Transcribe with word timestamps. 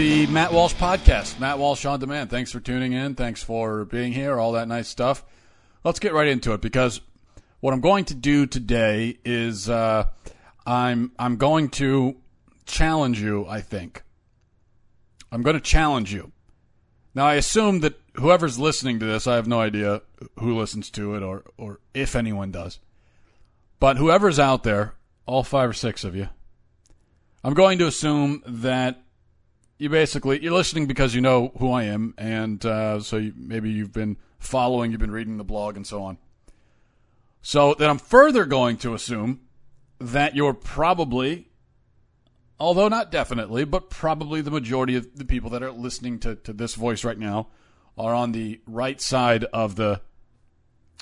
the 0.00 0.26
Matt 0.28 0.50
Walsh 0.50 0.72
podcast. 0.76 1.38
Matt 1.38 1.58
Walsh 1.58 1.84
on 1.84 2.00
demand. 2.00 2.30
Thanks 2.30 2.50
for 2.50 2.58
tuning 2.58 2.94
in. 2.94 3.14
Thanks 3.14 3.42
for 3.42 3.84
being 3.84 4.14
here. 4.14 4.38
All 4.38 4.52
that 4.52 4.66
nice 4.66 4.88
stuff. 4.88 5.22
Let's 5.84 5.98
get 5.98 6.14
right 6.14 6.26
into 6.26 6.54
it 6.54 6.62
because 6.62 7.02
what 7.60 7.74
I'm 7.74 7.82
going 7.82 8.06
to 8.06 8.14
do 8.14 8.46
today 8.46 9.18
is 9.26 9.68
uh, 9.68 10.06
I'm 10.64 11.12
I'm 11.18 11.36
going 11.36 11.68
to 11.72 12.16
challenge 12.64 13.20
you. 13.20 13.44
I 13.46 13.60
think 13.60 14.02
I'm 15.30 15.42
going 15.42 15.56
to 15.56 15.60
challenge 15.60 16.14
you. 16.14 16.32
Now 17.14 17.26
I 17.26 17.34
assume 17.34 17.80
that 17.80 18.00
whoever's 18.14 18.58
listening 18.58 19.00
to 19.00 19.04
this, 19.04 19.26
I 19.26 19.36
have 19.36 19.46
no 19.46 19.60
idea 19.60 20.00
who 20.38 20.56
listens 20.56 20.88
to 20.92 21.14
it 21.14 21.22
or 21.22 21.44
or 21.58 21.78
if 21.92 22.16
anyone 22.16 22.50
does, 22.50 22.78
but 23.78 23.98
whoever's 23.98 24.38
out 24.38 24.62
there, 24.62 24.94
all 25.26 25.42
five 25.42 25.68
or 25.68 25.74
six 25.74 26.04
of 26.04 26.16
you, 26.16 26.30
I'm 27.44 27.52
going 27.52 27.76
to 27.80 27.86
assume 27.86 28.42
that 28.46 29.02
you 29.80 29.88
basically 29.88 30.42
you're 30.42 30.52
listening 30.52 30.86
because 30.86 31.14
you 31.14 31.22
know 31.22 31.52
who 31.58 31.72
I 31.72 31.84
am, 31.84 32.14
and 32.18 32.64
uh, 32.64 33.00
so 33.00 33.16
you, 33.16 33.32
maybe 33.34 33.70
you've 33.70 33.92
been 33.92 34.18
following, 34.38 34.90
you've 34.90 35.00
been 35.00 35.10
reading 35.10 35.38
the 35.38 35.44
blog, 35.44 35.76
and 35.76 35.86
so 35.86 36.02
on. 36.02 36.18
So 37.40 37.74
then 37.74 37.88
I'm 37.88 37.98
further 37.98 38.44
going 38.44 38.76
to 38.78 38.92
assume 38.92 39.40
that 39.98 40.36
you're 40.36 40.52
probably, 40.52 41.48
although 42.58 42.88
not 42.88 43.10
definitely, 43.10 43.64
but 43.64 43.88
probably 43.88 44.42
the 44.42 44.50
majority 44.50 44.96
of 44.96 45.16
the 45.16 45.24
people 45.24 45.48
that 45.50 45.62
are 45.62 45.72
listening 45.72 46.18
to, 46.20 46.36
to 46.36 46.52
this 46.52 46.74
voice 46.74 47.02
right 47.02 47.18
now 47.18 47.48
are 47.96 48.14
on 48.14 48.32
the 48.32 48.60
right 48.66 49.00
side 49.00 49.44
of 49.44 49.76
the 49.76 50.02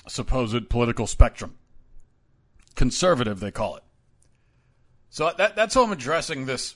supposed 0.07 0.69
political 0.69 1.05
spectrum. 1.05 1.57
Conservative, 2.75 3.41
they 3.41 3.51
call 3.51 3.75
it. 3.75 3.83
So 5.09 5.31
that, 5.37 5.57
that's 5.57 5.75
how 5.75 5.83
I'm 5.83 5.91
addressing 5.91 6.45
this 6.45 6.75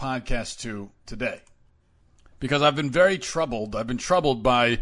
podcast 0.00 0.60
to 0.60 0.90
today. 1.04 1.42
Because 2.38 2.62
I've 2.62 2.74
been 2.74 2.90
very 2.90 3.18
troubled. 3.18 3.76
I've 3.76 3.86
been 3.86 3.98
troubled 3.98 4.42
by 4.42 4.80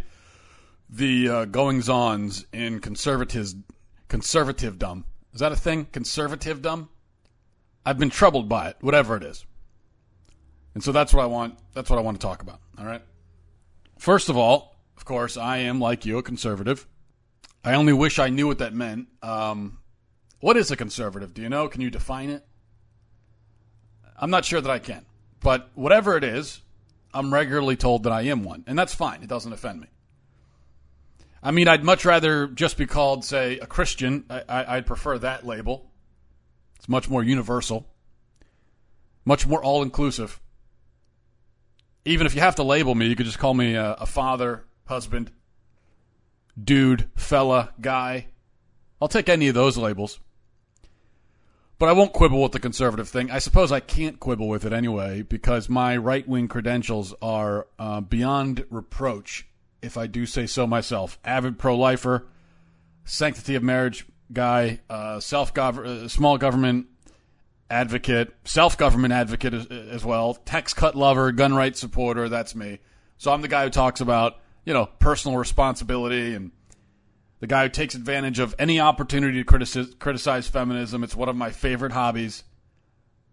the 0.89 1.29
uh, 1.29 1.45
goings 1.47 1.89
ons 1.89 2.47
in 2.53 2.79
conservative 2.81 3.53
conservative 4.07 4.79
dumb. 4.79 5.05
Is 5.35 5.41
that 5.41 5.51
a 5.51 5.57
thing? 5.57 5.87
Conservative 5.87 6.63
dumb? 6.63 6.89
I've 7.85 7.99
been 7.99 8.11
troubled 8.11 8.49
by 8.49 8.69
it, 8.69 8.77
whatever 8.81 9.17
it 9.17 9.25
is. 9.25 9.45
And 10.75 10.85
so 10.85 10.93
that's 10.93 11.13
what 11.13 11.23
I 11.23 11.27
want 11.27 11.59
that's 11.75 11.91
what 11.91 11.99
I 11.99 12.03
want 12.03 12.21
to 12.21 12.25
talk 12.25 12.43
about. 12.43 12.61
All 12.79 12.87
right. 12.87 13.03
First 13.99 14.29
of 14.29 14.37
all, 14.37 14.77
of 14.97 15.05
course, 15.05 15.37
I 15.37 15.59
am 15.59 15.81
like 15.81 16.07
you, 16.07 16.19
a 16.19 16.23
conservative. 16.23 16.87
I 17.65 17.75
only 17.75 17.93
wish 17.93 18.21
I 18.21 18.29
knew 18.29 18.47
what 18.47 18.59
that 18.59 18.73
meant. 18.73 19.09
Um, 19.21 19.79
what 20.39 20.57
is 20.57 20.71
a 20.71 20.77
conservative? 20.77 21.35
Do 21.35 21.43
you 21.43 21.49
know? 21.49 21.67
Can 21.67 21.81
you 21.81 21.91
define 21.91 22.31
it? 22.31 22.47
I'm 24.19 24.31
not 24.31 24.45
sure 24.45 24.61
that 24.61 24.71
I 24.71 24.79
can. 24.79 25.05
But 25.41 25.71
whatever 25.75 26.17
it 26.17 26.25
is, 26.25 26.61
I'm 27.15 27.33
regularly 27.33 27.77
told 27.77 28.03
that 28.03 28.13
I 28.13 28.23
am 28.23 28.45
one. 28.45 28.65
And 28.67 28.79
that's 28.79 28.95
fine. 28.95 29.23
It 29.23 29.29
doesn't 29.29 29.53
offend 29.53 29.81
me. 29.81 29.87
I 31.43 31.53
mean, 31.53 31.69
I'd 31.69 31.85
much 31.85 32.05
rather 32.05 32.49
just 32.49 32.77
be 32.77 32.87
called, 32.87 33.25
say, 33.25 33.59
a 33.59 33.67
Christian. 33.67 34.25
I, 34.29 34.77
would 34.77 34.87
prefer 34.87 35.19
that 35.19 35.47
label. 35.47 35.91
It's 36.77 36.89
much 36.89 37.09
more 37.09 37.23
universal, 37.23 37.87
much 39.25 39.47
more 39.47 39.63
all 39.63 39.83
inclusive. 39.83 40.41
Even 42.05 42.27
if 42.27 42.35
you 42.35 42.41
have 42.41 42.57
to 42.57 42.63
label 42.63 42.95
me, 42.95 43.07
you 43.07 43.15
could 43.15 43.27
just 43.27 43.39
call 43.39 43.55
me 43.55 43.75
a, 43.75 43.93
a 43.95 44.07
father, 44.07 44.65
husband, 44.87 45.31
dude, 46.63 47.09
fella, 47.15 47.73
guy. 47.81 48.29
I'll 49.01 49.09
take 49.09 49.29
any 49.29 49.49
of 49.49 49.55
those 49.55 49.77
labels. 49.77 50.19
But 51.79 51.89
I 51.89 51.93
won't 51.93 52.13
quibble 52.13 52.43
with 52.43 52.53
the 52.53 52.59
conservative 52.59 53.09
thing. 53.09 53.31
I 53.31 53.39
suppose 53.39 53.71
I 53.71 53.79
can't 53.79 54.19
quibble 54.19 54.49
with 54.49 54.65
it 54.65 54.73
anyway 54.73 55.23
because 55.23 55.69
my 55.69 55.97
right 55.97 56.27
wing 56.27 56.49
credentials 56.49 57.15
are 57.23 57.69
uh, 57.79 58.01
beyond 58.01 58.65
reproach, 58.69 59.47
if 59.81 59.97
I 59.97 60.09
do 60.09 60.27
say 60.27 60.47
so 60.47 60.67
myself. 60.67 61.21
Avid 61.25 61.57
pro 61.57 61.77
lifer, 61.77 62.27
sanctity 63.05 63.55
of 63.55 63.63
marriage 63.63 64.07
guy, 64.33 64.81
uh, 64.91 65.21
self 65.21 65.57
uh, 65.57 66.09
small 66.09 66.37
government 66.37 66.87
advocate, 67.71 68.35
self 68.45 68.77
government 68.77 69.13
advocate 69.13 69.55
as, 69.55 69.67
as 69.67 70.05
well, 70.05 70.35
tax 70.35 70.75
cut 70.75 70.97
lover, 70.97 71.31
gun 71.31 71.55
rights 71.55 71.79
supporter. 71.79 72.29
That's 72.29 72.57
me. 72.57 72.81
So 73.19 73.33
I'm 73.33 73.43
the 73.43 73.49
guy 73.49 73.63
who 73.63 73.71
talks 73.71 74.01
about 74.01 74.39
you 74.65 74.75
know 74.75 74.87
personal 74.99 75.39
responsibility 75.39 76.35
and 76.35 76.51
the 77.41 77.47
guy 77.47 77.65
who 77.65 77.69
takes 77.69 77.95
advantage 77.95 78.39
of 78.39 78.55
any 78.59 78.81
opportunity 78.81 79.39
to 79.39 79.45
criticize, 79.45 79.95
criticize 79.99 80.49
feminism. 80.49 81.05
It's 81.05 81.17
one 81.17 81.29
of 81.29 81.37
my 81.37 81.51
favorite 81.51 81.93
hobbies. 81.93 82.45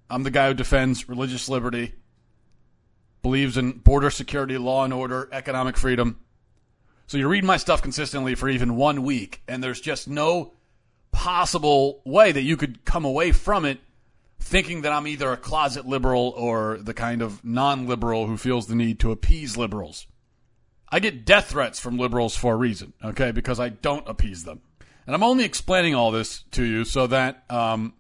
I'm 0.10 0.24
the 0.24 0.32
guy 0.32 0.50
who 0.50 0.54
defends 0.54 1.10
religious 1.10 1.50
liberty, 1.50 1.96
believes 3.24 3.58
in 3.58 3.72
border 3.80 4.12
security, 4.12 4.58
law 4.58 4.84
and 4.84 4.94
order, 4.94 5.28
economic 5.32 5.78
freedom. 5.78 6.20
So 7.08 7.18
you 7.18 7.28
read 7.28 7.44
my 7.44 7.58
stuff 7.58 7.82
consistently 7.82 8.36
for 8.36 8.50
even 8.50 8.76
one 8.76 9.04
week, 9.04 9.42
and 9.48 9.64
there's 9.64 9.82
just 9.82 10.08
no 10.08 10.54
possible 11.12 12.02
way 12.06 12.32
that 12.32 12.42
you 12.42 12.58
could 12.58 12.86
come 12.86 13.06
away 13.06 13.32
from 13.32 13.66
it 13.66 13.80
thinking 14.40 14.82
that 14.82 14.92
I'm 14.92 15.08
either 15.08 15.32
a 15.32 15.38
closet 15.38 15.88
liberal 15.88 16.34
or 16.38 16.78
the 16.78 16.94
kind 16.94 17.22
of 17.22 17.44
non 17.44 17.88
liberal 17.88 18.28
who 18.28 18.38
feels 18.38 18.68
the 18.68 18.76
need 18.76 19.00
to 19.00 19.12
appease 19.12 19.58
liberals. 19.58 20.06
I 20.90 21.00
get 21.00 21.26
death 21.26 21.50
threats 21.50 21.80
from 21.80 21.98
liberals 21.98 22.36
for 22.36 22.54
a 22.54 22.58
reason, 22.58 22.94
okay, 23.04 23.32
because 23.32 23.60
I 23.60 23.70
don't 23.70 24.08
appease 24.08 24.44
them. 24.44 24.62
And 25.06 25.16
I'm 25.16 25.24
only 25.24 25.44
explaining 25.44 25.96
all 25.96 26.12
this 26.12 26.44
to 26.52 26.64
you 26.64 26.84
so 26.86 27.08
that 27.08 27.44
um, 27.50 27.94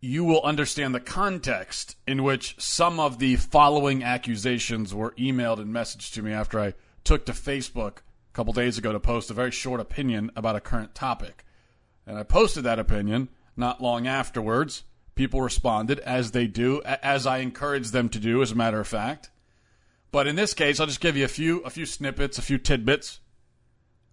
you 0.00 0.24
will 0.24 0.42
understand 0.42 0.94
the 0.94 1.00
context 1.00 1.96
in 2.06 2.22
which 2.22 2.54
some 2.58 3.00
of 3.00 3.18
the 3.18 3.36
following 3.36 4.02
accusations 4.02 4.94
were 4.94 5.12
emailed 5.18 5.58
and 5.58 5.74
messaged 5.74 6.12
to 6.14 6.22
me 6.22 6.32
after 6.32 6.60
I 6.60 6.74
took 7.04 7.26
to 7.26 7.32
Facebook 7.32 7.98
a 7.98 8.32
couple 8.32 8.52
days 8.52 8.78
ago 8.78 8.92
to 8.92 9.00
post 9.00 9.30
a 9.30 9.34
very 9.34 9.50
short 9.50 9.80
opinion 9.80 10.30
about 10.36 10.56
a 10.56 10.60
current 10.60 10.94
topic. 10.94 11.44
And 12.06 12.16
I 12.16 12.22
posted 12.22 12.64
that 12.64 12.78
opinion 12.78 13.28
not 13.56 13.82
long 13.82 14.06
afterwards. 14.06 14.84
People 15.14 15.42
responded, 15.42 15.98
as 16.00 16.30
they 16.30 16.46
do, 16.46 16.80
as 16.84 17.26
I 17.26 17.38
encouraged 17.38 17.92
them 17.92 18.08
to 18.10 18.20
do, 18.20 18.40
as 18.40 18.52
a 18.52 18.54
matter 18.54 18.78
of 18.78 18.86
fact. 18.86 19.30
But 20.10 20.26
in 20.26 20.36
this 20.36 20.54
case, 20.54 20.80
I'll 20.80 20.86
just 20.86 21.00
give 21.00 21.16
you 21.16 21.24
a 21.24 21.28
few 21.28 21.60
a 21.60 21.70
few 21.70 21.86
snippets, 21.86 22.38
a 22.38 22.42
few 22.42 22.58
tidbits. 22.58 23.20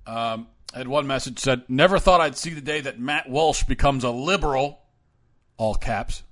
Um, 0.06 0.47
I 0.73 0.79
had 0.79 0.88
one 0.88 1.07
message 1.07 1.39
said, 1.39 1.63
"Never 1.67 2.00
thought 2.00 2.22
I'd 2.22 2.38
see 2.38 2.51
the 2.51 2.61
day 2.61 2.81
that 2.81 3.00
Matt 3.00 3.29
Walsh 3.29 3.63
becomes 3.63 4.03
a 4.03 4.09
liberal." 4.11 4.81
All 5.57 5.75
caps. 5.75 6.23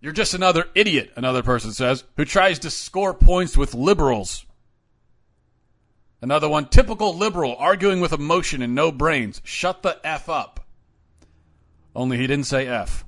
You're 0.00 0.12
just 0.12 0.32
another 0.32 0.66
idiot, 0.74 1.12
another 1.16 1.42
person 1.42 1.72
says, 1.72 2.04
who 2.16 2.24
tries 2.24 2.60
to 2.60 2.70
score 2.70 3.12
points 3.12 3.56
with 3.56 3.74
liberals. 3.74 4.46
Another 6.22 6.48
one, 6.48 6.68
typical 6.68 7.16
liberal, 7.16 7.54
arguing 7.58 8.00
with 8.00 8.12
emotion 8.12 8.62
and 8.62 8.74
no 8.74 8.92
brains. 8.92 9.42
Shut 9.44 9.82
the 9.82 10.00
F 10.04 10.28
up. 10.28 10.66
Only 11.94 12.16
he 12.18 12.26
didn't 12.26 12.46
say 12.46 12.66
F. 12.66 13.04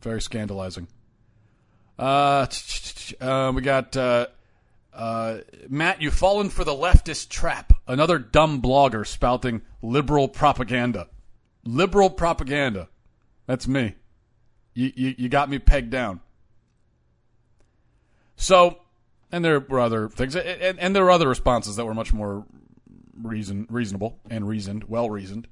Very 0.00 0.22
scandalizing. 0.22 0.88
Uh, 1.98 2.46
uh, 3.20 3.52
we 3.54 3.62
got 3.62 3.96
uh, 3.96 4.26
uh, 4.92 5.38
Matt. 5.68 6.00
You've 6.00 6.14
fallen 6.14 6.48
for 6.50 6.64
the 6.64 6.72
leftist 6.72 7.28
trap. 7.28 7.72
Another 7.86 8.18
dumb 8.18 8.62
blogger 8.62 9.06
spouting 9.06 9.62
liberal 9.82 10.28
propaganda. 10.28 11.08
Liberal 11.64 12.10
propaganda. 12.10 12.88
That's 13.46 13.66
me. 13.66 13.94
You, 14.74 14.92
you, 14.94 15.14
you 15.18 15.28
got 15.28 15.50
me 15.50 15.58
pegged 15.58 15.90
down. 15.90 16.20
So, 18.36 18.78
and 19.32 19.44
there 19.44 19.58
were 19.58 19.80
other 19.80 20.08
things, 20.08 20.36
and, 20.36 20.78
and 20.78 20.94
there 20.94 21.02
were 21.02 21.10
other 21.10 21.28
responses 21.28 21.76
that 21.76 21.84
were 21.84 21.94
much 21.94 22.12
more 22.12 22.46
reason 23.20 23.66
reasonable 23.68 24.20
and 24.30 24.46
reasoned, 24.46 24.84
well 24.84 25.10
reasoned. 25.10 25.48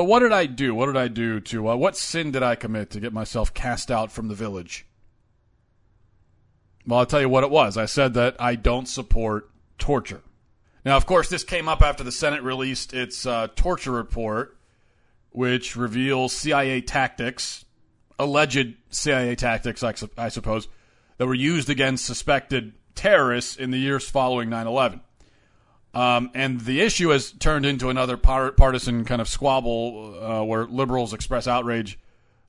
But 0.00 0.06
what 0.06 0.20
did 0.20 0.32
I 0.32 0.46
do? 0.46 0.74
What 0.74 0.86
did 0.86 0.96
I 0.96 1.08
do 1.08 1.40
to 1.40 1.68
uh, 1.68 1.76
what 1.76 1.94
sin 1.94 2.30
did 2.30 2.42
I 2.42 2.54
commit 2.54 2.88
to 2.92 3.00
get 3.00 3.12
myself 3.12 3.52
cast 3.52 3.90
out 3.90 4.10
from 4.10 4.28
the 4.28 4.34
village? 4.34 4.86
Well, 6.86 7.00
I'll 7.00 7.04
tell 7.04 7.20
you 7.20 7.28
what 7.28 7.44
it 7.44 7.50
was. 7.50 7.76
I 7.76 7.84
said 7.84 8.14
that 8.14 8.34
I 8.40 8.54
don't 8.54 8.88
support 8.88 9.50
torture. 9.76 10.22
Now, 10.86 10.96
of 10.96 11.04
course, 11.04 11.28
this 11.28 11.44
came 11.44 11.68
up 11.68 11.82
after 11.82 12.02
the 12.02 12.12
Senate 12.12 12.42
released 12.42 12.94
its 12.94 13.26
uh, 13.26 13.48
torture 13.54 13.92
report, 13.92 14.56
which 15.32 15.76
reveals 15.76 16.32
CIA 16.32 16.80
tactics, 16.80 17.66
alleged 18.18 18.76
CIA 18.88 19.34
tactics, 19.34 19.82
I, 19.82 19.92
su- 19.92 20.08
I 20.16 20.30
suppose, 20.30 20.66
that 21.18 21.26
were 21.26 21.34
used 21.34 21.68
against 21.68 22.06
suspected 22.06 22.72
terrorists 22.94 23.54
in 23.54 23.70
the 23.70 23.76
years 23.76 24.08
following 24.08 24.48
9 24.48 24.66
11. 24.66 25.02
Um, 25.92 26.30
and 26.34 26.60
the 26.60 26.80
issue 26.80 27.08
has 27.08 27.32
turned 27.32 27.66
into 27.66 27.90
another 27.90 28.16
par- 28.16 28.52
partisan 28.52 29.04
kind 29.04 29.20
of 29.20 29.28
squabble 29.28 30.16
uh, 30.20 30.44
where 30.44 30.64
liberals 30.64 31.12
express 31.12 31.48
outrage 31.48 31.98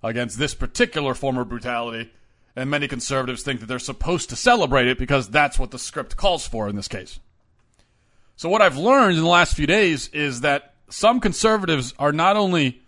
against 0.03 0.37
this 0.37 0.53
particular 0.53 1.13
form 1.15 1.37
of 1.37 1.49
brutality, 1.49 2.11
and 2.55 2.69
many 2.69 2.87
conservatives 2.87 3.41
think 3.41 3.59
that 3.59 3.65
they're 3.65 3.79
supposed 3.79 4.29
to 4.29 4.35
celebrate 4.35 4.87
it 4.87 4.97
because 4.97 5.29
that's 5.29 5.57
what 5.57 5.71
the 5.71 5.79
script 5.79 6.17
calls 6.17 6.47
for 6.47 6.67
in 6.67 6.75
this 6.75 6.87
case. 6.87 7.19
So, 8.35 8.49
what 8.49 8.61
I've 8.61 8.77
learned 8.77 9.17
in 9.17 9.23
the 9.23 9.29
last 9.29 9.55
few 9.55 9.67
days 9.67 10.07
is 10.09 10.41
that 10.41 10.73
some 10.89 11.19
conservatives 11.19 11.93
are 11.97 12.11
not 12.11 12.35
only 12.35 12.81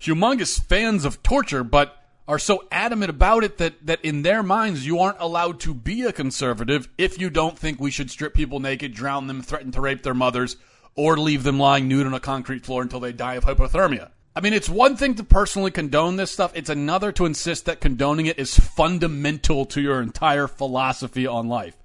humongous 0.00 0.62
fans 0.62 1.04
of 1.04 1.22
torture, 1.22 1.64
but 1.64 2.03
are 2.26 2.38
so 2.38 2.64
adamant 2.70 3.10
about 3.10 3.44
it 3.44 3.58
that, 3.58 3.74
that 3.86 4.04
in 4.04 4.22
their 4.22 4.42
minds 4.42 4.86
you 4.86 4.98
aren't 4.98 5.20
allowed 5.20 5.60
to 5.60 5.74
be 5.74 6.02
a 6.02 6.12
conservative 6.12 6.88
if 6.96 7.20
you 7.20 7.28
don't 7.28 7.58
think 7.58 7.78
we 7.78 7.90
should 7.90 8.10
strip 8.10 8.34
people 8.34 8.60
naked, 8.60 8.94
drown 8.94 9.26
them, 9.26 9.42
threaten 9.42 9.70
to 9.72 9.80
rape 9.80 10.02
their 10.02 10.14
mothers, 10.14 10.56
or 10.94 11.16
leave 11.18 11.42
them 11.42 11.58
lying 11.58 11.88
nude 11.88 12.06
on 12.06 12.14
a 12.14 12.20
concrete 12.20 12.64
floor 12.64 12.82
until 12.82 13.00
they 13.00 13.12
die 13.12 13.34
of 13.34 13.44
hypothermia. 13.44 14.10
I 14.36 14.40
mean, 14.40 14.52
it's 14.52 14.68
one 14.68 14.96
thing 14.96 15.14
to 15.16 15.24
personally 15.24 15.70
condone 15.70 16.16
this 16.16 16.30
stuff, 16.30 16.52
it's 16.56 16.70
another 16.70 17.12
to 17.12 17.26
insist 17.26 17.66
that 17.66 17.80
condoning 17.80 18.26
it 18.26 18.38
is 18.38 18.58
fundamental 18.58 19.64
to 19.66 19.80
your 19.80 20.00
entire 20.00 20.48
philosophy 20.48 21.26
on 21.26 21.48
life, 21.48 21.76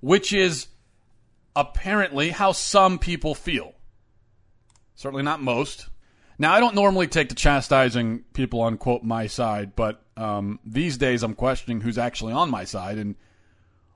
which 0.00 0.32
is 0.32 0.66
apparently 1.56 2.30
how 2.30 2.52
some 2.52 2.98
people 2.98 3.34
feel. 3.34 3.74
Certainly 4.94 5.22
not 5.22 5.40
most. 5.42 5.88
Now, 6.38 6.52
I 6.52 6.60
don't 6.60 6.74
normally 6.74 7.06
take 7.06 7.28
to 7.28 7.34
chastising 7.34 8.24
people 8.32 8.60
on, 8.60 8.76
quote, 8.76 9.02
my 9.02 9.26
side, 9.26 9.76
but 9.76 10.02
um, 10.16 10.58
these 10.64 10.96
days 10.96 11.22
I'm 11.22 11.34
questioning 11.34 11.80
who's 11.80 11.98
actually 11.98 12.32
on 12.32 12.50
my 12.50 12.64
side 12.64 12.98
and 12.98 13.14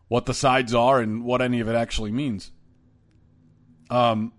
what 0.09 0.27
the 0.27 0.35
sides 0.35 0.75
are 0.75 1.01
and 1.01 1.25
what 1.25 1.43
any 1.43 1.61
of 1.61 1.69
it 1.69 1.75
actually 1.75 2.13
means. 2.13 2.53
Um, 3.91 4.33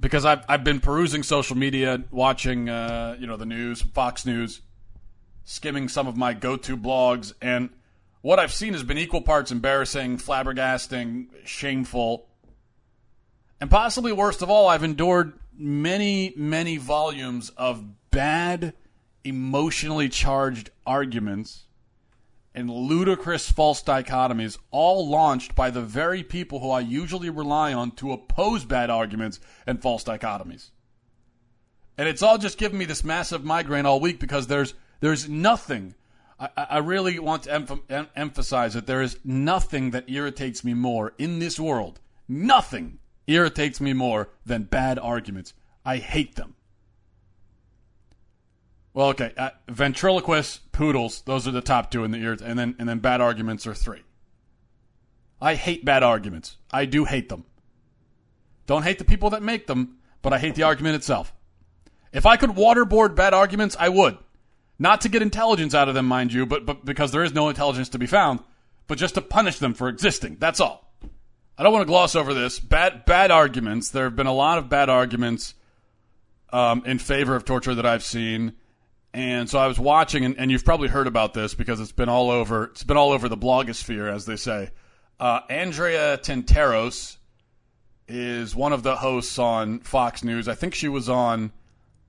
because 0.00 0.24
I've, 0.24 0.44
I've 0.48 0.64
been 0.64 0.80
perusing 0.80 1.22
social 1.22 1.56
media, 1.56 2.04
watching, 2.10 2.68
uh, 2.68 3.16
you 3.18 3.26
know, 3.26 3.36
the 3.36 3.46
news, 3.46 3.80
Fox 3.80 4.26
News, 4.26 4.60
skimming 5.44 5.88
some 5.88 6.06
of 6.06 6.16
my 6.16 6.34
go-to 6.34 6.76
blogs, 6.76 7.32
and 7.40 7.70
what 8.20 8.38
I've 8.38 8.52
seen 8.52 8.72
has 8.74 8.82
been 8.82 8.98
equal 8.98 9.22
parts 9.22 9.50
embarrassing, 9.50 10.18
flabbergasting, 10.18 11.28
shameful, 11.44 12.26
and 13.60 13.70
possibly 13.70 14.12
worst 14.12 14.42
of 14.42 14.50
all, 14.50 14.68
I've 14.68 14.84
endured 14.84 15.38
many, 15.56 16.32
many 16.36 16.76
volumes 16.76 17.50
of 17.56 17.84
bad, 18.10 18.74
emotionally 19.24 20.08
charged 20.08 20.70
arguments 20.86 21.64
and 22.54 22.70
ludicrous 22.70 23.50
false 23.50 23.82
dichotomies, 23.82 24.58
all 24.70 25.08
launched 25.08 25.54
by 25.54 25.70
the 25.70 25.82
very 25.82 26.22
people 26.22 26.60
who 26.60 26.70
I 26.70 26.80
usually 26.80 27.30
rely 27.30 27.72
on 27.72 27.90
to 27.92 28.12
oppose 28.12 28.64
bad 28.64 28.90
arguments 28.90 29.40
and 29.66 29.82
false 29.82 30.04
dichotomies. 30.04 30.70
And 31.98 32.08
it's 32.08 32.22
all 32.22 32.38
just 32.38 32.58
giving 32.58 32.78
me 32.78 32.84
this 32.84 33.04
massive 33.04 33.44
migraine 33.44 33.86
all 33.86 34.00
week 34.00 34.20
because 34.20 34.46
there's 34.46 34.74
there's 35.00 35.28
nothing. 35.28 35.94
I, 36.38 36.48
I 36.56 36.78
really 36.78 37.18
want 37.18 37.44
to 37.44 37.50
emph- 37.50 37.90
em- 37.90 38.08
emphasize 38.16 38.74
that 38.74 38.86
there 38.86 39.02
is 39.02 39.18
nothing 39.24 39.90
that 39.90 40.08
irritates 40.08 40.64
me 40.64 40.74
more 40.74 41.12
in 41.18 41.38
this 41.38 41.58
world. 41.58 42.00
Nothing 42.28 42.98
irritates 43.26 43.80
me 43.80 43.92
more 43.92 44.30
than 44.44 44.64
bad 44.64 44.98
arguments. 44.98 45.54
I 45.84 45.96
hate 45.98 46.36
them. 46.36 46.54
Well, 48.92 49.08
okay, 49.08 49.32
uh, 49.36 49.50
ventriloquists, 49.68 50.60
poodles, 50.70 51.22
those 51.22 51.48
are 51.48 51.50
the 51.50 51.60
top 51.60 51.90
two 51.90 52.04
in 52.04 52.12
the 52.12 52.18
ears, 52.18 52.40
and 52.40 52.58
then 52.58 52.76
and 52.78 52.88
then 52.88 53.00
bad 53.00 53.20
arguments 53.20 53.66
are 53.66 53.74
three. 53.74 54.02
I 55.40 55.56
hate 55.56 55.84
bad 55.84 56.02
arguments. 56.02 56.56
I 56.70 56.84
do 56.84 57.04
hate 57.04 57.28
them. 57.28 57.44
Don't 58.66 58.84
hate 58.84 58.98
the 58.98 59.04
people 59.04 59.30
that 59.30 59.42
make 59.42 59.66
them, 59.66 59.98
but 60.22 60.32
I 60.32 60.38
hate 60.38 60.54
the 60.54 60.62
argument 60.62 60.94
itself. 60.94 61.34
If 62.12 62.24
I 62.24 62.36
could 62.36 62.50
waterboard 62.50 63.16
bad 63.16 63.34
arguments, 63.34 63.76
I 63.78 63.88
would. 63.88 64.16
Not 64.78 65.00
to 65.02 65.08
get 65.08 65.22
intelligence 65.22 65.74
out 65.74 65.88
of 65.88 65.94
them, 65.94 66.06
mind 66.06 66.32
you, 66.32 66.46
but, 66.46 66.64
but 66.64 66.84
because 66.84 67.12
there 67.12 67.24
is 67.24 67.34
no 67.34 67.48
intelligence 67.48 67.88
to 67.90 67.98
be 67.98 68.06
found, 68.06 68.40
but 68.86 68.98
just 68.98 69.14
to 69.14 69.20
punish 69.20 69.58
them 69.58 69.74
for 69.74 69.88
existing. 69.88 70.36
That's 70.38 70.60
all. 70.60 70.83
I 71.56 71.62
don't 71.62 71.72
want 71.72 71.82
to 71.82 71.86
gloss 71.86 72.16
over 72.16 72.34
this. 72.34 72.58
Bad 72.58 73.04
bad 73.04 73.30
arguments. 73.30 73.90
There 73.90 74.04
have 74.04 74.16
been 74.16 74.26
a 74.26 74.34
lot 74.34 74.58
of 74.58 74.68
bad 74.68 74.88
arguments 74.88 75.54
um, 76.52 76.82
in 76.84 76.98
favor 76.98 77.36
of 77.36 77.44
torture 77.44 77.74
that 77.74 77.86
I've 77.86 78.02
seen, 78.02 78.54
and 79.12 79.48
so 79.48 79.58
I 79.58 79.68
was 79.68 79.78
watching, 79.78 80.24
and, 80.24 80.36
and, 80.38 80.50
you've 80.50 80.64
probably 80.64 80.88
heard 80.88 81.06
about 81.06 81.34
this 81.34 81.54
because 81.54 81.80
it's 81.80 81.92
been 81.92 82.08
all 82.08 82.30
over. 82.30 82.64
It's 82.64 82.82
been 82.82 82.96
all 82.96 83.12
over 83.12 83.28
the 83.28 83.36
blogosphere, 83.36 84.12
as 84.12 84.26
they 84.26 84.36
say. 84.36 84.70
Uh, 85.20 85.40
Andrea 85.48 86.18
Tantaros 86.18 87.18
is 88.08 88.56
one 88.56 88.72
of 88.72 88.82
the 88.82 88.96
hosts 88.96 89.38
on 89.38 89.78
Fox 89.80 90.24
News. 90.24 90.48
I 90.48 90.54
think 90.54 90.74
she 90.74 90.88
was 90.88 91.08
on. 91.08 91.52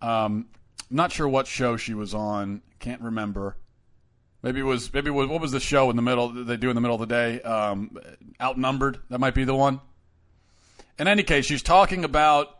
Um, 0.01 0.47
not 0.89 1.11
sure 1.11 1.27
what 1.27 1.45
show 1.45 1.77
she 1.77 1.93
was 1.93 2.13
on. 2.15 2.63
Can't 2.79 3.01
remember. 3.01 3.57
Maybe 4.45 4.59
it 4.59 4.63
was 4.63 4.93
maybe 4.93 5.07
it 5.07 5.13
was 5.13 5.27
what 5.27 5.41
was 5.41 5.51
the 5.51 5.59
show 5.59 5.89
in 5.89 5.95
the 5.95 6.03
middle 6.03 6.27
they 6.29 6.55
do 6.55 6.69
in 6.69 6.75
the 6.75 6.81
middle 6.81 7.01
of 7.01 7.09
the 7.09 7.13
day? 7.13 7.41
Um, 7.41 7.97
outnumbered. 8.39 8.99
That 9.09 9.17
might 9.17 9.33
be 9.33 9.43
the 9.43 9.55
one. 9.55 9.81
In 10.99 11.07
any 11.07 11.23
case, 11.23 11.47
she's 11.47 11.63
talking 11.63 12.05
about 12.05 12.55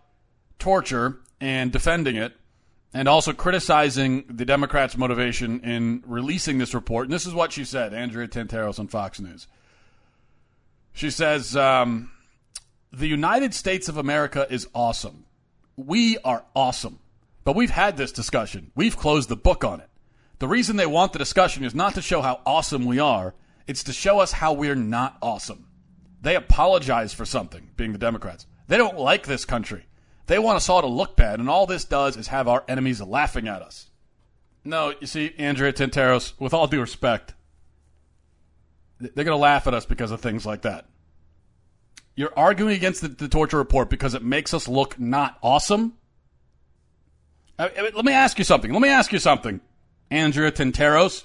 torture 0.58 1.20
and 1.40 1.72
defending 1.72 2.16
it, 2.16 2.34
and 2.92 3.08
also 3.08 3.34
criticizing 3.34 4.26
the 4.28 4.46
Democrats' 4.46 4.98
motivation 4.98 5.60
in 5.60 6.02
releasing 6.08 6.58
this 6.58 6.74
report. 6.74 7.06
And 7.06 7.14
this 7.14 7.28
is 7.28 7.36
what 7.36 7.52
she 7.52 7.64
said, 7.64 7.94
Andrea 7.94 8.28
Tantaros 8.28 8.80
on 8.80 8.88
Fox 8.88 9.20
News. 9.20 9.46
She 10.92 11.12
says, 11.12 11.56
um, 11.56 12.10
"The 12.92 13.08
United 13.08 13.54
States 13.54 13.90
of 13.90 13.98
America 13.98 14.48
is 14.50 14.68
awesome. 14.74 15.26
We 15.76 16.18
are 16.26 16.46
awesome, 16.56 16.98
but 17.44 17.56
we've 17.56 17.70
had 17.70 17.96
this 17.96 18.12
discussion. 18.12 18.72
We've 18.74 18.98
closed 18.98 19.30
the 19.30 19.36
book 19.36 19.64
on 19.64 19.82
it." 19.82 19.90
The 20.40 20.48
reason 20.48 20.76
they 20.76 20.86
want 20.86 21.14
the 21.14 21.20
discussion 21.20 21.64
is 21.64 21.74
not 21.74 21.96
to 21.96 22.02
show 22.02 22.22
how 22.22 22.42
awesome 22.46 22.86
we 22.86 23.00
are, 23.00 23.34
it's 23.68 23.84
to 23.84 23.94
show 23.94 24.20
us 24.20 24.32
how 24.32 24.54
we're 24.54 24.76
not 24.76 25.18
awesome. 25.22 25.68
They 26.22 26.36
apologize 26.36 27.14
for 27.14 27.26
something, 27.26 27.70
being 27.78 27.94
the 27.94 27.98
Democrats. 27.98 28.46
They 28.68 28.78
don't 28.78 28.98
like 28.98 29.26
this 29.26 29.46
country. 29.46 29.86
They 30.28 30.40
want 30.40 30.58
us 30.58 30.70
all 30.70 30.82
to 30.82 30.88
look 30.88 31.16
bad, 31.16 31.40
and 31.40 31.50
all 31.50 31.66
this 31.66 31.86
does 31.86 32.18
is 32.18 32.28
have 32.28 32.48
our 32.48 32.64
enemies 32.68 33.02
laughing 33.02 33.48
at 33.48 33.62
us. 33.62 33.90
No, 34.64 34.94
you 35.00 35.08
see, 35.08 35.34
Andrea 35.38 35.72
Tantaros, 35.72 36.34
with 36.40 36.54
all 36.54 36.68
due 36.68 36.82
respect, 36.82 37.36
they're 39.00 39.24
going 39.24 39.28
to 39.28 39.36
laugh 39.36 39.68
at 39.68 39.74
us 39.74 39.86
because 39.86 40.12
of 40.12 40.22
things 40.22 40.46
like 40.46 40.64
that. 40.64 40.88
You're 42.16 42.34
arguing 42.36 42.76
against 42.76 43.02
the, 43.02 43.10
the 43.10 43.28
torture 43.28 43.58
report 43.58 43.90
because 43.90 44.16
it 44.16 44.24
makes 44.24 44.54
us 44.54 44.68
look 44.68 45.00
not 45.00 45.38
awesome? 45.44 45.94
I, 47.60 47.68
I, 47.68 47.92
let 47.94 48.06
me 48.06 48.14
ask 48.14 48.40
you 48.40 48.46
something. 48.46 48.72
Let 48.72 48.82
me 48.82 48.90
ask 48.90 49.12
you 49.12 49.20
something. 49.20 49.60
Andrea 50.10 50.52
Tantaros. 50.52 51.24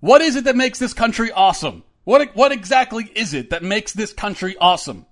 What 0.00 0.20
is 0.20 0.36
it 0.36 0.44
that 0.44 0.56
makes 0.56 0.78
this 0.78 0.94
country 0.94 1.32
awesome? 1.32 1.84
What, 2.04 2.34
what 2.34 2.52
exactly 2.52 3.10
is 3.14 3.34
it 3.34 3.50
that 3.50 3.62
makes 3.62 3.92
this 3.92 4.12
country 4.12 4.56
awesome? 4.60 5.06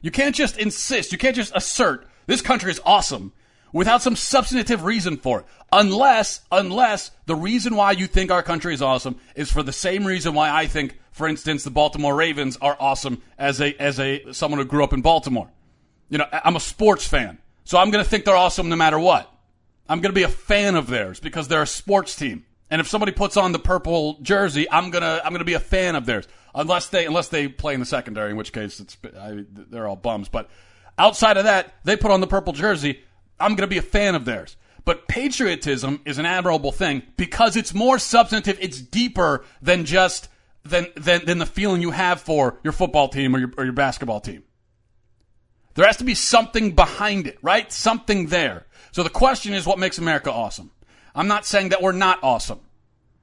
You 0.00 0.10
can't 0.10 0.34
just 0.34 0.58
insist, 0.58 1.12
you 1.12 1.18
can't 1.18 1.34
just 1.34 1.52
assert 1.54 2.06
this 2.26 2.42
country 2.42 2.70
is 2.70 2.80
awesome 2.84 3.32
without 3.72 4.02
some 4.02 4.16
substantive 4.16 4.84
reason 4.84 5.16
for 5.16 5.40
it. 5.40 5.46
Unless, 5.72 6.40
unless 6.52 7.10
the 7.26 7.34
reason 7.34 7.74
why 7.74 7.92
you 7.92 8.06
think 8.06 8.30
our 8.30 8.42
country 8.42 8.72
is 8.72 8.82
awesome 8.82 9.16
is 9.34 9.50
for 9.50 9.62
the 9.62 9.72
same 9.72 10.06
reason 10.06 10.34
why 10.34 10.50
I 10.50 10.66
think, 10.66 10.98
for 11.10 11.26
instance, 11.26 11.64
the 11.64 11.70
Baltimore 11.70 12.14
Ravens 12.14 12.56
are 12.60 12.76
awesome 12.78 13.22
as 13.36 13.60
a, 13.60 13.74
as 13.80 13.98
a, 13.98 14.32
someone 14.32 14.60
who 14.60 14.64
grew 14.64 14.84
up 14.84 14.92
in 14.92 15.02
Baltimore. 15.02 15.50
You 16.08 16.18
know, 16.18 16.26
I'm 16.32 16.56
a 16.56 16.60
sports 16.60 17.06
fan, 17.06 17.38
so 17.64 17.78
I'm 17.78 17.90
going 17.90 18.02
to 18.02 18.08
think 18.08 18.24
they're 18.24 18.36
awesome 18.36 18.68
no 18.68 18.76
matter 18.76 18.98
what. 18.98 19.30
I'm 19.88 20.00
going 20.00 20.12
to 20.12 20.18
be 20.18 20.24
a 20.24 20.28
fan 20.28 20.74
of 20.76 20.86
theirs 20.86 21.20
because 21.20 21.48
they're 21.48 21.62
a 21.62 21.66
sports 21.66 22.14
team. 22.14 22.44
And 22.70 22.80
if 22.80 22.88
somebody 22.88 23.12
puts 23.12 23.36
on 23.36 23.52
the 23.52 23.58
purple 23.58 24.18
jersey, 24.20 24.70
I'm 24.70 24.90
gonna 24.90 25.22
I'm 25.24 25.32
gonna 25.32 25.44
be 25.44 25.54
a 25.54 25.60
fan 25.60 25.96
of 25.96 26.04
theirs, 26.04 26.28
unless 26.54 26.88
they 26.88 27.06
unless 27.06 27.28
they 27.28 27.48
play 27.48 27.74
in 27.74 27.80
the 27.80 27.86
secondary, 27.86 28.30
in 28.30 28.36
which 28.36 28.52
case 28.52 28.78
it's 28.78 28.96
I, 29.18 29.44
they're 29.50 29.86
all 29.86 29.96
bums. 29.96 30.28
But 30.28 30.50
outside 30.98 31.38
of 31.38 31.44
that, 31.44 31.74
they 31.84 31.96
put 31.96 32.10
on 32.10 32.20
the 32.20 32.26
purple 32.26 32.52
jersey, 32.52 33.00
I'm 33.40 33.54
gonna 33.54 33.68
be 33.68 33.78
a 33.78 33.82
fan 33.82 34.14
of 34.14 34.26
theirs. 34.26 34.56
But 34.84 35.08
patriotism 35.08 36.00
is 36.04 36.18
an 36.18 36.26
admirable 36.26 36.72
thing 36.72 37.02
because 37.16 37.56
it's 37.56 37.74
more 37.74 37.98
substantive, 37.98 38.58
it's 38.60 38.80
deeper 38.80 39.44
than 39.62 39.86
just 39.86 40.28
than 40.62 40.88
than, 40.94 41.24
than 41.24 41.38
the 41.38 41.46
feeling 41.46 41.80
you 41.80 41.92
have 41.92 42.20
for 42.20 42.58
your 42.62 42.72
football 42.74 43.08
team 43.08 43.34
or 43.34 43.38
your, 43.38 43.52
or 43.56 43.64
your 43.64 43.72
basketball 43.72 44.20
team. 44.20 44.44
There 45.74 45.86
has 45.86 45.98
to 45.98 46.04
be 46.04 46.14
something 46.14 46.72
behind 46.72 47.28
it, 47.28 47.38
right? 47.40 47.72
Something 47.72 48.26
there. 48.26 48.66
So 48.92 49.02
the 49.02 49.10
question 49.10 49.52
is 49.52 49.66
what 49.66 49.78
makes 49.78 49.98
America 49.98 50.32
awesome? 50.32 50.70
I'm 51.14 51.28
not 51.28 51.46
saying 51.46 51.70
that 51.70 51.82
we're 51.82 51.92
not 51.92 52.18
awesome. 52.22 52.60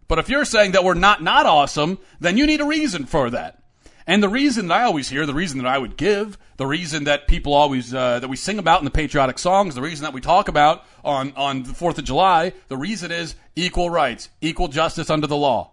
But 0.07 0.19
if 0.19 0.29
you're 0.29 0.45
saying 0.45 0.73
that 0.73 0.83
we're 0.83 0.93
not 0.93 1.23
not 1.23 1.45
awesome, 1.45 1.97
then 2.19 2.37
you 2.37 2.45
need 2.45 2.61
a 2.61 2.65
reason 2.65 3.05
for 3.05 3.29
that. 3.31 3.63
And 4.07 4.21
the 4.21 4.29
reason 4.29 4.67
that 4.67 4.81
I 4.81 4.83
always 4.83 5.09
hear, 5.09 5.25
the 5.25 5.33
reason 5.33 5.57
that 5.57 5.67
I 5.67 5.79
would 5.79 5.97
give, 5.97 6.37
the 6.57 6.67
reason 6.67 7.05
that 7.05 7.27
people 7.27 7.53
always 7.53 7.93
uh, 7.93 8.19
that 8.19 8.27
we 8.27 8.35
sing 8.35 8.59
about 8.59 8.79
in 8.79 8.85
the 8.85 8.91
patriotic 8.91 9.39
songs, 9.39 9.73
the 9.73 9.81
reason 9.81 10.03
that 10.03 10.13
we 10.13 10.21
talk 10.21 10.47
about 10.47 10.85
on 11.03 11.33
on 11.35 11.63
the 11.63 11.73
Fourth 11.73 11.97
of 11.97 12.05
July, 12.05 12.53
the 12.67 12.77
reason 12.77 13.11
is 13.11 13.35
equal 13.55 13.89
rights, 13.89 14.29
equal 14.41 14.67
justice 14.67 15.09
under 15.09 15.25
the 15.25 15.35
law, 15.35 15.71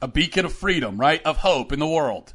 a 0.00 0.08
beacon 0.08 0.44
of 0.44 0.52
freedom, 0.52 1.00
right, 1.00 1.22
of 1.22 1.38
hope 1.38 1.72
in 1.72 1.78
the 1.78 1.86
world. 1.86 2.34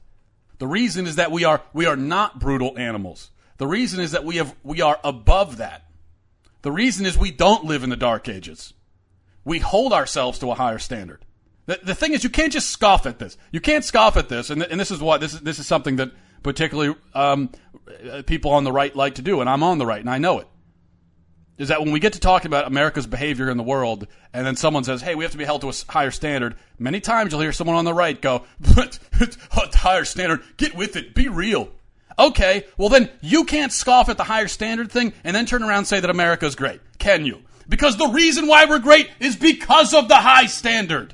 The 0.60 0.68
reason 0.68 1.06
is 1.06 1.18
that 1.18 1.32
we 1.32 1.44
are 1.44 1.62
we 1.74 1.86
are 1.86 1.98
not 1.98 2.40
brutal 2.40 2.78
animals. 2.78 3.32
The 3.58 3.68
reason 3.68 4.00
is 4.00 4.12
that 4.12 4.24
we 4.24 4.38
have 4.38 4.56
we 4.64 4.82
are 4.82 5.00
above 5.04 5.58
that. 5.58 5.84
The 6.62 6.72
reason 6.72 7.06
is 7.06 7.18
we 7.18 7.32
don't 7.32 7.66
live 7.66 7.84
in 7.84 7.90
the 7.90 7.96
dark 7.96 8.28
ages. 8.28 8.74
We 9.44 9.60
hold 9.60 9.94
ourselves 9.94 10.40
to 10.40 10.52
a 10.52 10.56
higher 10.56 10.80
standard. 10.80 11.24
The, 11.68 11.80
the 11.84 11.96
thing 11.96 12.14
is, 12.14 12.24
you 12.24 12.30
can't 12.30 12.52
just 12.52 12.70
scoff 12.70 13.06
at 13.06 13.20
this. 13.20 13.38
You 13.52 13.62
can't 13.62 13.84
scoff 13.84 14.18
at 14.18 14.30
this, 14.30 14.50
and, 14.50 14.62
th- 14.62 14.72
and 14.72 14.80
this 14.80 14.92
is 14.92 15.00
what 15.00 15.22
this 15.22 15.34
is. 15.34 15.42
This 15.42 15.60
is 15.60 15.68
something 15.68 15.98
that 15.98 16.12
particularly 16.44 16.96
um, 17.14 17.52
people 18.26 18.52
on 18.52 18.64
the 18.64 18.72
right 18.72 18.96
like 18.96 19.16
to 19.16 19.22
do, 19.22 19.42
and 19.42 19.50
I'm 19.50 19.64
on 19.64 19.78
the 19.78 19.86
right, 19.86 20.00
and 20.00 20.10
I 20.10 20.18
know 20.18 20.40
it. 20.40 20.48
is 21.58 21.68
that 21.68 21.82
when 21.82 21.92
we 21.92 22.00
get 22.00 22.14
to 22.14 22.20
talking 22.20 22.48
about 22.48 22.68
America's 22.68 23.08
behavior 23.08 23.50
in 23.50 23.58
the 23.58 23.64
world, 23.64 24.08
and 24.34 24.46
then 24.46 24.56
someone 24.56 24.84
says, 24.84 25.02
"Hey, 25.02 25.16
we 25.16 25.24
have 25.24 25.32
to 25.32 25.38
be 25.38 25.46
held 25.46 25.62
to 25.62 25.70
a 25.70 25.74
higher 25.90 26.12
standard," 26.12 26.56
many 26.80 27.00
times 27.00 27.32
you'll 27.32 27.42
hear 27.42 27.54
someone 27.54 27.76
on 27.76 27.86
the 27.86 27.94
right 27.94 28.22
go, 28.22 28.46
"Higher 29.74 30.06
standard, 30.06 30.42
get 30.58 30.76
with 30.76 30.96
it, 30.96 31.14
be 31.14 31.28
real." 31.28 31.70
Okay, 32.20 32.66
well 32.78 32.90
then 32.90 33.10
you 33.22 33.46
can't 33.46 33.72
scoff 33.72 34.10
at 34.10 34.18
the 34.18 34.24
higher 34.24 34.48
standard 34.48 34.92
thing 34.92 35.14
and 35.24 35.36
then 35.36 35.46
turn 35.46 35.64
around 35.64 35.80
and 35.80 35.88
say 35.88 36.00
that 36.00 36.10
America's 36.10 36.56
great, 36.56 36.82
can 36.98 37.26
you? 37.26 37.42
Because 37.70 37.98
the 37.98 38.08
reason 38.08 38.48
why 38.48 38.66
we're 38.66 38.80
great 38.80 39.10
is 39.20 39.36
because 39.36 39.94
of 39.94 40.08
the 40.08 40.16
high 40.16 40.46
standard. 40.46 41.14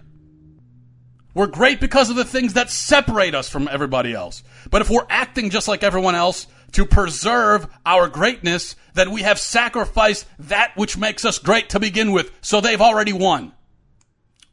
We're 1.33 1.47
great 1.47 1.79
because 1.79 2.09
of 2.09 2.15
the 2.15 2.25
things 2.25 2.53
that 2.53 2.69
separate 2.69 3.33
us 3.33 3.49
from 3.49 3.67
everybody 3.67 4.13
else. 4.13 4.43
But 4.69 4.81
if 4.81 4.89
we're 4.89 5.07
acting 5.09 5.49
just 5.49 5.67
like 5.67 5.83
everyone 5.83 6.15
else 6.15 6.45
to 6.73 6.85
preserve 6.85 7.67
our 7.85 8.07
greatness, 8.07 8.75
then 8.93 9.11
we 9.11 9.23
have 9.23 9.39
sacrificed 9.39 10.27
that 10.39 10.75
which 10.75 10.95
makes 10.95 11.25
us 11.25 11.39
great 11.39 11.69
to 11.69 11.79
begin 11.79 12.11
with. 12.11 12.31
So 12.41 12.61
they've 12.61 12.81
already 12.81 13.13
won. 13.13 13.51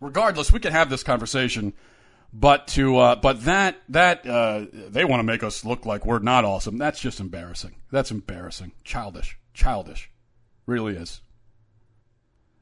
Regardless, 0.01 0.51
we 0.51 0.61
can 0.61 0.73
have 0.73 0.89
this 0.89 1.03
conversation, 1.03 1.75
but 2.33 2.69
to 2.69 2.99
uh, 2.99 3.17
but 3.17 3.45
that 3.45 3.77
that 3.89 4.27
uh, 4.27 4.67
they 4.73 5.05
want 5.05 5.21
to 5.21 5.25
make 5.25 5.43
us 5.43 5.65
look 5.65 5.87
like 5.87 6.07
we're 6.07 6.21
not 6.21 6.45
awesome. 6.45 6.79
That's 6.79 7.01
just 7.01 7.21
embarrassing. 7.21 7.77
That's 7.91 8.11
embarrassing. 8.11 8.73
Childish. 8.85 9.39
Childish. 9.55 10.11
Really 10.67 10.95
is. 10.95 11.21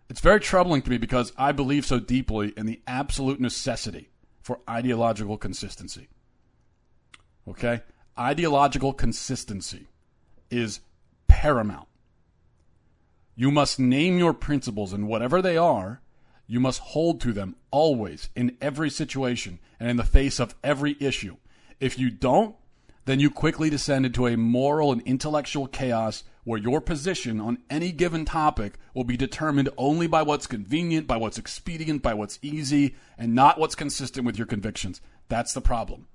It's 0.08 0.20
very 0.20 0.40
troubling 0.40 0.80
to 0.82 0.90
me 0.90 0.96
because 0.96 1.32
I 1.36 1.52
believe 1.52 1.84
so 1.84 2.00
deeply 2.00 2.54
in 2.56 2.64
the 2.64 2.80
absolute 2.86 3.40
necessity 3.40 4.08
for 4.40 4.60
ideological 4.68 5.36
consistency. 5.36 6.08
Okay? 7.46 7.82
Ideological 8.18 8.94
consistency 8.94 9.86
is 10.50 10.80
paramount. 11.26 11.88
You 13.36 13.50
must 13.50 13.78
name 13.78 14.18
your 14.18 14.32
principles, 14.32 14.92
and 14.92 15.06
whatever 15.06 15.40
they 15.42 15.56
are, 15.56 16.00
you 16.48 16.58
must 16.58 16.80
hold 16.80 17.20
to 17.20 17.32
them 17.32 17.54
always, 17.70 18.30
in 18.34 18.56
every 18.60 18.90
situation, 18.90 19.60
and 19.78 19.88
in 19.88 19.96
the 19.96 20.02
face 20.02 20.40
of 20.40 20.56
every 20.64 20.96
issue. 20.98 21.36
If 21.78 21.98
you 21.98 22.10
don't, 22.10 22.56
then 23.04 23.20
you 23.20 23.30
quickly 23.30 23.70
descend 23.70 24.06
into 24.06 24.26
a 24.26 24.36
moral 24.36 24.90
and 24.90 25.00
intellectual 25.02 25.68
chaos 25.68 26.24
where 26.44 26.58
your 26.58 26.80
position 26.80 27.40
on 27.40 27.58
any 27.68 27.92
given 27.92 28.24
topic 28.24 28.78
will 28.94 29.04
be 29.04 29.16
determined 29.16 29.68
only 29.76 30.06
by 30.06 30.22
what's 30.22 30.46
convenient, 30.46 31.06
by 31.06 31.18
what's 31.18 31.38
expedient, 31.38 32.02
by 32.02 32.14
what's 32.14 32.38
easy, 32.42 32.96
and 33.18 33.34
not 33.34 33.58
what's 33.58 33.74
consistent 33.74 34.26
with 34.26 34.38
your 34.38 34.46
convictions. 34.46 35.02
That's 35.28 35.52
the 35.52 35.60
problem. 35.60 36.06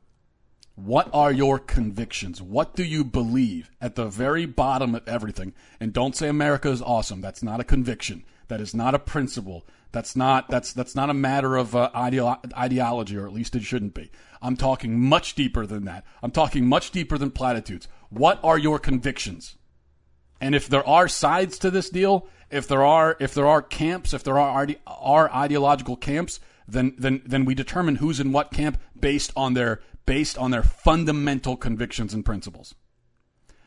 What 0.75 1.09
are 1.13 1.31
your 1.31 1.59
convictions? 1.59 2.41
What 2.41 2.75
do 2.75 2.83
you 2.83 3.03
believe 3.03 3.69
at 3.79 3.93
the 3.93 4.07
very 4.07 4.47
bottom 4.47 4.95
of 4.95 5.07
everything? 5.07 5.53
And 5.79 5.93
don't 5.93 6.15
say 6.15 6.27
America 6.27 6.69
is 6.69 6.81
awesome. 6.81 7.21
That's 7.21 7.43
not 7.43 7.59
a 7.59 7.63
conviction. 7.63 8.23
That 8.47 8.59
is 8.59 8.73
not 8.73 8.95
a 8.95 8.99
principle. 8.99 9.67
That's 9.93 10.15
not 10.15 10.49
that's 10.49 10.73
that's 10.73 10.95
not 10.95 11.11
a 11.11 11.13
matter 11.13 11.55
of 11.55 11.75
uh, 11.75 11.91
ideo- 11.93 12.51
ideology, 12.57 13.15
or 13.15 13.27
at 13.27 13.31
least 13.31 13.55
it 13.55 13.61
shouldn't 13.61 13.93
be. 13.93 14.11
I'm 14.41 14.57
talking 14.57 14.99
much 14.99 15.35
deeper 15.35 15.67
than 15.67 15.85
that. 15.85 16.03
I'm 16.23 16.31
talking 16.31 16.67
much 16.67 16.89
deeper 16.89 17.15
than 17.17 17.29
platitudes. 17.29 17.87
What 18.09 18.39
are 18.43 18.57
your 18.57 18.79
convictions? 18.79 19.55
And 20.41 20.55
if 20.55 20.67
there 20.67 20.85
are 20.85 21.07
sides 21.07 21.59
to 21.59 21.69
this 21.69 21.91
deal, 21.91 22.27
if 22.49 22.67
there 22.67 22.83
are 22.83 23.15
if 23.19 23.35
there 23.35 23.47
are 23.47 23.61
camps, 23.61 24.15
if 24.15 24.23
there 24.23 24.39
are 24.39 24.67
are 24.87 25.31
ideological 25.31 25.95
camps, 25.95 26.39
then 26.67 26.95
then 26.97 27.21
then 27.23 27.45
we 27.45 27.53
determine 27.53 27.97
who's 27.97 28.19
in 28.19 28.31
what 28.31 28.51
camp 28.51 28.79
based 28.99 29.31
on 29.35 29.53
their 29.53 29.79
based 30.07 30.39
on 30.39 30.49
their 30.49 30.63
fundamental 30.63 31.55
convictions 31.55 32.15
and 32.15 32.25
principles. 32.25 32.73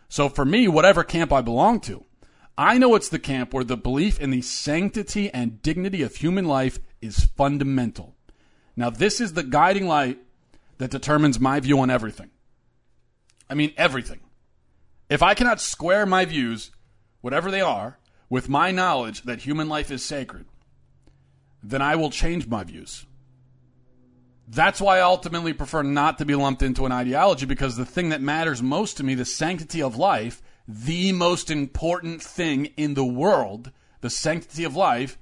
So 0.08 0.28
for 0.28 0.44
me, 0.44 0.66
whatever 0.66 1.04
camp 1.04 1.32
I 1.32 1.40
belong 1.40 1.78
to, 1.82 2.04
I 2.58 2.78
know 2.78 2.94
it's 2.94 3.10
the 3.10 3.18
camp 3.18 3.52
where 3.52 3.64
the 3.64 3.76
belief 3.76 4.18
in 4.18 4.30
the 4.30 4.40
sanctity 4.40 5.30
and 5.32 5.60
dignity 5.60 6.02
of 6.02 6.16
human 6.16 6.46
life 6.46 6.78
is 7.02 7.26
fundamental. 7.36 8.14
Now, 8.76 8.90
this 8.90 9.20
is 9.20 9.34
the 9.34 9.42
guiding 9.42 9.86
light 9.86 10.18
that 10.78 10.90
determines 10.90 11.38
my 11.38 11.60
view 11.60 11.78
on 11.80 11.90
everything. 11.90 12.30
I 13.48 13.54
mean, 13.54 13.72
everything. 13.76 14.20
If 15.08 15.22
I 15.22 15.34
cannot 15.34 15.60
square 15.60 16.06
my 16.06 16.24
views, 16.24 16.70
whatever 17.20 17.50
they 17.50 17.60
are, 17.60 17.98
with 18.28 18.48
my 18.48 18.70
knowledge 18.70 19.22
that 19.22 19.42
human 19.42 19.68
life 19.68 19.90
is 19.90 20.04
sacred, 20.04 20.46
then 21.62 21.82
I 21.82 21.96
will 21.96 22.10
change 22.10 22.48
my 22.48 22.64
views. 22.64 23.06
That's 24.48 24.80
why 24.80 24.98
I 24.98 25.02
ultimately 25.02 25.52
prefer 25.52 25.82
not 25.82 26.18
to 26.18 26.24
be 26.24 26.34
lumped 26.34 26.62
into 26.62 26.86
an 26.86 26.92
ideology 26.92 27.46
because 27.46 27.76
the 27.76 27.84
thing 27.84 28.10
that 28.10 28.20
matters 28.20 28.62
most 28.62 28.96
to 28.96 29.04
me, 29.04 29.14
the 29.14 29.24
sanctity 29.24 29.82
of 29.82 29.96
life, 29.96 30.42
the 30.68 31.12
most 31.12 31.50
important 31.50 32.22
thing 32.22 32.66
in 32.76 32.94
the 32.94 33.04
world, 33.04 33.70
the 34.00 34.10
sanctity 34.10 34.64
of 34.64 34.74
life, 34.74 35.18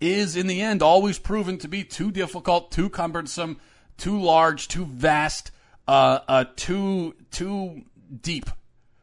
is 0.00 0.36
in 0.36 0.46
the 0.46 0.60
end 0.60 0.82
always 0.82 1.18
proven 1.18 1.58
to 1.58 1.68
be 1.68 1.84
too 1.84 2.10
difficult, 2.10 2.70
too 2.70 2.88
cumbersome, 2.88 3.58
too 3.96 4.20
large, 4.20 4.68
too 4.68 4.84
vast, 4.84 5.50
uh, 5.86 6.20
uh, 6.28 6.44
too 6.56 7.14
too 7.30 7.82
deep 8.22 8.50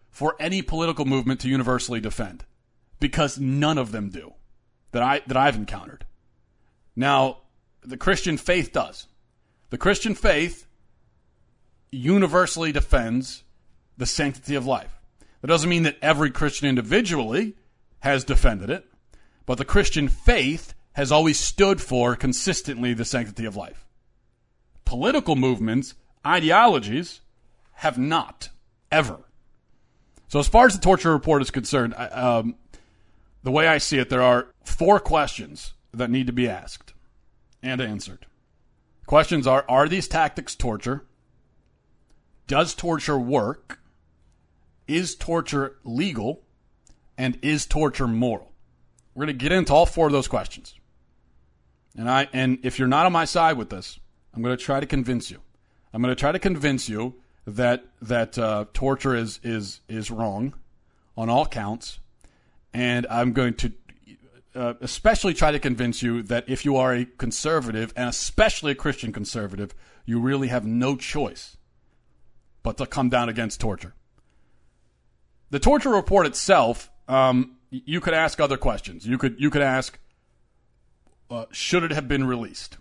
for 0.09 0.35
any 0.39 0.61
political 0.61 1.05
movement 1.05 1.41
to 1.41 1.49
universally 1.49 1.99
defend, 1.99 2.45
because 2.99 3.37
none 3.39 3.77
of 3.77 3.91
them 3.91 4.09
do 4.09 4.33
that 4.91 5.01
I 5.03 5.21
that 5.27 5.37
I've 5.37 5.55
encountered. 5.55 6.05
Now, 6.95 7.39
the 7.83 7.97
Christian 7.97 8.37
faith 8.37 8.71
does. 8.71 9.07
The 9.69 9.77
Christian 9.77 10.15
faith 10.15 10.67
universally 11.91 12.71
defends 12.71 13.43
the 13.97 14.05
sanctity 14.05 14.55
of 14.55 14.65
life. 14.65 14.94
That 15.45 15.51
doesn't 15.51 15.69
mean 15.69 15.83
that 15.83 15.99
every 16.01 16.31
Christian 16.31 16.67
individually 16.67 17.53
has 17.99 18.23
defended 18.23 18.71
it, 18.71 18.83
but 19.45 19.59
the 19.59 19.63
Christian 19.63 20.07
faith 20.07 20.73
has 20.93 21.11
always 21.11 21.39
stood 21.39 21.79
for 21.79 22.15
consistently 22.15 22.95
the 22.95 23.05
sanctity 23.05 23.45
of 23.45 23.55
life. 23.55 23.85
Political 24.85 25.35
movements, 25.35 25.93
ideologies, 26.25 27.21
have 27.73 27.95
not, 27.95 28.49
ever. 28.91 29.19
So, 30.29 30.39
as 30.39 30.47
far 30.47 30.65
as 30.65 30.73
the 30.73 30.81
torture 30.81 31.11
report 31.13 31.43
is 31.43 31.51
concerned, 31.51 31.93
I, 31.95 32.07
um, 32.07 32.55
the 33.43 33.51
way 33.51 33.67
I 33.67 33.77
see 33.77 33.99
it, 33.99 34.09
there 34.09 34.23
are 34.23 34.47
four 34.63 34.99
questions 34.99 35.75
that 35.93 36.09
need 36.09 36.25
to 36.25 36.33
be 36.33 36.49
asked 36.49 36.95
and 37.61 37.79
answered. 37.79 38.25
Questions 39.05 39.45
are 39.45 39.63
Are 39.69 39.87
these 39.87 40.07
tactics 40.07 40.55
torture? 40.55 41.05
Does 42.47 42.73
torture 42.73 43.19
work? 43.19 43.79
Is 44.87 45.15
torture 45.15 45.77
legal? 45.83 46.43
And 47.17 47.39
is 47.41 47.65
torture 47.65 48.07
moral? 48.07 48.51
We're 49.13 49.25
going 49.25 49.37
to 49.37 49.43
get 49.43 49.53
into 49.53 49.73
all 49.73 49.85
four 49.85 50.07
of 50.07 50.11
those 50.11 50.27
questions. 50.27 50.75
And 51.97 52.09
I 52.09 52.27
and 52.33 52.59
if 52.63 52.77
you're 52.77 52.87
not 52.87 53.05
on 53.05 53.13
my 53.13 53.25
side 53.25 53.57
with 53.57 53.69
this, 53.69 53.99
I'm 54.33 54.41
going 54.41 54.55
to 54.55 54.61
try 54.61 54.79
to 54.79 54.85
convince 54.85 55.31
you. 55.31 55.39
I'm 55.93 56.01
going 56.01 56.13
to 56.13 56.19
try 56.19 56.33
to 56.33 56.39
convince 56.39 56.89
you 56.89 57.15
that 57.47 57.85
that 58.01 58.37
uh, 58.37 58.65
torture 58.73 59.15
is 59.15 59.39
is 59.43 59.79
is 59.87 60.11
wrong 60.11 60.53
on 61.15 61.29
all 61.29 61.45
counts, 61.45 61.99
and 62.73 63.07
I'm 63.09 63.31
going 63.31 63.53
to 63.55 63.71
uh, 64.55 64.73
especially 64.81 65.33
try 65.33 65.51
to 65.51 65.59
convince 65.59 66.01
you 66.01 66.21
that 66.23 66.45
if 66.47 66.65
you 66.65 66.75
are 66.75 66.93
a 66.93 67.05
conservative, 67.05 67.93
and 67.95 68.09
especially 68.09 68.73
a 68.73 68.75
Christian 68.75 69.13
conservative, 69.13 69.73
you 70.05 70.19
really 70.19 70.49
have 70.49 70.65
no 70.65 70.95
choice 70.95 71.57
but 72.63 72.77
to 72.77 72.85
come 72.85 73.09
down 73.09 73.29
against 73.29 73.61
torture. 73.61 73.93
The 75.49 75.59
torture 75.59 75.91
report 75.91 76.25
itself, 76.25 76.89
um, 77.07 77.57
you 77.69 78.01
could 78.01 78.13
ask 78.13 78.39
other 78.39 78.57
questions. 78.57 79.05
You 79.05 79.17
could 79.17 79.35
you 79.39 79.49
could 79.49 79.61
ask, 79.61 79.99
uh, 81.29 81.45
should 81.51 81.83
it 81.83 81.91
have 81.91 82.07
been 82.07 82.25
released? 82.25 82.77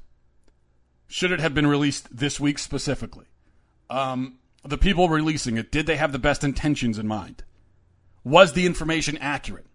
Should 1.07 1.33
it 1.33 1.41
have 1.41 1.55
been 1.55 1.67
released 1.67 2.17
this 2.17 2.41
week 2.41 2.59
specifically? 2.59 3.27
Um, 3.91 4.39
the 4.65 4.79
people 4.79 5.09
releasing 5.09 5.57
it, 5.57 5.71
did 5.71 5.87
they 5.87 5.97
have 5.97 6.13
the 6.13 6.19
best 6.19 6.43
intentions 6.43 6.99
in 6.99 7.07
mind? 7.07 7.45
Was 8.25 8.55
the 8.55 8.67
information 8.67 9.19
accurate? 9.19 9.67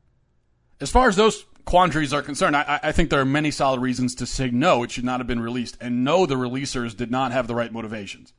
As 0.82 0.90
far 0.90 1.08
as 1.08 1.16
those 1.16 1.46
quandaries 1.66 2.14
are 2.14 2.24
concerned, 2.24 2.56
I, 2.56 2.80
I, 2.82 2.92
think 2.92 3.10
there 3.10 3.20
are 3.20 3.26
many 3.26 3.52
solid 3.52 3.80
reasons 3.80 4.16
to 4.16 4.26
say 4.26 4.50
no, 4.50 4.82
it 4.82 4.92
should 4.92 5.04
not 5.04 5.20
have 5.20 5.28
been 5.28 5.42
released, 5.42 5.78
and 5.80 6.04
no, 6.04 6.26
the 6.26 6.36
releasers 6.36 6.98
did 6.98 7.12
not 7.12 7.32
have 7.32 7.48
the 7.48 7.54
right 7.54 7.72
motivations. 7.72 8.34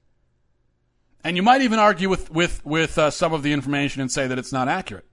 And 1.23 1.37
you 1.37 1.43
might 1.43 1.63
even 1.63 1.79
argue 1.79 2.09
with 2.09 2.31
with 2.31 2.65
with 2.65 2.99
uh, 2.99 3.11
some 3.11 3.33
of 3.33 3.43
the 3.43 3.53
information 3.53 4.01
and 4.01 4.11
say 4.11 4.27
that 4.27 4.39
it's 4.39 4.53
not 4.53 4.69
accurate 4.69 5.07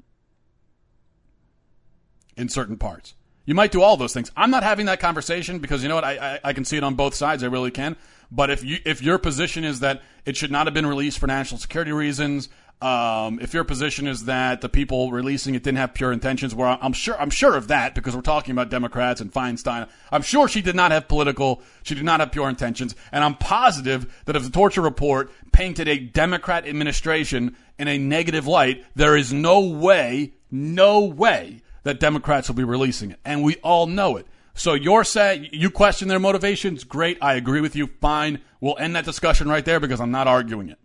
in 2.37 2.49
certain 2.49 2.77
parts. 2.77 3.13
You 3.45 3.55
might 3.55 3.71
do 3.71 3.81
all 3.81 3.97
those 3.97 4.13
things. 4.13 4.31
I'm 4.35 4.51
not 4.51 4.63
having 4.63 4.87
that 4.87 4.99
conversation 4.99 5.59
because 5.59 5.81
you 5.81 5.89
know 5.89 5.95
what? 5.95 6.03
I, 6.03 6.35
I, 6.35 6.39
I 6.45 6.53
can 6.53 6.65
see 6.65 6.77
it 6.77 6.83
on 6.83 6.95
both 6.95 7.15
sides. 7.15 7.43
I 7.43 7.47
really 7.47 7.71
can. 7.71 7.95
But 8.29 8.49
if 8.49 8.63
you 8.63 8.77
if 8.85 9.01
your 9.01 9.17
position 9.17 9.63
is 9.63 9.79
that 9.79 10.01
it 10.25 10.35
should 10.35 10.51
not 10.51 10.67
have 10.67 10.73
been 10.73 10.85
released 10.85 11.19
for 11.19 11.27
national 11.27 11.59
security 11.59 11.91
reasons, 11.91 12.49
um, 12.79 13.39
if 13.41 13.55
your 13.55 13.63
position 13.63 14.05
is 14.05 14.25
that 14.25 14.61
the 14.61 14.69
people 14.69 15.11
releasing 15.11 15.55
it 15.55 15.63
didn't 15.63 15.79
have 15.79 15.95
pure 15.95 16.11
intentions, 16.11 16.53
well, 16.53 16.77
I'm 16.79 16.93
sure 16.93 17.19
I'm 17.19 17.31
sure 17.31 17.55
of 17.55 17.69
that 17.69 17.95
because 17.95 18.15
we're 18.15 18.21
talking 18.21 18.51
about 18.51 18.69
Democrats 18.69 19.19
and 19.19 19.33
Feinstein. 19.33 19.89
I'm 20.11 20.21
sure 20.21 20.47
she 20.47 20.61
did 20.61 20.75
not 20.75 20.91
have 20.91 21.07
political, 21.07 21.63
she 21.81 21.95
did 21.95 22.03
not 22.03 22.19
have 22.19 22.31
pure 22.31 22.47
intentions, 22.47 22.93
and 23.11 23.23
I'm 23.23 23.33
positive 23.33 24.21
that 24.25 24.35
if 24.35 24.43
the 24.43 24.51
torture 24.51 24.81
report 24.81 25.31
painted 25.51 25.87
a 25.87 25.97
Democrat 25.97 26.67
administration 26.67 27.55
in 27.79 27.87
a 27.87 27.97
negative 27.97 28.45
light, 28.45 28.85
there 28.95 29.17
is 29.17 29.33
no 29.33 29.59
way, 29.61 30.33
no 30.51 30.99
way 30.99 31.61
that 31.81 31.99
Democrats 31.99 32.47
will 32.47 32.55
be 32.55 32.63
releasing 32.63 33.09
it, 33.09 33.19
and 33.25 33.43
we 33.43 33.55
all 33.57 33.87
know 33.87 34.17
it. 34.17 34.27
So 34.53 34.75
you're 34.75 35.03
saying 35.03 35.49
you 35.51 35.71
question 35.71 36.09
their 36.09 36.19
motivations? 36.19 36.83
Great, 36.83 37.17
I 37.21 37.33
agree 37.33 37.61
with 37.61 37.75
you. 37.75 37.87
Fine, 37.87 38.41
we'll 38.61 38.77
end 38.77 38.95
that 38.95 39.05
discussion 39.05 39.49
right 39.49 39.65
there 39.65 39.79
because 39.79 39.99
I'm 39.99 40.11
not 40.11 40.27
arguing 40.27 40.69
it. 40.69 40.77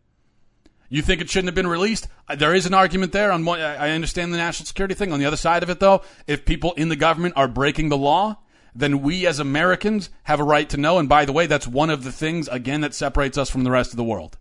You 0.92 1.00
think 1.00 1.22
it 1.22 1.30
shouldn't 1.30 1.48
have 1.48 1.54
been 1.54 1.66
released? 1.66 2.06
Uh, 2.28 2.34
there 2.34 2.54
is 2.54 2.66
an 2.66 2.74
argument 2.74 3.12
there. 3.12 3.32
On 3.32 3.46
one, 3.46 3.58
I 3.58 3.92
understand 3.92 4.30
the 4.30 4.36
national 4.36 4.66
security 4.66 4.94
thing. 4.94 5.10
On 5.10 5.18
the 5.18 5.24
other 5.24 5.38
side 5.38 5.62
of 5.62 5.70
it, 5.70 5.80
though, 5.80 6.02
if 6.26 6.44
people 6.44 6.74
in 6.74 6.90
the 6.90 6.96
government 6.96 7.32
are 7.34 7.48
breaking 7.48 7.88
the 7.88 7.96
law, 7.96 8.36
then 8.74 9.00
we 9.00 9.26
as 9.26 9.38
Americans 9.38 10.10
have 10.24 10.38
a 10.38 10.44
right 10.44 10.68
to 10.68 10.76
know. 10.76 10.98
And 10.98 11.08
by 11.08 11.24
the 11.24 11.32
way, 11.32 11.46
that's 11.46 11.66
one 11.66 11.88
of 11.88 12.04
the 12.04 12.12
things 12.12 12.46
again 12.48 12.82
that 12.82 12.92
separates 12.92 13.38
us 13.38 13.48
from 13.48 13.64
the 13.64 13.70
rest 13.70 13.92
of 13.92 13.96
the 13.96 14.04
world 14.04 14.36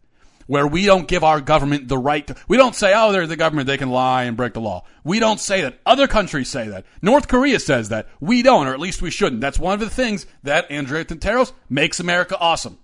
where 0.48 0.68
we 0.68 0.86
don't 0.86 1.08
give 1.08 1.24
our 1.24 1.40
government 1.40 1.88
the 1.88 1.98
right 1.98 2.28
to, 2.28 2.36
we 2.50 2.58
don't 2.58 2.76
say, 2.76 2.92
oh, 2.94 3.14
they're 3.14 3.28
the 3.28 3.38
government, 3.38 3.68
they 3.68 3.78
can 3.78 3.90
lie 3.90 4.24
and 4.24 4.36
break 4.36 4.54
the 4.54 4.60
law. 4.60 4.84
We 5.06 5.22
don't 5.22 5.40
say 5.40 5.62
that. 5.62 5.80
Other 5.86 6.08
countries 6.08 6.50
say 6.50 6.68
that. 6.68 6.86
North 7.02 7.30
Korea 7.30 7.60
says 7.60 7.88
that. 7.88 8.10
We 8.20 8.42
don't, 8.42 8.68
or 8.68 8.74
at 8.74 8.80
least 8.82 9.02
we 9.02 9.12
shouldn't. 9.12 9.40
That's 9.40 9.60
one 9.60 9.76
of 9.76 9.80
the 9.80 9.90
things 9.90 10.26
that 10.44 10.70
Andrea 10.70 11.06
Tantaros 11.06 11.54
makes 11.70 12.02
America 12.02 12.38
awesome. 12.38 12.80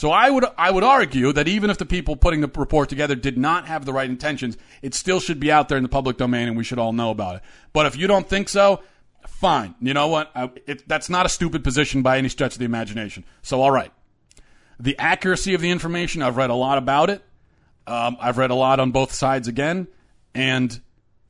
So 0.00 0.10
I 0.10 0.30
would 0.30 0.46
I 0.56 0.70
would 0.70 0.82
argue 0.82 1.30
that 1.34 1.46
even 1.46 1.68
if 1.68 1.76
the 1.76 1.84
people 1.84 2.16
putting 2.16 2.40
the 2.40 2.50
report 2.56 2.88
together 2.88 3.14
did 3.14 3.36
not 3.36 3.66
have 3.66 3.84
the 3.84 3.92
right 3.92 4.08
intentions, 4.08 4.56
it 4.80 4.94
still 4.94 5.20
should 5.20 5.38
be 5.38 5.52
out 5.52 5.68
there 5.68 5.76
in 5.76 5.82
the 5.82 5.90
public 5.90 6.16
domain, 6.16 6.48
and 6.48 6.56
we 6.56 6.64
should 6.64 6.78
all 6.78 6.94
know 6.94 7.10
about 7.10 7.36
it. 7.36 7.42
But 7.74 7.84
if 7.84 7.98
you 7.98 8.06
don't 8.06 8.26
think 8.26 8.48
so, 8.48 8.80
fine. 9.28 9.74
You 9.78 9.92
know 9.92 10.08
what? 10.08 10.30
I, 10.34 10.52
it, 10.66 10.88
that's 10.88 11.10
not 11.10 11.26
a 11.26 11.28
stupid 11.28 11.62
position 11.62 12.00
by 12.00 12.16
any 12.16 12.30
stretch 12.30 12.54
of 12.54 12.60
the 12.60 12.64
imagination. 12.64 13.26
So 13.42 13.60
all 13.60 13.70
right, 13.70 13.92
the 14.78 14.98
accuracy 14.98 15.52
of 15.52 15.60
the 15.60 15.70
information, 15.70 16.22
I've 16.22 16.38
read 16.38 16.48
a 16.48 16.54
lot 16.54 16.78
about 16.78 17.10
it. 17.10 17.22
Um, 17.86 18.16
I've 18.22 18.38
read 18.38 18.50
a 18.50 18.54
lot 18.54 18.80
on 18.80 18.92
both 18.92 19.12
sides 19.12 19.48
again, 19.48 19.86
and 20.34 20.80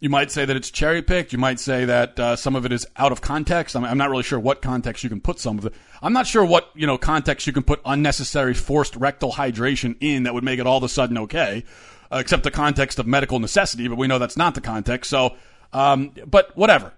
you 0.01 0.09
might 0.09 0.31
say 0.31 0.47
that 0.47 0.57
it's 0.57 0.71
cherry 0.71 1.03
picked. 1.03 1.33
You 1.33 1.39
might 1.39 1.61
say 1.61 1.85
that 1.85 2.19
uh, 2.19 2.35
some 2.35 2.57
of 2.57 2.65
it 2.65 2.73
is 2.73 2.87
out 2.97 3.13
of 3.13 3.21
context. 3.21 3.77
I'm, 3.77 3.85
I'm, 3.85 3.99
not 3.99 4.09
really 4.09 4.23
sure 4.23 4.41
what 4.41 4.63
context 4.63 5.05
you 5.05 5.11
can 5.11 5.21
put 5.21 5.39
some 5.39 5.59
of 5.59 5.67
it. 5.67 5.75
I'm 6.01 6.15
not 6.15 6.27
sure 6.27 6.45
what 6.45 6.71
you 6.75 6.87
know 6.87 6.97
context 6.97 7.47
you 7.47 7.53
can 7.53 7.63
put 7.63 7.81
unnecessary 7.85 8.55
forced 8.55 8.97
rectal 8.97 9.33
hydration 9.33 9.97
in 10.01 10.23
that 10.23 10.33
would 10.33 10.45
make 10.45 10.59
it 10.59 10.67
all 10.67 10.79
of 10.79 10.85
a 10.85 10.89
sudden 10.89 11.19
okay, 11.19 11.65
uh, 12.11 12.17
except 12.17 12.45
the 12.45 12.51
context 12.51 12.99
of 12.99 13.07
medical 13.07 13.39
necessity. 13.39 13.87
But 13.89 13.99
we 13.99 14.07
know 14.07 14.19
that's 14.19 14.39
not 14.39 14.55
the 14.55 14.63
context. 14.63 15.11
So, 15.11 15.37
um, 15.73 16.13
but 16.27 16.57
whatever. 16.57 16.95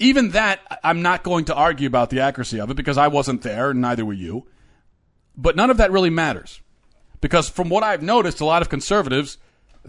Even 0.00 0.30
that, 0.30 0.60
I'm 0.84 1.02
not 1.02 1.24
going 1.24 1.46
to 1.46 1.54
argue 1.56 1.88
about 1.88 2.10
the 2.10 2.20
accuracy 2.20 2.60
of 2.60 2.70
it 2.70 2.74
because 2.74 2.96
I 2.96 3.08
wasn't 3.08 3.42
there, 3.42 3.70
and 3.70 3.80
neither 3.80 4.04
were 4.04 4.12
you. 4.12 4.46
But 5.36 5.56
none 5.56 5.70
of 5.70 5.78
that 5.78 5.90
really 5.90 6.10
matters 6.10 6.60
because 7.20 7.48
from 7.48 7.68
what 7.68 7.82
I've 7.82 8.02
noticed, 8.02 8.40
a 8.40 8.44
lot 8.44 8.62
of 8.62 8.68
conservatives 8.68 9.38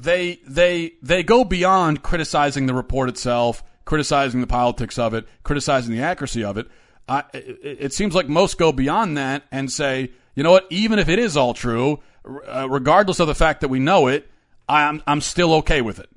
they 0.02 0.40
they 0.48 0.94
they 1.02 1.24
go 1.24 1.44
beyond 1.44 2.04
criticizing 2.04 2.66
the 2.66 2.74
report 2.74 3.10
itself, 3.10 3.64
criticizing 3.86 4.42
the 4.42 4.48
politics 4.48 4.98
of 4.98 5.14
it, 5.14 5.28
criticizing 5.44 5.96
the 5.96 6.02
accuracy 6.02 6.44
of 6.44 6.58
it. 6.58 6.68
Uh, 7.08 7.24
it, 7.34 7.78
it, 7.80 7.94
seems 7.94 8.14
like 8.14 8.30
most 8.30 8.60
go 8.60 8.72
beyond 8.72 9.18
that 9.18 9.44
and 9.52 9.72
say, 9.72 10.12
you 10.36 10.44
know 10.44 10.52
what? 10.52 10.68
Even 10.70 11.00
if 11.00 11.10
it 11.10 11.18
is 11.18 11.36
all 11.36 11.56
true, 11.56 12.00
uh, 12.48 12.68
regardless 12.70 13.20
of 13.20 13.28
the 13.28 13.34
fact 13.34 13.62
that 13.62 13.70
we 13.70 13.80
know 13.80 14.08
it, 14.08 14.30
I'm 14.68 15.02
I'm 15.08 15.22
still 15.22 15.56
okay 15.56 15.82
with 15.82 16.00
it. 16.00 16.10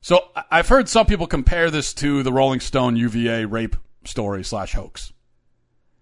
So 0.00 0.28
I've 0.50 0.68
heard 0.68 0.88
some 0.88 1.06
people 1.06 1.26
compare 1.26 1.70
this 1.70 1.92
to 1.94 2.22
the 2.22 2.32
Rolling 2.32 2.60
Stone 2.60 2.96
UVA 2.96 3.44
rape 3.44 3.74
story 4.04 4.44
slash 4.44 4.72
hoax, 4.72 5.12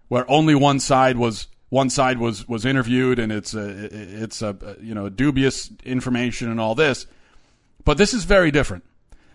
where 0.07 0.29
only 0.29 0.53
one 0.53 0.79
side 0.79 1.17
was 1.17 1.47
one 1.75 1.89
side 1.89 2.17
was 2.17 2.47
was 2.47 2.65
interviewed 2.65 3.19
and 3.19 3.33
it's 3.33 3.53
a 3.53 3.67
it's 3.91 4.41
a 4.41 4.77
you 4.79 4.95
know 4.95 5.09
dubious 5.09 5.69
information 5.83 6.49
and 6.49 6.59
all 6.59 6.73
this 6.73 7.05
but 7.83 7.97
this 7.97 8.13
is 8.13 8.23
very 8.23 8.49
different. 8.49 8.83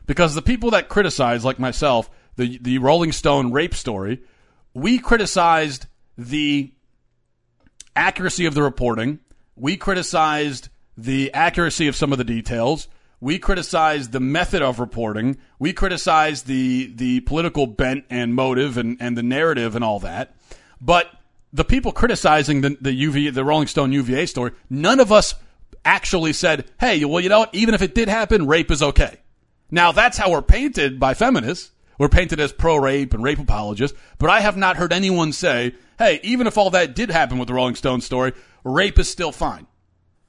Because 0.07 0.35
the 0.35 0.43
people 0.43 0.71
that 0.73 0.89
criticize 0.89 1.45
like 1.45 1.59
myself 1.59 2.11
the 2.37 2.59
the 2.59 2.79
Rolling 2.79 3.13
Stone 3.13 3.53
rape 3.53 3.75
story 3.75 4.23
we 4.73 4.99
criticized 4.99 5.87
the 6.17 6.73
accuracy 7.95 8.47
of 8.47 8.55
the 8.55 8.63
reporting. 8.63 9.19
We 9.57 9.77
criticized 9.77 10.69
the 10.97 11.33
accuracy 11.35 11.89
of 11.89 11.97
some 11.97 12.13
of 12.13 12.19
the 12.19 12.25
details. 12.25 12.89
We 13.21 13.39
criticized 13.39 14.13
the 14.13 14.21
method 14.21 14.63
of 14.63 14.81
reporting. 14.81 15.37
We 15.59 15.75
criticized 15.75 16.47
the 16.47 16.91
the 16.95 17.21
political 17.21 17.67
bent 17.67 18.05
and 18.09 18.35
motive 18.35 18.79
and, 18.79 18.97
and 18.99 19.17
the 19.17 19.23
narrative 19.23 19.77
and 19.77 19.85
all 19.85 20.01
that. 20.01 20.35
But 20.81 21.11
the 21.53 21.65
people 21.65 21.93
criticizing 21.93 22.61
the 22.61 22.77
the 22.81 23.07
UV 23.07 23.33
the 23.33 23.45
Rolling 23.45 23.67
Stone 23.67 23.93
UVA 23.93 24.27
story, 24.27 24.53
none 24.69 25.01
of 25.01 25.13
us 25.13 25.35
actually 25.85 26.33
said, 26.33 26.71
"Hey, 26.79 27.05
well, 27.05 27.21
you 27.21 27.29
know 27.29 27.41
what? 27.41 27.55
Even 27.55 27.75
if 27.75 27.83
it 27.83 27.95
did 27.95 28.09
happen, 28.09 28.47
rape 28.47 28.71
is 28.71 28.83
okay." 28.83 29.19
Now 29.71 29.93
that's 29.93 30.19
how 30.19 30.31
we're 30.31 30.43
painted 30.43 30.99
by 31.01 31.15
feminists. 31.15 31.71
We're 31.99 32.09
painted 32.09 32.41
as 32.41 32.53
pro-rape 32.53 33.13
and 33.13 33.23
rape 33.23 33.39
apologists, 33.39 33.99
but 34.19 34.31
I 34.31 34.41
have 34.41 34.57
not 34.57 34.77
heard 34.77 34.93
anyone 34.93 35.33
say, 35.33 35.75
"Hey, 35.99 36.21
even 36.23 36.47
if 36.47 36.57
all 36.57 36.71
that 36.71 36.95
did 36.95 37.11
happen 37.11 37.39
with 37.39 37.49
the 37.49 37.55
Rolling 37.55 37.75
Stone 37.75 38.01
story, 38.01 38.33
rape 38.65 38.99
is 38.99 39.09
still 39.09 39.33
fine." 39.33 39.67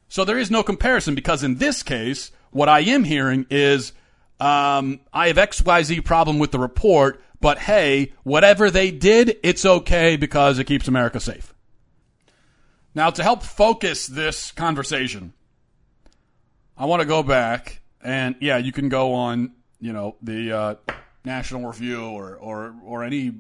So 0.10 0.25
there 0.25 0.38
is 0.38 0.51
no 0.51 0.63
comparison 0.63 1.15
because 1.15 1.43
in 1.43 1.55
this 1.55 1.84
case, 1.84 2.31
what 2.49 2.67
I 2.67 2.81
am 2.81 3.05
hearing 3.05 3.45
is 3.49 3.93
um, 4.41 4.99
I 5.13 5.27
have 5.27 5.38
XYZ 5.38 6.03
problem 6.03 6.39
with 6.39 6.51
the 6.51 6.60
report, 6.60 7.21
but 7.41 7.60
hey, 7.60 8.13
whatever 8.23 8.71
they 8.71 8.91
did, 8.91 9.38
it's 9.43 9.65
okay 9.65 10.15
because 10.15 10.60
it 10.60 10.65
keeps 10.65 10.88
America 10.88 11.19
safe. 11.19 11.54
Now, 12.93 13.10
to 13.10 13.23
help 13.23 13.43
focus 13.43 14.06
this 14.08 14.51
conversation, 14.51 15.34
I 16.77 16.86
want 16.86 17.01
to 17.01 17.08
go 17.08 17.23
back 17.23 17.82
and 18.04 18.36
yeah, 18.39 18.58
you 18.58 18.71
can 18.71 18.89
go 18.89 19.13
on, 19.13 19.54
you 19.80 19.93
know, 19.93 20.15
the 20.21 20.51
uh, 20.51 20.75
National 21.23 21.67
Review 21.67 22.04
or 22.04 22.36
or 22.36 22.75
or 22.84 23.04
any 23.04 23.34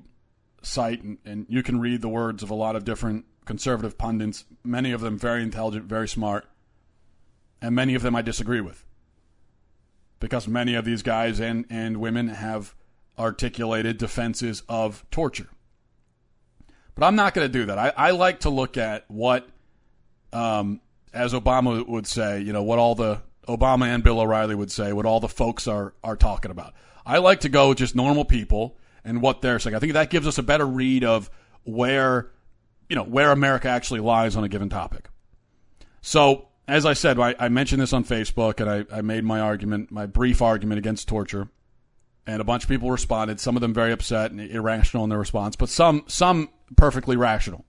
site, 0.61 1.01
and, 1.03 1.17
and 1.25 1.45
you 1.49 1.63
can 1.63 1.79
read 1.79 2.01
the 2.01 2.09
words 2.09 2.43
of 2.43 2.49
a 2.49 2.55
lot 2.55 2.75
of 2.75 2.85
different 2.85 3.25
conservative 3.45 3.97
pundits. 3.97 4.45
Many 4.63 4.91
of 4.91 5.01
them 5.01 5.17
very 5.17 5.41
intelligent, 5.41 5.85
very 5.85 6.07
smart, 6.07 6.47
and 7.61 7.75
many 7.75 7.95
of 7.95 8.01
them 8.01 8.15
I 8.15 8.21
disagree 8.21 8.61
with 8.61 8.85
because 10.19 10.47
many 10.47 10.75
of 10.75 10.85
these 10.85 11.01
guys 11.01 11.39
and 11.39 11.65
and 11.69 11.97
women 11.97 12.27
have 12.29 12.75
articulated 13.17 13.97
defenses 13.97 14.63
of 14.69 15.05
torture. 15.11 15.49
But 16.95 17.05
I'm 17.05 17.15
not 17.15 17.33
going 17.33 17.47
to 17.47 17.51
do 17.51 17.65
that. 17.65 17.77
I, 17.77 17.93
I, 17.95 18.11
like 18.11 18.41
to 18.41 18.49
look 18.49 18.77
at 18.77 19.05
what, 19.09 19.47
um, 20.33 20.81
as 21.13 21.33
Obama 21.33 21.87
would 21.87 22.07
say, 22.07 22.41
you 22.41 22.53
know, 22.53 22.63
what 22.63 22.79
all 22.79 22.95
the 22.95 23.21
Obama 23.47 23.85
and 23.85 24.03
Bill 24.03 24.19
O'Reilly 24.19 24.55
would 24.55 24.71
say, 24.71 24.93
what 24.93 25.05
all 25.05 25.19
the 25.19 25.29
folks 25.29 25.67
are 25.67 25.93
are 26.03 26.15
talking 26.15 26.51
about. 26.51 26.73
I 27.05 27.17
like 27.17 27.41
to 27.41 27.49
go 27.49 27.69
with 27.69 27.79
just 27.79 27.95
normal 27.95 28.25
people 28.25 28.77
and 29.03 29.21
what 29.21 29.41
they're 29.41 29.59
saying. 29.59 29.75
I 29.75 29.79
think 29.79 29.93
that 29.93 30.09
gives 30.09 30.27
us 30.27 30.37
a 30.37 30.43
better 30.43 30.65
read 30.65 31.03
of 31.03 31.29
where, 31.63 32.31
you 32.89 32.95
know, 32.95 33.03
where 33.03 33.31
America 33.31 33.67
actually 33.67 34.01
lies 34.01 34.35
on 34.35 34.43
a 34.43 34.49
given 34.49 34.69
topic. 34.69 35.09
So, 36.01 36.49
as 36.67 36.85
I 36.85 36.93
said, 36.93 37.19
I, 37.19 37.35
I 37.39 37.49
mentioned 37.49 37.81
this 37.81 37.93
on 37.93 38.03
Facebook 38.03 38.59
and 38.59 38.69
I, 38.69 38.97
I 38.97 39.01
made 39.01 39.23
my 39.23 39.39
argument, 39.39 39.91
my 39.91 40.05
brief 40.05 40.41
argument 40.41 40.77
against 40.77 41.07
torture 41.07 41.49
and 42.27 42.41
a 42.41 42.43
bunch 42.43 42.63
of 42.63 42.69
people 42.69 42.91
responded. 42.91 43.39
Some 43.39 43.55
of 43.55 43.61
them 43.61 43.73
very 43.73 43.91
upset 43.91 44.31
and 44.31 44.39
irrational 44.39 45.03
in 45.03 45.09
their 45.09 45.19
response, 45.19 45.55
but 45.55 45.69
some 45.69 46.03
some 46.07 46.49
perfectly 46.75 47.15
rational. 47.15 47.65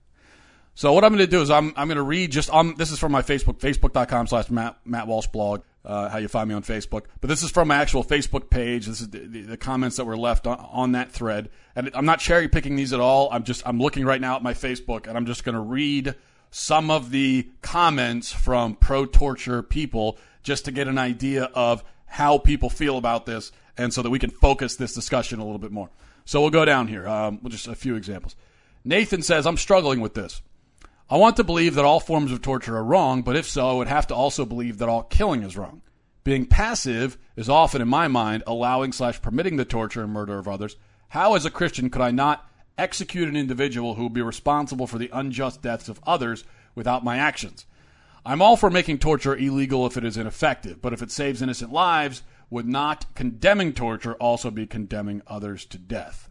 So 0.75 0.91
what 0.93 1.03
I'm 1.03 1.11
going 1.11 1.25
to 1.25 1.27
do 1.27 1.41
is 1.41 1.51
I'm 1.51 1.73
I'm 1.75 1.87
going 1.87 1.97
to 1.97 2.03
read 2.03 2.31
just 2.31 2.51
um 2.51 2.75
this 2.77 2.91
is 2.91 2.99
from 2.99 3.11
my 3.11 3.21
Facebook 3.21 3.59
facebook.com 3.59 4.27
slash 4.27 4.49
Matt 4.49 4.77
Matt 4.85 5.07
Walsh 5.07 5.27
blog 5.27 5.61
uh, 5.85 6.09
how 6.09 6.17
you 6.17 6.27
find 6.27 6.47
me 6.47 6.55
on 6.55 6.63
Facebook, 6.63 7.03
but 7.19 7.27
this 7.27 7.43
is 7.43 7.51
from 7.51 7.67
my 7.67 7.75
actual 7.75 8.03
Facebook 8.03 8.49
page. 8.49 8.85
This 8.85 9.01
is 9.01 9.09
the, 9.09 9.19
the, 9.19 9.41
the 9.41 9.57
comments 9.57 9.97
that 9.97 10.05
were 10.05 10.17
left 10.17 10.47
on, 10.47 10.57
on 10.71 10.93
that 10.93 11.11
thread, 11.11 11.49
and 11.75 11.89
I'm 11.93 12.05
not 12.05 12.19
cherry 12.19 12.47
picking 12.47 12.75
these 12.75 12.93
at 12.93 12.99
all. 12.99 13.29
I'm 13.31 13.43
just 13.43 13.67
I'm 13.67 13.79
looking 13.79 14.05
right 14.05 14.21
now 14.21 14.35
at 14.35 14.43
my 14.43 14.53
Facebook, 14.53 15.07
and 15.07 15.17
I'm 15.17 15.25
just 15.25 15.43
going 15.43 15.55
to 15.55 15.61
read 15.61 16.15
some 16.51 16.89
of 16.89 17.11
the 17.11 17.49
comments 17.61 18.31
from 18.31 18.75
pro 18.75 19.05
torture 19.05 19.61
people 19.61 20.17
just 20.41 20.65
to 20.65 20.71
get 20.71 20.87
an 20.87 20.97
idea 20.97 21.45
of 21.53 21.83
how 22.13 22.37
people 22.37 22.69
feel 22.69 22.99
about 22.99 23.25
this 23.25 23.51
and 23.75 23.91
so 23.91 24.03
that 24.03 24.11
we 24.11 24.19
can 24.19 24.29
focus 24.29 24.75
this 24.75 24.93
discussion 24.93 25.39
a 25.39 25.43
little 25.43 25.57
bit 25.57 25.71
more. 25.71 25.89
So 26.25 26.41
we'll 26.41 26.51
go 26.51 26.63
down 26.63 26.87
here. 26.87 27.07
Um, 27.07 27.39
just 27.47 27.67
a 27.67 27.73
few 27.73 27.95
examples. 27.95 28.35
Nathan 28.85 29.23
says, 29.23 29.47
I'm 29.47 29.57
struggling 29.57 29.99
with 29.99 30.13
this. 30.13 30.43
I 31.09 31.17
want 31.17 31.37
to 31.37 31.43
believe 31.43 31.73
that 31.73 31.85
all 31.85 31.99
forms 31.99 32.31
of 32.31 32.43
torture 32.43 32.77
are 32.77 32.83
wrong, 32.83 33.23
but 33.23 33.35
if 33.35 33.49
so, 33.49 33.67
I 33.67 33.73
would 33.73 33.87
have 33.87 34.05
to 34.07 34.15
also 34.15 34.45
believe 34.45 34.77
that 34.77 34.89
all 34.89 35.01
killing 35.01 35.41
is 35.41 35.57
wrong. 35.57 35.81
Being 36.23 36.45
passive 36.45 37.17
is 37.35 37.49
often, 37.49 37.81
in 37.81 37.87
my 37.87 38.07
mind, 38.07 38.43
allowing 38.45 38.91
slash 38.91 39.19
permitting 39.19 39.57
the 39.57 39.65
torture 39.65 40.03
and 40.03 40.13
murder 40.13 40.37
of 40.37 40.47
others. 40.47 40.75
How, 41.09 41.33
as 41.33 41.47
a 41.47 41.51
Christian, 41.51 41.89
could 41.89 42.03
I 42.03 42.11
not 42.11 42.47
execute 42.77 43.27
an 43.27 43.35
individual 43.35 43.95
who 43.95 44.03
would 44.03 44.13
be 44.13 44.21
responsible 44.21 44.85
for 44.85 44.99
the 44.99 45.09
unjust 45.11 45.63
deaths 45.63 45.89
of 45.89 45.99
others 46.05 46.43
without 46.75 47.03
my 47.03 47.17
actions? 47.17 47.65
I'm 48.25 48.41
all 48.41 48.55
for 48.55 48.69
making 48.69 48.99
torture 48.99 49.35
illegal 49.35 49.85
if 49.85 49.97
it 49.97 50.05
is 50.05 50.17
ineffective, 50.17 50.81
but 50.81 50.93
if 50.93 51.01
it 51.01 51.11
saves 51.11 51.41
innocent 51.41 51.71
lives, 51.71 52.23
would 52.49 52.67
not 52.67 53.13
condemning 53.15 53.73
torture 53.73 54.13
also 54.13 54.49
be 54.49 54.65
condemning 54.65 55.21
others 55.27 55.65
to 55.65 55.77
death? 55.77 56.29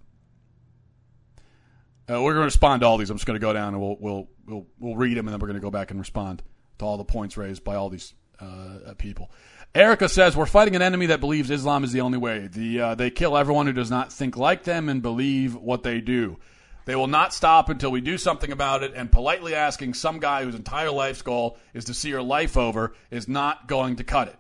Uh, 2.11 2.21
we're 2.23 2.33
going 2.33 2.43
to 2.43 2.47
respond 2.47 2.81
to 2.81 2.87
all 2.87 2.99
these. 2.99 3.11
I'm 3.11 3.17
just 3.17 3.27
going 3.27 3.39
to 3.39 3.45
go 3.45 3.53
down 3.53 3.75
and 3.75 3.83
we'll 3.83 3.97
we'll 4.01 4.29
we'll, 4.47 4.67
we'll 4.79 4.97
read 4.97 5.17
them 5.17 5.27
and 5.27 5.35
then 5.35 5.41
we're 5.41 5.49
going 5.49 5.61
to 5.61 5.65
go 5.65 5.71
back 5.71 5.91
and 5.91 6.01
respond 6.01 6.43
to 6.79 6.85
all 6.85 6.97
the 6.97 7.05
points 7.05 7.37
raised 7.37 7.63
by 7.63 7.77
all 7.77 7.89
these 7.89 8.15
uh, 8.41 8.95
people. 8.99 9.31
Erica 9.75 10.09
says 10.09 10.37
we're 10.37 10.47
fighting 10.47 10.77
an 10.77 10.83
enemy 10.83 11.07
that 11.07 11.21
believes 11.21 11.51
Islam 11.51 11.85
is 11.85 11.93
the 11.93 12.01
only 12.01 12.19
way. 12.19 12.49
The 12.49 12.81
uh, 12.81 12.95
they 12.95 13.11
kill 13.11 13.37
everyone 13.37 13.67
who 13.67 13.73
does 13.73 13.91
not 13.91 14.13
think 14.13 14.37
like 14.37 14.65
them 14.65 14.89
and 14.89 15.01
believe 15.01 15.55
what 15.55 15.83
they 15.83 16.01
do. 16.01 16.39
They 16.85 16.97
will 16.97 17.07
not 17.07 17.33
stop 17.33 17.69
until 17.69 17.91
we 17.91 18.01
do 18.01 18.19
something 18.19 18.53
about 18.53 18.83
it. 18.83 18.93
And 18.95 19.11
politely 19.11 19.55
asking 19.55 19.95
some 19.95 20.19
guy 20.19 20.45
whose 20.45 20.55
entire 20.55 20.91
life's 20.91 21.23
goal 21.23 21.59
is 21.75 21.87
to 21.87 21.95
see 21.95 22.09
your 22.09 22.23
life 22.23 22.57
over 22.57 22.95
is 23.11 23.29
not 23.29 23.69
going 23.69 23.97
to 23.97 24.05
cut 24.05 24.29
it. 24.29 24.37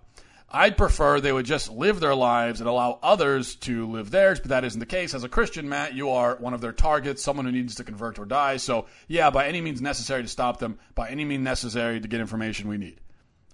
I'd 0.54 0.76
prefer 0.76 1.18
they 1.18 1.32
would 1.32 1.46
just 1.46 1.70
live 1.70 1.98
their 1.98 2.14
lives 2.14 2.60
and 2.60 2.68
allow 2.68 2.98
others 3.02 3.54
to 3.56 3.90
live 3.90 4.10
theirs, 4.10 4.38
but 4.38 4.50
that 4.50 4.64
isn't 4.64 4.78
the 4.78 4.84
case. 4.84 5.14
As 5.14 5.24
a 5.24 5.28
Christian, 5.28 5.66
Matt, 5.66 5.94
you 5.94 6.10
are 6.10 6.36
one 6.36 6.52
of 6.52 6.60
their 6.60 6.72
targets, 6.72 7.22
someone 7.22 7.46
who 7.46 7.52
needs 7.52 7.76
to 7.76 7.84
convert 7.84 8.18
or 8.18 8.26
die. 8.26 8.58
So, 8.58 8.84
yeah, 9.08 9.30
by 9.30 9.48
any 9.48 9.62
means 9.62 9.80
necessary 9.80 10.22
to 10.22 10.28
stop 10.28 10.58
them, 10.58 10.78
by 10.94 11.08
any 11.08 11.24
means 11.24 11.42
necessary 11.42 12.00
to 12.00 12.06
get 12.06 12.20
information 12.20 12.68
we 12.68 12.76
need. 12.76 13.00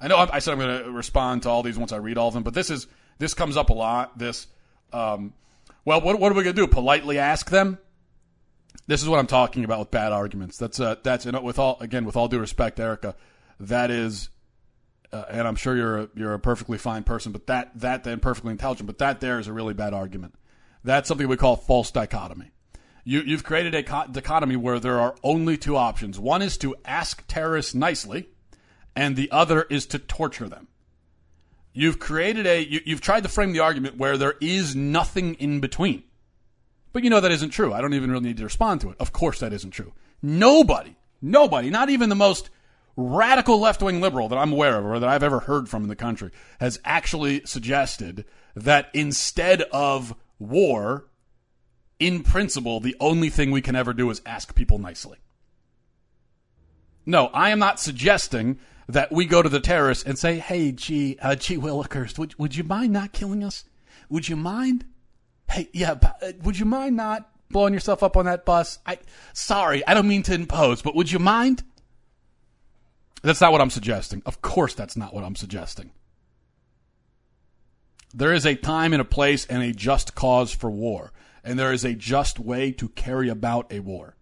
I 0.01 0.09
know 0.09 0.17
I 0.17 0.41
said 0.41 0.53
I'm 0.53 0.59
going 0.59 0.85
to 0.85 0.91
respond 0.91 1.43
to 1.43 1.51
all 1.51 1.63
these 1.63 1.79
once 1.79 1.93
I 1.93 1.97
read 1.97 2.19
all 2.19 2.29
of 2.29 2.35
them, 2.35 2.43
but 2.43 2.55
this 2.55 2.69
is 2.69 2.89
this 3.19 3.35
comes 3.35 3.57
up 3.57 3.71
a 3.71 3.75
lot. 3.75 4.19
This, 4.19 4.47
um, 4.93 5.35
well, 5.85 6.01
what, 6.01 6.19
what 6.19 6.33
are 6.33 6.35
we 6.35 6.43
going 6.43 6.57
to 6.57 6.63
do? 6.63 6.67
Politely 6.67 7.19
ask 7.19 7.51
them? 7.51 7.79
This 8.89 9.03
is 9.03 9.09
what 9.09 9.19
I'm 9.19 9.27
talking 9.27 9.65
about 9.65 9.81
with 9.81 9.91
bad 9.91 10.13
arguments. 10.13 10.57
That's 10.57 10.81
uh, 10.81 10.97
that's 11.03 11.27
with 11.27 11.59
all 11.59 11.77
again 11.81 12.07
with 12.07 12.17
all 12.17 12.27
due 12.27 12.41
respect, 12.41 12.81
Erica, 12.81 13.15
that 13.61 13.91
is, 13.91 14.31
uh, 15.13 15.25
and 15.29 15.47
I'm 15.47 15.57
sure 15.57 15.77
you're 15.77 15.99
a, 15.99 16.09
you're 16.15 16.33
a 16.33 16.39
perfectly 16.41 16.79
fine 16.79 17.05
person, 17.05 17.31
but 17.31 17.47
that 17.49 17.79
that 17.81 18.03
then 18.03 18.19
perfectly 18.19 18.51
intelligent, 18.51 18.87
but 18.87 18.97
that 18.99 19.21
there 19.21 19.39
is 19.39 19.47
a 19.47 19.53
really 19.53 19.75
bad 19.75 19.93
argument. 19.93 20.35
That's 20.85 21.07
something 21.07 21.29
we 21.29 21.37
call 21.37 21.57
false 21.57 21.91
dichotomy. 21.91 22.51
You, 23.05 23.21
you've 23.21 23.45
created 23.45 23.75
a 23.75 23.83
dichotomy 23.83 24.57
where 24.57 24.81
there 24.81 24.99
are 24.99 25.15
only 25.23 25.59
two 25.59 25.77
options. 25.77 26.19
One 26.19 26.41
is 26.41 26.57
to 26.59 26.75
ask 26.85 27.25
terrorists 27.27 27.75
nicely 27.75 28.29
and 28.97 29.17
the 29.17 29.31
other 29.31 29.63
is 29.63 29.87
to 29.87 29.99
torture 29.99 30.49
them. 30.49 30.69
You've 31.73 31.99
created 31.99 32.47
a, 32.47 32.61
you, 32.61 32.81
have 32.89 33.01
tried 33.01 33.23
to 33.23 33.29
frame 33.29 33.53
the 33.53 33.61
argument 33.61 33.97
where 33.97 34.17
there 34.17 34.35
is 34.41 34.75
nothing 34.75 35.35
in 35.35 35.61
between. 35.61 36.05
But 36.93 37.05
you 37.05 37.11
know 37.11 37.21
that 37.21 37.31
isn't 37.31 37.51
true. 37.51 37.73
I 37.73 37.81
don't 37.81 37.95
even 37.95 38.11
really 38.11 38.25
need 38.25 38.39
to 38.39 38.45
respond 38.45 38.81
to 38.83 38.91
it. 38.91 38.97
Of 38.99 39.13
course 39.13 39.41
that 39.41 39.53
isn't 39.53 39.71
true. 39.71 39.93
Nobody, 40.23 40.97
nobody, 41.21 41.71
not 41.71 41.91
even 41.91 42.09
the 42.09 42.15
most 42.15 42.51
radical 42.97 43.61
left 43.61 43.81
wing 43.81 44.01
liberal 44.01 44.29
that 44.29 44.39
I'm 44.39 44.53
aware 44.53 44.77
of 44.77 44.85
or 44.85 44.99
that 44.99 45.09
I've 45.09 45.23
ever 45.23 45.41
heard 45.41 45.69
from 45.69 45.85
in 45.85 45.89
the 45.89 45.97
country 45.97 46.31
has 46.59 46.81
actually 46.85 47.43
suggested 47.45 48.25
that 48.57 48.91
instead 48.93 49.63
of 49.63 50.15
war, 50.41 51.07
in 52.01 52.23
principle, 52.23 52.81
the 52.81 52.97
only 52.99 53.31
thing 53.31 53.51
we 53.51 53.63
can 53.63 53.77
ever 53.77 53.93
do 53.93 54.11
is 54.11 54.21
ask 54.27 54.55
people 54.55 54.79
nicely. 54.79 55.19
No, 57.07 57.27
I 57.29 57.51
am 57.51 57.59
not 57.59 57.81
suggesting 57.81 58.59
that 58.89 59.13
we 59.13 59.27
go 59.27 59.43
to 59.43 59.49
the 59.49 59.61
terrorists 59.61 60.05
and 60.05 60.19
say, 60.19 60.39
"Hey, 60.39 60.73
gee, 60.73 61.17
uh, 61.21 61.37
gee 61.37 61.57
Willikers, 61.57 62.19
would 62.19 62.39
would 62.39 62.57
you 62.57 62.65
mind 62.65 62.93
not 62.93 63.13
killing 63.13 63.45
us? 63.45 63.65
Would 64.09 64.29
you 64.29 64.37
mind? 64.37 64.85
Hey, 65.51 65.69
yeah, 65.73 65.97
uh, 66.03 66.33
would 66.43 66.59
you 66.59 66.65
mind 66.65 66.97
not 66.97 67.31
blowing 67.51 67.75
yourself 67.75 68.03
up 68.03 68.17
on 68.17 68.27
that 68.27 68.45
bus? 68.45 68.79
I 68.87 68.99
sorry, 69.33 69.87
I 69.87 69.95
don't 69.95 70.09
mean 70.09 70.23
to 70.25 70.35
impose, 70.35 70.83
but 70.83 70.95
would 70.95 71.11
you 71.11 71.19
mind?" 71.19 71.63
That's 73.23 73.41
not 73.41 73.53
what 73.53 73.61
I'm 73.61 73.71
suggesting. 73.71 74.23
Of 74.27 74.43
course, 74.43 74.75
that's 74.75 74.97
not 74.97 75.13
what 75.13 75.25
I'm 75.25 75.35
suggesting. 75.35 75.91
There 78.15 78.33
is 78.33 78.47
a 78.47 78.55
time 78.55 78.93
and 78.93 79.03
a 79.03 79.05
place 79.05 79.45
and 79.47 79.63
a 79.63 79.73
just 79.73 80.15
cause 80.15 80.53
for 80.53 80.71
war, 80.71 81.13
and 81.45 81.59
there 81.59 81.73
is 81.73 81.85
a 81.85 81.95
just 81.95 82.39
way 82.39 82.73
to 82.73 82.89
carry 82.91 83.29
about 83.29 83.73
a 83.73 83.81
war 83.81 84.17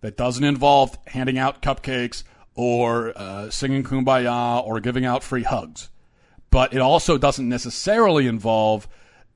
that 0.00 0.16
doesn't 0.16 0.44
involve 0.44 0.98
handing 1.06 1.38
out 1.38 1.62
cupcakes 1.62 2.24
or 2.54 3.12
uh, 3.16 3.50
singing 3.50 3.84
kumbaya 3.84 4.64
or 4.66 4.80
giving 4.80 5.04
out 5.04 5.22
free 5.22 5.44
hugs. 5.44 5.90
But 6.50 6.74
it 6.74 6.80
also 6.80 7.16
doesn't 7.18 7.48
necessarily 7.48 8.26
involve 8.26 8.88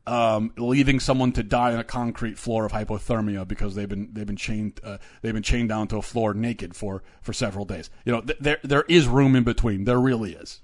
um, 0.06 0.52
leaving 0.56 1.00
someone 1.00 1.32
to 1.32 1.42
die 1.42 1.72
on 1.72 1.78
a 1.78 1.84
concrete 1.84 2.38
floor 2.38 2.64
of 2.64 2.72
hypothermia 2.72 3.46
because 3.46 3.74
they've 3.74 3.88
been 3.88 4.10
they've 4.12 4.26
been 4.26 4.36
chained 4.36 4.80
uh, 4.84 4.98
they've 5.22 5.34
been 5.34 5.42
chained 5.42 5.68
down 5.68 5.88
to 5.88 5.96
a 5.96 6.02
floor 6.02 6.34
naked 6.34 6.76
for 6.76 7.02
for 7.22 7.32
several 7.32 7.64
days. 7.64 7.90
You 8.04 8.12
know, 8.12 8.20
th- 8.20 8.38
there 8.40 8.58
there 8.62 8.84
is 8.88 9.08
room 9.08 9.34
in 9.34 9.44
between. 9.44 9.84
There 9.84 10.00
really 10.00 10.34
is. 10.34 10.60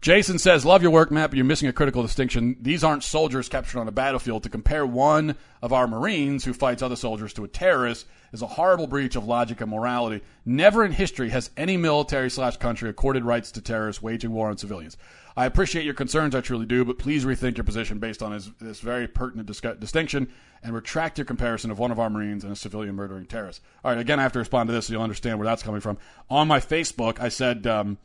Jason 0.00 0.38
says, 0.38 0.64
Love 0.64 0.82
your 0.82 0.90
work, 0.90 1.10
Matt, 1.10 1.30
but 1.30 1.36
you're 1.36 1.44
missing 1.44 1.68
a 1.68 1.72
critical 1.72 2.02
distinction. 2.02 2.56
These 2.60 2.84
aren't 2.84 3.02
soldiers 3.02 3.48
captured 3.48 3.80
on 3.80 3.88
a 3.88 3.92
battlefield. 3.92 4.42
To 4.42 4.48
compare 4.48 4.86
one 4.86 5.36
of 5.62 5.72
our 5.72 5.88
Marines 5.88 6.44
who 6.44 6.52
fights 6.52 6.82
other 6.82 6.96
soldiers 6.96 7.32
to 7.34 7.44
a 7.44 7.48
terrorist 7.48 8.06
is 8.32 8.42
a 8.42 8.46
horrible 8.46 8.86
breach 8.86 9.16
of 9.16 9.26
logic 9.26 9.60
and 9.60 9.70
morality. 9.70 10.22
Never 10.44 10.84
in 10.84 10.92
history 10.92 11.30
has 11.30 11.50
any 11.56 11.76
military 11.76 12.30
slash 12.30 12.56
country 12.58 12.90
accorded 12.90 13.24
rights 13.24 13.50
to 13.52 13.60
terrorists 13.60 14.02
waging 14.02 14.32
war 14.32 14.48
on 14.48 14.58
civilians. 14.58 14.96
I 15.36 15.44
appreciate 15.44 15.84
your 15.84 15.94
concerns, 15.94 16.34
I 16.34 16.40
truly 16.40 16.64
do, 16.64 16.84
but 16.84 16.98
please 16.98 17.26
rethink 17.26 17.58
your 17.58 17.64
position 17.64 17.98
based 17.98 18.22
on 18.22 18.32
this, 18.32 18.50
this 18.58 18.80
very 18.80 19.06
pertinent 19.06 19.46
dis- 19.46 19.60
distinction 19.78 20.32
and 20.62 20.74
retract 20.74 21.18
your 21.18 21.26
comparison 21.26 21.70
of 21.70 21.78
one 21.78 21.90
of 21.90 22.00
our 22.00 22.08
Marines 22.08 22.42
and 22.42 22.52
a 22.52 22.56
civilian 22.56 22.94
murdering 22.94 23.26
terrorist. 23.26 23.60
All 23.84 23.90
right, 23.90 24.00
again, 24.00 24.18
I 24.18 24.22
have 24.22 24.32
to 24.32 24.38
respond 24.38 24.68
to 24.68 24.72
this 24.72 24.86
so 24.86 24.94
you'll 24.94 25.02
understand 25.02 25.38
where 25.38 25.44
that's 25.44 25.62
coming 25.62 25.82
from. 25.82 25.98
On 26.30 26.48
my 26.48 26.58
Facebook, 26.58 27.20
I 27.20 27.28
said, 27.28 27.66
um, 27.66 27.98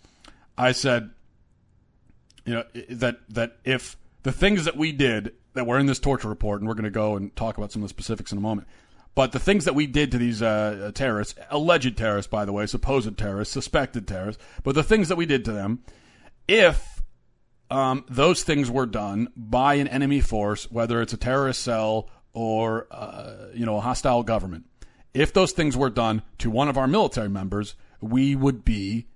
I 0.57 0.73
said, 0.73 1.11
you 2.45 2.55
know 2.55 2.63
that 2.89 3.19
that 3.29 3.57
if 3.63 3.95
the 4.23 4.31
things 4.31 4.65
that 4.65 4.75
we 4.75 4.91
did 4.91 5.33
that 5.53 5.67
were 5.67 5.79
in 5.79 5.85
this 5.85 5.99
torture 5.99 6.27
report, 6.27 6.59
and 6.59 6.67
we're 6.67 6.73
going 6.73 6.83
to 6.85 6.89
go 6.89 7.15
and 7.15 7.35
talk 7.35 7.57
about 7.57 7.71
some 7.71 7.81
of 7.81 7.85
the 7.85 7.89
specifics 7.89 8.31
in 8.31 8.37
a 8.37 8.41
moment. 8.41 8.67
But 9.13 9.33
the 9.33 9.39
things 9.39 9.65
that 9.65 9.75
we 9.75 9.87
did 9.87 10.11
to 10.11 10.17
these 10.17 10.41
uh, 10.41 10.91
terrorists, 10.95 11.35
alleged 11.49 11.97
terrorists, 11.97 12.29
by 12.29 12.45
the 12.45 12.53
way, 12.53 12.65
supposed 12.65 13.17
terrorists, 13.17 13.53
suspected 13.53 14.07
terrorists, 14.07 14.41
but 14.63 14.73
the 14.73 14.83
things 14.83 15.09
that 15.09 15.17
we 15.17 15.25
did 15.25 15.43
to 15.45 15.51
them, 15.51 15.83
if 16.47 16.90
um, 17.71 18.05
those 18.09 18.43
things 18.43 18.69
were 18.69 18.85
done 18.85 19.29
by 19.35 19.75
an 19.75 19.87
enemy 19.87 20.19
force, 20.19 20.69
whether 20.69 21.01
it's 21.01 21.13
a 21.13 21.17
terrorist 21.17 21.61
cell 21.61 22.09
or 22.33 22.87
uh, 22.91 23.47
you 23.53 23.65
know 23.65 23.77
a 23.77 23.81
hostile 23.81 24.23
government, 24.23 24.65
if 25.13 25.33
those 25.33 25.53
things 25.53 25.75
were 25.75 25.89
done 25.89 26.21
to 26.39 26.49
one 26.51 26.67
of 26.67 26.77
our 26.77 26.87
military 26.87 27.29
members, 27.29 27.75
we 28.01 28.35
would 28.35 28.63
be 28.65 29.07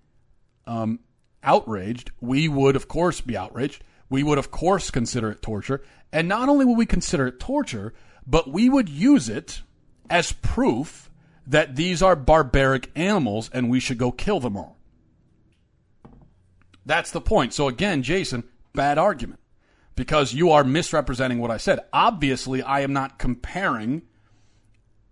um, 0.65 1.00
outraged, 1.44 2.12
we 2.22 2.48
would, 2.48 2.76
of 2.76 2.88
course, 2.88 3.22
be 3.22 3.38
outraged. 3.38 3.84
We 4.10 4.24
would, 4.24 4.38
of 4.38 4.52
course, 4.52 4.91
consider 4.91 5.32
it 5.32 5.41
torture. 5.41 5.82
And 6.12 6.28
not 6.28 6.48
only 6.48 6.65
would 6.65 6.78
we 6.78 6.86
consider 6.86 7.28
it 7.28 7.39
torture, 7.39 7.94
but 8.26 8.50
we 8.50 8.70
would 8.70 8.88
use 8.88 9.30
it 9.30 9.62
as 10.10 10.32
proof 10.32 11.10
that 11.48 11.76
these 11.76 12.02
are 12.02 12.15
barbaric 12.15 12.91
animals 12.96 13.50
and 13.54 13.70
we 13.70 13.80
should 13.80 13.98
go 13.98 14.12
kill 14.12 14.39
them 14.39 14.56
all. 14.58 14.78
That's 16.86 17.12
the 17.12 17.21
point. 17.21 17.54
So, 17.54 17.67
again, 17.67 18.04
Jason, 18.04 18.43
bad 18.74 18.98
argument 18.98 19.39
because 19.95 20.34
you 20.34 20.52
are 20.52 20.63
misrepresenting 20.63 21.39
what 21.39 21.52
I 21.52 21.58
said. 21.58 21.80
Obviously, 21.93 22.62
I 22.62 22.82
am 22.82 22.93
not 22.93 23.17
comparing 23.17 24.04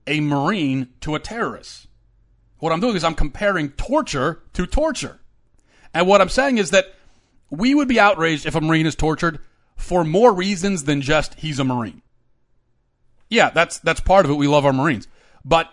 a 0.05 0.19
Marine 0.19 0.89
to 1.01 1.15
a 1.15 1.19
terrorist. 1.19 1.87
What 2.59 2.71
I'm 2.71 2.79
doing 2.79 2.95
is 2.95 3.03
I'm 3.03 3.15
comparing 3.15 3.71
torture 3.71 4.43
to 4.53 4.65
torture. 4.65 5.19
And 5.93 6.07
what 6.07 6.21
I'm 6.21 6.29
saying 6.29 6.57
is 6.57 6.71
that 6.71 6.93
we 7.49 7.75
would 7.75 7.87
be 7.87 7.99
outraged 7.99 8.45
if 8.45 8.55
a 8.55 8.61
Marine 8.61 8.85
is 8.85 8.95
tortured 8.95 9.39
for 9.75 10.03
more 10.03 10.33
reasons 10.33 10.83
than 10.85 11.01
just 11.01 11.35
he's 11.35 11.59
a 11.59 11.63
Marine. 11.63 12.01
Yeah, 13.29 13.49
that's 13.49 13.79
that's 13.79 13.99
part 13.99 14.25
of 14.25 14.31
it. 14.31 14.35
We 14.35 14.47
love 14.47 14.65
our 14.65 14.73
Marines, 14.73 15.07
but 15.43 15.71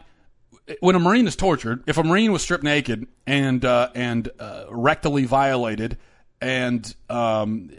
when 0.80 0.94
a 0.94 1.00
Marine 1.00 1.26
is 1.26 1.36
tortured, 1.36 1.82
if 1.86 1.98
a 1.98 2.04
Marine 2.04 2.32
was 2.32 2.42
stripped 2.42 2.64
naked 2.64 3.06
and 3.26 3.64
uh, 3.64 3.90
and 3.94 4.28
uh, 4.38 4.64
rectally 4.70 5.26
violated, 5.26 5.98
and 6.40 6.94
um, 7.08 7.70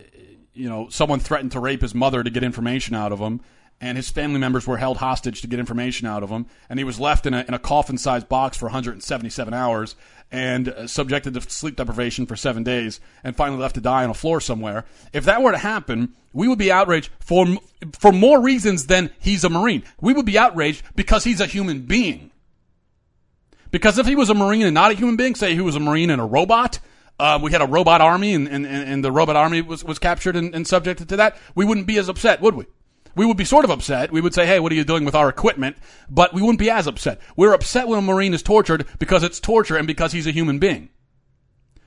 you 0.54 0.68
know 0.68 0.90
someone 0.90 1.20
threatened 1.20 1.54
to 1.54 1.60
rape 1.60 1.82
his 1.82 1.96
mother 1.96 2.24
to 2.24 2.30
get 2.30 2.44
information 2.44 2.96
out 2.96 3.12
of 3.12 3.20
him, 3.20 3.42
and 3.80 3.98
his 3.98 4.10
family 4.10 4.40
members 4.40 4.68
were 4.68 4.78
held 4.78 4.98
hostage 4.98 5.42
to 5.42 5.48
get 5.48 5.60
information 5.60 6.08
out 6.08 6.24
of 6.24 6.30
him, 6.30 6.46
and 6.70 6.80
he 6.80 6.84
was 6.84 7.00
left 7.00 7.26
in 7.26 7.34
a, 7.34 7.46
in 7.48 7.54
a 7.54 7.60
coffin-sized 7.60 8.28
box 8.28 8.58
for 8.58 8.66
177 8.66 9.54
hours 9.54 9.96
and 10.32 10.70
uh, 10.70 10.88
subjected 10.88 11.34
to 11.34 11.42
sleep 11.50 11.76
deprivation 11.76 12.26
for 12.26 12.36
seven 12.36 12.64
days, 12.64 13.00
and 13.24 13.36
finally 13.36 13.60
left 13.60 13.76
to 13.76 13.82
die 13.82 14.04
on 14.04 14.10
a 14.10 14.14
floor 14.14 14.40
somewhere. 14.40 14.86
If 15.14 15.26
that 15.26 15.42
were 15.42 15.52
to 15.52 15.58
happen, 15.58 16.14
we 16.34 16.48
would 16.48 16.60
be 16.60 16.72
outraged 16.72 17.10
for 17.20 17.46
for 18.00 18.12
more 18.12 18.42
reasons 18.42 18.88
than 18.88 19.12
he's 19.20 19.44
a 19.44 19.50
marine. 19.50 19.84
We 20.00 20.14
would 20.14 20.26
be 20.26 20.38
outraged 20.38 20.84
because 20.96 21.24
he's 21.24 21.42
a 21.42 21.48
human 21.48 21.82
being. 21.82 22.31
Because 23.72 23.98
if 23.98 24.06
he 24.06 24.16
was 24.16 24.30
a 24.30 24.34
marine 24.34 24.64
and 24.64 24.74
not 24.74 24.92
a 24.92 24.94
human 24.94 25.16
being, 25.16 25.36
say 25.36 25.56
he 25.56 25.62
was 25.62 25.76
a 25.76 25.80
marine 25.80 26.10
and 26.10 26.22
a 26.22 26.26
robot, 26.26 26.80
uh, 27.20 27.40
we 27.42 27.52
had 27.52 27.62
a 27.62 27.68
robot 27.68 28.02
army 28.02 28.34
and, 28.34 28.48
and, 28.48 28.66
and 28.66 29.04
the 29.04 29.12
robot 29.12 29.36
army 29.36 29.62
was, 29.62 29.84
was 29.84 30.00
captured 30.00 30.36
and, 30.36 30.54
and 30.54 30.68
subjected 30.68 31.10
to 31.10 31.16
that, 31.18 31.38
we 31.56 31.66
wouldn't 31.66 31.88
be 31.88 31.98
as 31.98 32.10
upset, 32.10 32.42
would 32.42 32.56
we? 32.56 32.66
We 33.16 33.26
would 33.26 33.38
be 33.38 33.46
sort 33.46 33.66
of 33.66 33.72
upset. 33.72 34.12
We 34.12 34.22
would 34.22 34.34
say, 34.34 34.46
hey, 34.46 34.60
what 34.60 34.72
are 34.72 34.76
you 34.76 34.84
doing 34.84 35.06
with 35.06 35.16
our 35.16 35.30
equipment? 35.30 35.78
But 36.10 36.34
we 36.34 36.42
wouldn't 36.42 36.60
be 36.60 36.70
as 36.70 36.88
upset. 36.88 37.20
We're 37.36 37.54
upset 37.54 37.88
when 37.88 38.00
a 38.00 38.02
Marine 38.02 38.34
is 38.34 38.42
tortured 38.42 38.88
because 39.00 39.24
it's 39.24 39.40
torture 39.40 39.78
and 39.78 39.86
because 39.86 40.14
he's 40.14 40.28
a 40.28 40.32
human 40.32 40.60
being. 40.60 40.90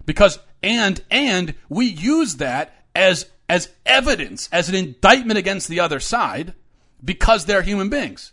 Because, 0.07 0.39
and, 0.63 1.03
and 1.11 1.55
we 1.71 1.87
use 1.87 2.37
that 2.37 2.75
as, 2.95 3.27
as 3.49 3.71
evidence, 3.87 4.51
as 4.53 4.69
an 4.69 4.75
indictment 4.75 5.39
against 5.39 5.69
the 5.69 5.81
other 5.81 5.99
side 5.99 6.55
because 7.03 7.47
they're 7.47 7.63
human 7.63 7.89
beings. 7.89 8.33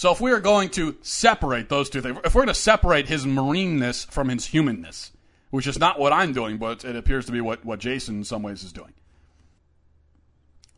So 0.00 0.10
if 0.10 0.18
we 0.18 0.32
are 0.32 0.40
going 0.40 0.70
to 0.70 0.96
separate 1.02 1.68
those 1.68 1.90
two 1.90 2.00
things, 2.00 2.16
if 2.24 2.34
we're 2.34 2.46
going 2.46 2.54
to 2.54 2.54
separate 2.54 3.06
his 3.06 3.26
marineness 3.26 4.06
from 4.06 4.30
his 4.30 4.46
humanness, 4.46 5.12
which 5.50 5.66
is 5.66 5.78
not 5.78 5.98
what 5.98 6.10
I'm 6.10 6.32
doing, 6.32 6.56
but 6.56 6.86
it 6.86 6.96
appears 6.96 7.26
to 7.26 7.32
be 7.32 7.42
what, 7.42 7.66
what 7.66 7.80
Jason 7.80 8.16
in 8.16 8.24
some 8.24 8.42
ways 8.42 8.64
is 8.64 8.72
doing. 8.72 8.94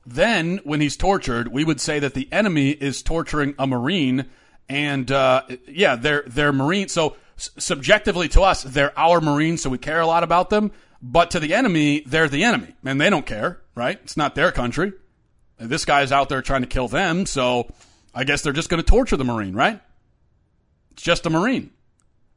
Then, 0.05 0.59
when 0.65 0.81
he's 0.81 0.97
tortured, 0.97 1.53
we 1.53 1.63
would 1.63 1.81
say 1.81 2.01
that 2.01 2.15
the 2.15 2.29
enemy 2.33 2.71
is 2.71 3.01
torturing 3.01 3.55
a 3.61 3.67
Marine, 3.69 4.27
and 4.69 5.09
uh, 5.13 5.45
yeah, 5.69 5.95
they're 5.95 6.25
they're 6.27 6.53
Marine. 6.53 6.89
So 6.89 7.15
subjectively 7.37 8.27
to 8.31 8.43
us, 8.43 8.65
they're 8.65 8.99
our 8.99 9.21
Marines, 9.21 9.63
so 9.63 9.71
we 9.71 9.79
care 9.79 10.01
a 10.01 10.07
lot 10.09 10.25
about 10.25 10.51
them. 10.51 10.73
But 11.01 11.31
to 11.31 11.39
the 11.39 11.55
enemy, 11.55 12.03
they're 12.05 12.29
the 12.29 12.43
enemy, 12.43 12.75
and 12.85 13.01
they 13.01 13.09
don't 13.09 13.25
care, 13.25 13.61
right? 13.77 14.01
It's 14.03 14.17
not 14.17 14.35
their 14.35 14.51
country. 14.51 14.95
This 15.61 15.85
guy's 15.85 16.11
out 16.11 16.29
there 16.29 16.43
trying 16.43 16.63
to 16.63 16.67
kill 16.67 16.89
them, 16.89 17.25
so 17.25 17.69
I 18.15 18.25
guess 18.25 18.43
they're 18.43 18.53
just 18.53 18.69
going 18.69 18.83
to 18.83 18.89
torture 18.89 19.17
the 19.17 19.25
Marine, 19.25 19.55
right? 19.55 19.81
It's 20.93 21.03
just 21.03 21.27
a 21.27 21.31
Marine. 21.31 21.71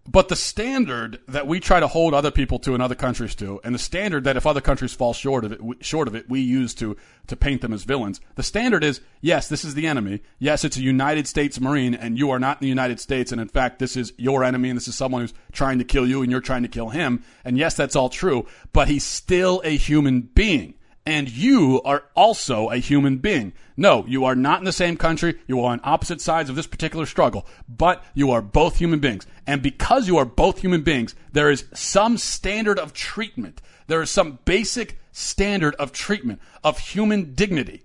But 0.08 0.30
the 0.30 0.36
standard 0.36 1.20
that 1.28 1.48
we 1.48 1.60
try 1.60 1.80
to 1.80 1.88
hold 1.88 2.14
other 2.14 2.30
people 2.30 2.60
to 2.60 2.76
and 2.76 2.84
other 2.84 2.94
countries 2.94 3.34
to, 3.36 3.60
and 3.64 3.74
the 3.74 3.80
standard 3.80 4.26
that 4.26 4.38
if 4.38 4.46
other 4.46 4.62
countries 4.62 4.94
fall 4.94 5.14
short 5.14 5.44
of 5.44 5.52
it, 5.52 5.64
we, 5.64 5.78
short 5.82 6.08
of 6.08 6.14
it, 6.14 6.30
we 6.30 6.42
use 6.42 6.76
to 6.76 6.96
to 7.26 7.36
paint 7.36 7.62
them 7.62 7.74
as 7.74 7.86
villains. 7.86 8.22
The 8.36 8.44
standard 8.44 8.84
is 8.84 9.02
yes, 9.20 9.50
this 9.50 9.66
is 9.66 9.74
the 9.74 9.88
enemy. 9.88 10.22
Yes, 10.38 10.64
it's 10.64 10.78
a 10.78 10.82
United 10.82 11.28
States 11.28 11.60
Marine, 11.60 11.96
and 11.96 12.20
you 12.20 12.30
are 12.30 12.38
not 12.38 12.62
in 12.62 12.66
the 12.66 12.70
United 12.70 13.00
States, 13.00 13.32
and 13.32 13.42
in 13.42 13.48
fact, 13.48 13.80
this 13.80 13.98
is 13.98 14.14
your 14.16 14.44
enemy, 14.44 14.70
and 14.70 14.78
this 14.78 14.88
is 14.88 14.96
someone 14.96 15.22
who's 15.22 15.34
trying 15.52 15.80
to 15.80 15.84
kill 15.84 16.08
you, 16.08 16.22
and 16.22 16.32
you're 16.32 16.40
trying 16.40 16.62
to 16.62 16.70
kill 16.70 16.90
him. 16.90 17.24
And 17.44 17.58
yes, 17.58 17.74
that's 17.74 17.96
all 17.96 18.10
true, 18.10 18.46
but 18.74 18.88
he's 18.88 19.04
still 19.04 19.60
a 19.64 19.76
human 19.76 20.22
being 20.22 20.75
and 21.06 21.30
you 21.30 21.82
are 21.84 22.04
also 22.16 22.70
a 22.70 22.78
human 22.78 23.18
being. 23.18 23.54
No, 23.78 24.06
you 24.08 24.26
are 24.26 24.36
not 24.36 24.60
in 24.60 24.66
the 24.66 24.72
same 24.72 24.98
country. 24.98 25.36
You 25.48 25.62
are 25.62 25.72
on 25.72 25.82
opposite 25.84 26.20
sides 26.20 26.50
of 26.50 26.56
this 26.56 26.68
particular 26.68 27.06
struggle, 27.06 27.46
but 27.70 28.04
you 28.14 28.32
are 28.32 28.42
both 28.42 28.78
human 28.78 29.00
beings. 29.00 29.28
And 29.46 29.62
because 29.62 30.08
you 30.08 30.18
are 30.18 30.26
both 30.26 30.60
human 30.60 30.82
beings, 30.82 31.14
there 31.32 31.52
is 31.52 31.66
some 31.74 32.18
standard 32.18 32.80
of 32.80 32.94
treatment. 32.94 33.62
There 33.88 34.02
is 34.02 34.10
some 34.10 34.40
basic 34.46 35.00
standard 35.12 35.76
of 35.76 35.92
treatment 35.92 36.42
of 36.64 36.80
human 36.80 37.36
dignity 37.36 37.84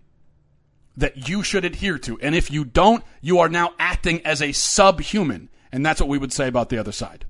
that 0.96 1.28
you 1.28 1.42
should 1.42 1.64
adhere 1.64 1.98
to. 1.98 2.18
And 2.20 2.34
if 2.34 2.50
you 2.50 2.64
don't, 2.64 3.04
you 3.20 3.38
are 3.40 3.48
now 3.48 3.74
acting 3.78 4.24
as 4.24 4.40
a 4.40 4.52
subhuman. 4.52 5.50
And 5.72 5.84
that's 5.84 6.00
what 6.00 6.08
we 6.08 6.18
would 6.18 6.32
say 6.32 6.48
about 6.48 6.70
the 6.70 6.78
other 6.78 6.92
side. 6.92 7.26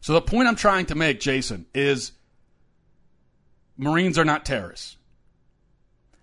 So 0.00 0.12
the 0.12 0.22
point 0.22 0.48
I'm 0.48 0.56
trying 0.56 0.86
to 0.86 0.94
make, 0.94 1.20
Jason, 1.20 1.66
is 1.74 2.12
Marines 3.76 4.18
are 4.18 4.24
not 4.24 4.44
terrorists. 4.44 4.96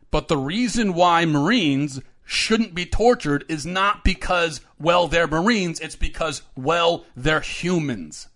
But 0.10 0.28
the 0.28 0.38
reason 0.38 0.94
why 0.94 1.26
Marines 1.26 2.02
shouldn't 2.24 2.76
be 2.76 2.86
tortured 2.86 3.46
is 3.50 3.66
not 3.66 4.04
because, 4.04 4.62
well, 4.80 5.08
they're 5.08 5.28
Marines. 5.28 5.80
It's 5.80 5.96
because, 5.96 6.44
well, 6.56 7.06
they're 7.16 7.42
humans. 7.42 8.28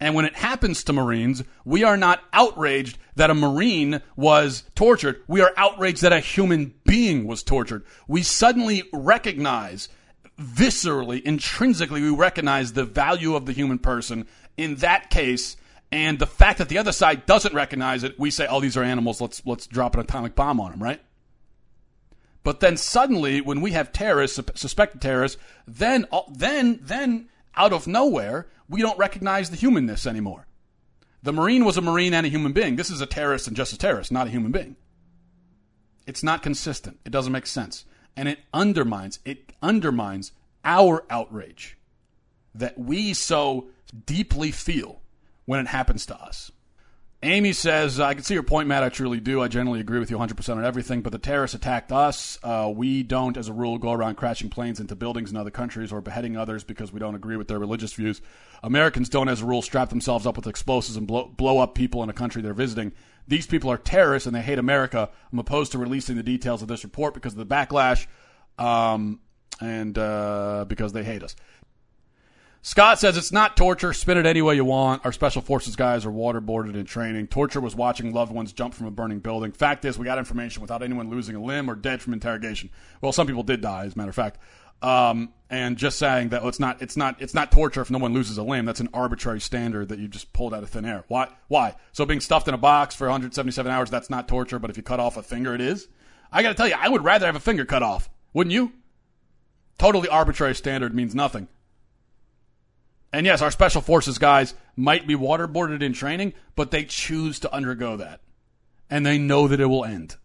And 0.00 0.16
when 0.16 0.24
it 0.24 0.34
happens 0.34 0.82
to 0.82 0.92
Marines, 0.92 1.44
we 1.64 1.84
are 1.84 1.96
not 1.96 2.24
outraged 2.32 2.98
that 3.14 3.30
a 3.30 3.34
Marine 3.34 4.02
was 4.16 4.64
tortured. 4.74 5.22
We 5.28 5.40
are 5.42 5.52
outraged 5.56 6.02
that 6.02 6.12
a 6.12 6.18
human 6.18 6.74
being 6.84 7.24
was 7.24 7.44
tortured. 7.44 7.84
We 8.08 8.24
suddenly 8.24 8.82
recognize, 8.92 9.88
viscerally, 10.40 11.22
intrinsically, 11.22 12.02
we 12.02 12.10
recognize 12.10 12.72
the 12.72 12.84
value 12.84 13.36
of 13.36 13.46
the 13.46 13.52
human 13.52 13.78
person. 13.78 14.26
In 14.56 14.74
that 14.76 15.08
case, 15.08 15.56
and 15.92 16.18
the 16.18 16.26
fact 16.26 16.58
that 16.58 16.70
the 16.70 16.78
other 16.78 16.90
side 16.90 17.26
doesn't 17.26 17.54
recognize 17.54 18.02
it, 18.02 18.18
we 18.18 18.30
say, 18.30 18.46
"Oh, 18.48 18.60
these 18.60 18.78
are 18.78 18.82
animals. 18.82 19.20
Let's 19.20 19.44
let's 19.44 19.66
drop 19.66 19.94
an 19.94 20.00
atomic 20.00 20.34
bomb 20.34 20.58
on 20.58 20.70
them," 20.72 20.82
right? 20.82 21.02
But 22.42 22.60
then 22.60 22.78
suddenly, 22.78 23.42
when 23.42 23.60
we 23.60 23.72
have 23.72 23.92
terrorists, 23.92 24.40
suspected 24.54 25.02
terrorists, 25.02 25.40
then 25.66 26.06
then 26.30 26.80
then 26.82 27.28
out 27.54 27.74
of 27.74 27.86
nowhere, 27.86 28.48
we 28.68 28.80
don't 28.80 28.98
recognize 28.98 29.50
the 29.50 29.56
humanness 29.56 30.06
anymore. 30.06 30.46
The 31.22 31.32
Marine 31.32 31.64
was 31.66 31.76
a 31.76 31.82
Marine 31.82 32.14
and 32.14 32.26
a 32.26 32.30
human 32.30 32.52
being. 32.52 32.76
This 32.76 32.90
is 32.90 33.02
a 33.02 33.06
terrorist 33.06 33.46
and 33.46 33.56
just 33.56 33.74
a 33.74 33.78
terrorist, 33.78 34.10
not 34.10 34.26
a 34.26 34.30
human 34.30 34.50
being. 34.50 34.76
It's 36.06 36.22
not 36.22 36.42
consistent. 36.42 36.98
It 37.04 37.10
doesn't 37.12 37.32
make 37.32 37.46
sense, 37.46 37.84
and 38.16 38.28
it 38.28 38.40
undermines 38.54 39.18
it 39.26 39.52
undermines 39.62 40.32
our 40.64 41.04
outrage 41.10 41.76
that 42.54 42.78
we 42.78 43.12
so 43.12 43.68
deeply 44.06 44.50
feel 44.50 45.01
when 45.44 45.60
it 45.60 45.66
happens 45.66 46.06
to 46.06 46.16
us. 46.16 46.50
Amy 47.24 47.52
says, 47.52 48.00
I 48.00 48.14
can 48.14 48.24
see 48.24 48.34
your 48.34 48.42
point, 48.42 48.66
Matt. 48.66 48.82
I 48.82 48.88
truly 48.88 49.20
do. 49.20 49.40
I 49.40 49.46
generally 49.46 49.78
agree 49.78 50.00
with 50.00 50.10
you 50.10 50.18
100% 50.18 50.56
on 50.56 50.64
everything, 50.64 51.02
but 51.02 51.12
the 51.12 51.18
terrorists 51.18 51.54
attacked 51.54 51.92
us. 51.92 52.36
Uh, 52.42 52.72
we 52.74 53.04
don't, 53.04 53.36
as 53.36 53.46
a 53.46 53.52
rule, 53.52 53.78
go 53.78 53.92
around 53.92 54.16
crashing 54.16 54.50
planes 54.50 54.80
into 54.80 54.96
buildings 54.96 55.30
in 55.30 55.36
other 55.36 55.52
countries 55.52 55.92
or 55.92 56.00
beheading 56.00 56.36
others 56.36 56.64
because 56.64 56.92
we 56.92 56.98
don't 56.98 57.14
agree 57.14 57.36
with 57.36 57.46
their 57.46 57.60
religious 57.60 57.92
views. 57.92 58.20
Americans 58.64 59.08
don't, 59.08 59.28
as 59.28 59.40
a 59.40 59.46
rule, 59.46 59.62
strap 59.62 59.88
themselves 59.90 60.26
up 60.26 60.34
with 60.34 60.48
explosives 60.48 60.96
and 60.96 61.06
blow, 61.06 61.26
blow 61.26 61.60
up 61.60 61.76
people 61.76 62.02
in 62.02 62.10
a 62.10 62.12
country 62.12 62.42
they're 62.42 62.54
visiting. 62.54 62.90
These 63.28 63.46
people 63.46 63.70
are 63.70 63.78
terrorists 63.78 64.26
and 64.26 64.34
they 64.34 64.42
hate 64.42 64.58
America. 64.58 65.08
I'm 65.32 65.38
opposed 65.38 65.70
to 65.72 65.78
releasing 65.78 66.16
the 66.16 66.24
details 66.24 66.60
of 66.60 66.66
this 66.66 66.82
report 66.82 67.14
because 67.14 67.34
of 67.34 67.38
the 67.38 67.46
backlash 67.46 68.08
um, 68.58 69.20
and 69.60 69.96
uh, 69.96 70.64
because 70.66 70.92
they 70.92 71.04
hate 71.04 71.22
us. 71.22 71.36
Scott 72.64 73.00
says 73.00 73.16
it's 73.16 73.32
not 73.32 73.56
torture. 73.56 73.92
Spin 73.92 74.18
it 74.18 74.24
any 74.24 74.40
way 74.40 74.54
you 74.54 74.64
want. 74.64 75.04
Our 75.04 75.10
special 75.10 75.42
forces 75.42 75.74
guys 75.74 76.06
are 76.06 76.12
waterboarded 76.12 76.76
in 76.76 76.84
training. 76.84 77.26
Torture 77.26 77.60
was 77.60 77.74
watching 77.74 78.12
loved 78.14 78.32
ones 78.32 78.52
jump 78.52 78.72
from 78.72 78.86
a 78.86 78.90
burning 78.92 79.18
building. 79.18 79.50
Fact 79.50 79.84
is, 79.84 79.98
we 79.98 80.04
got 80.04 80.18
information 80.18 80.62
without 80.62 80.80
anyone 80.80 81.10
losing 81.10 81.34
a 81.34 81.42
limb 81.42 81.68
or 81.68 81.74
dead 81.74 82.00
from 82.00 82.12
interrogation. 82.12 82.70
Well, 83.00 83.10
some 83.10 83.26
people 83.26 83.42
did 83.42 83.62
die, 83.62 83.86
as 83.86 83.94
a 83.94 83.98
matter 83.98 84.10
of 84.10 84.14
fact. 84.14 84.38
Um, 84.80 85.32
and 85.50 85.76
just 85.76 85.98
saying 85.98 86.28
that 86.30 86.42
well, 86.42 86.48
it's 86.48 86.60
not 86.60 86.80
it's 86.82 86.96
not 86.96 87.20
it's 87.20 87.34
not 87.34 87.50
torture 87.50 87.80
if 87.80 87.90
no 87.90 87.98
one 87.98 88.14
loses 88.14 88.38
a 88.38 88.44
limb. 88.44 88.64
That's 88.64 88.80
an 88.80 88.88
arbitrary 88.94 89.40
standard 89.40 89.88
that 89.88 89.98
you 89.98 90.06
just 90.06 90.32
pulled 90.32 90.54
out 90.54 90.62
of 90.62 90.70
thin 90.70 90.84
air. 90.84 91.04
Why? 91.08 91.28
Why? 91.48 91.74
So 91.90 92.06
being 92.06 92.20
stuffed 92.20 92.46
in 92.46 92.54
a 92.54 92.58
box 92.58 92.94
for 92.94 93.06
177 93.06 93.70
hours, 93.70 93.90
that's 93.90 94.10
not 94.10 94.28
torture. 94.28 94.60
But 94.60 94.70
if 94.70 94.76
you 94.76 94.84
cut 94.84 95.00
off 95.00 95.16
a 95.16 95.22
finger, 95.22 95.52
it 95.52 95.60
is. 95.60 95.88
I 96.30 96.42
got 96.42 96.50
to 96.50 96.54
tell 96.54 96.68
you, 96.68 96.76
I 96.78 96.88
would 96.88 97.04
rather 97.04 97.26
have 97.26 97.36
a 97.36 97.40
finger 97.40 97.64
cut 97.64 97.82
off. 97.82 98.08
Wouldn't 98.32 98.54
you? 98.54 98.72
Totally 99.78 100.08
arbitrary 100.08 100.54
standard 100.54 100.94
means 100.94 101.12
nothing. 101.12 101.48
And 103.12 103.26
yes, 103.26 103.42
our 103.42 103.50
special 103.50 103.82
forces 103.82 104.18
guys 104.18 104.54
might 104.74 105.06
be 105.06 105.14
waterboarded 105.14 105.82
in 105.82 105.92
training, 105.92 106.32
but 106.56 106.70
they 106.70 106.84
choose 106.84 107.38
to 107.40 107.52
undergo 107.52 107.96
that. 107.96 108.20
And 108.88 109.04
they 109.04 109.18
know 109.18 109.48
that 109.48 109.60
it 109.60 109.66
will 109.66 109.84
end. 109.84 110.16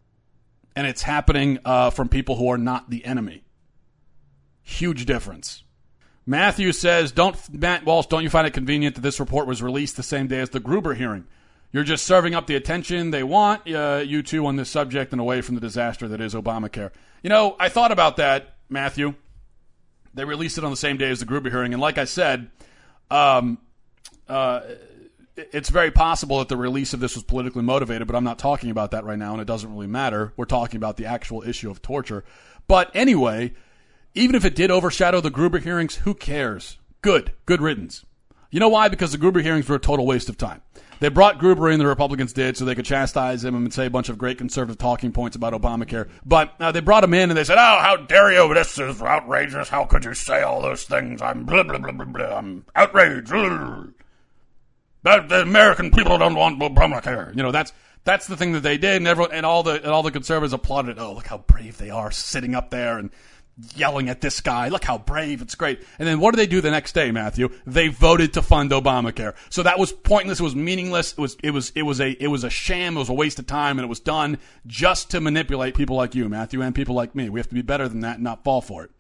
And 0.76 0.88
it's 0.88 1.02
happening 1.02 1.60
uh, 1.66 1.90
from 1.90 2.08
people 2.08 2.36
who 2.38 2.50
are 2.50 2.58
not 2.58 2.90
the 2.90 3.04
enemy. 3.04 3.44
Huge 4.64 5.06
difference. 5.06 5.64
Matthew 6.26 6.74
says, 6.74 7.14
"Don't 7.14 7.38
Matt 7.54 7.86
Walsh, 7.86 8.08
don't 8.08 8.24
you 8.24 8.30
find 8.30 8.46
it 8.46 8.54
convenient 8.54 8.96
that 8.96 9.02
this 9.02 9.20
report 9.20 9.48
was 9.48 9.64
released 9.64 9.96
the 9.96 10.04
same 10.04 10.28
day 10.28 10.40
as 10.40 10.50
the 10.50 10.60
Gruber 10.60 10.94
hearing? 10.94 11.26
You're 11.72 11.86
just 11.86 12.06
serving 12.06 12.36
up 12.36 12.48
the 12.48 12.56
attention 12.56 13.12
they 13.12 13.24
want 13.24 13.70
uh, 13.74 14.04
you 14.06 14.22
two 14.22 14.46
on 14.46 14.58
this 14.58 14.70
subject 14.70 15.14
and 15.14 15.22
away 15.22 15.42
from 15.42 15.56
the 15.56 15.62
disaster 15.62 16.08
that 16.10 16.20
is 16.20 16.34
Obamacare." 16.34 16.92
You 17.24 17.30
know, 17.30 17.56
I 17.60 17.70
thought 17.70 17.94
about 17.94 18.18
that, 18.18 18.56
Matthew. 18.70 19.16
They 20.14 20.26
released 20.26 20.58
it 20.58 20.66
on 20.66 20.72
the 20.72 20.78
same 20.78 20.98
day 20.98 21.10
as 21.10 21.20
the 21.20 21.26
Gruber 21.26 21.50
hearing, 21.50 21.74
and 21.74 21.82
like 21.82 21.98
I 21.98 22.06
said, 22.06 22.52
um, 23.10 23.58
uh, 24.28 24.62
it's 25.36 25.70
very 25.70 25.92
possible 25.92 26.40
that 26.40 26.50
the 26.50 26.58
release 26.58 26.94
of 26.94 27.00
this 27.00 27.16
was 27.16 27.24
politically 27.24 27.62
motivated, 27.62 28.08
but 28.08 28.16
I'm 28.16 28.24
not 28.24 28.40
talking 28.40 28.70
about 28.70 28.92
that 28.92 29.06
right 29.06 29.20
now, 29.20 29.34
and 29.34 29.42
it 29.42 29.46
doesn't 29.46 29.72
really 29.72 29.88
matter. 29.88 30.34
We're 30.36 30.46
talking 30.46 30.78
about 30.78 30.98
the 30.98 31.06
actual 31.06 31.44
issue 31.44 31.70
of 31.70 31.82
torture. 31.82 32.24
But 32.68 32.92
anyway, 32.94 33.54
even 34.16 34.36
if 34.36 34.44
it 34.46 34.56
did 34.56 34.72
overshadow 34.72 35.22
the 35.22 35.30
Gruber 35.30 35.60
hearings, 35.60 35.96
who 35.98 36.14
cares? 36.14 36.78
Good. 37.02 37.34
Good 37.46 37.62
riddance. 37.62 38.04
You 38.50 38.60
know 38.60 38.70
why? 38.70 38.88
Because 38.88 39.12
the 39.12 39.18
Gruber 39.18 39.42
hearings 39.42 39.70
were 39.70 39.76
a 39.76 39.80
total 39.80 40.06
waste 40.06 40.30
of 40.30 40.38
time. 40.38 40.62
They 41.00 41.10
brought 41.10 41.40
Gruber 41.40 41.70
in, 41.70 41.80
the 41.80 41.88
Republicans 41.88 42.34
did, 42.34 42.58
so 42.58 42.66
they 42.66 42.76
could 42.76 42.86
chastise 42.86 43.44
him 43.44 43.56
and 43.56 43.74
say 43.74 43.86
a 43.86 43.90
bunch 43.90 44.10
of 44.10 44.18
great 44.18 44.38
conservative 44.38 44.78
talking 44.78 45.12
points 45.12 45.36
about 45.36 45.54
Obamacare. 45.54 46.10
But 46.26 46.54
uh, 46.60 46.72
they 46.72 46.80
brought 46.80 47.04
him 47.04 47.14
in 47.14 47.30
and 47.30 47.38
they 47.38 47.44
said, 47.44 47.58
"Oh, 47.58 47.80
how 47.82 47.98
dare 47.98 48.32
you! 48.32 48.54
This 48.54 48.78
is 48.80 49.02
outrageous! 49.02 49.70
How 49.70 49.86
could 49.86 50.06
you 50.06 50.14
say 50.14 50.42
all 50.42 50.62
those 50.62 50.84
things? 50.84 51.22
I'm 51.22 51.46
blah 51.46 51.64
blah 51.64 51.78
blah 51.78 51.92
blah 51.92 52.06
blah. 52.06 52.38
I'm 52.38 52.66
outraged. 52.76 53.32
That 55.04 55.30
the 55.30 55.42
American 55.42 55.92
people 55.92 56.18
don't 56.18 56.36
want 56.36 56.60
Obamacare. 56.60 57.36
You 57.36 57.44
know 57.44 57.52
that's." 57.52 57.74
That's 58.04 58.26
the 58.26 58.38
thing 58.38 58.54
that 58.54 58.62
they 58.62 58.78
did, 58.78 58.96
and 58.96 59.06
everyone 59.06 59.34
and 59.34 59.46
all 59.46 59.64
the 59.64 59.74
and 59.74 59.88
all 59.88 60.02
the 60.02 60.12
conservatives 60.12 60.54
applauded. 60.54 60.98
Oh, 60.98 61.12
look 61.12 61.28
how 61.28 61.40
brave 61.40 61.78
they 61.78 61.90
are, 61.90 62.10
sitting 62.10 62.56
up 62.56 62.70
there 62.70 62.98
and 62.98 63.10
yelling 63.76 64.10
at 64.10 64.22
this 64.22 64.40
guy. 64.40 64.68
Look 64.70 64.84
how 64.84 64.98
brave. 64.98 65.42
It's 65.42 65.56
great. 65.56 65.82
And 65.98 66.08
then 66.08 66.20
what 66.20 66.32
do 66.34 66.38
they 66.38 66.48
do 66.48 66.62
the 66.62 66.72
next 66.72 66.94
day, 66.94 67.12
Matthew? 67.12 67.50
They 67.66 67.88
voted 67.88 68.34
to 68.34 68.42
fund 68.42 68.72
Obamacare. 68.72 69.36
So 69.50 69.64
that 69.64 69.80
was 69.80 69.92
pointless. 69.92 70.40
It 70.40 70.44
was 70.44 70.56
meaningless. 70.56 71.14
It 71.14 71.18
was, 71.20 71.38
it 71.44 71.52
was, 71.52 71.72
it 71.72 71.82
was 71.82 72.00
a, 72.00 72.12
it 72.24 72.28
was 72.28 72.44
a 72.44 72.50
sham. 72.50 72.96
It 72.96 73.00
was 73.00 73.10
a 73.10 73.14
waste 73.14 73.40
of 73.40 73.48
time 73.48 73.80
and 73.80 73.86
it 73.86 73.90
was 73.90 74.00
done 74.00 74.38
just 74.68 75.10
to 75.12 75.22
manipulate 75.22 75.76
people 75.76 75.96
like 75.96 76.14
you, 76.14 76.30
Matthew, 76.30 76.62
and 76.62 76.76
people 76.76 76.96
like 76.96 77.16
me. 77.16 77.30
We 77.30 77.40
have 77.40 77.50
to 77.50 77.56
be 77.56 77.62
better 77.62 77.88
than 77.88 78.02
that 78.02 78.16
and 78.16 78.24
not 78.24 78.44
fall 78.44 78.62
for 78.62 78.84
it. 78.84 78.92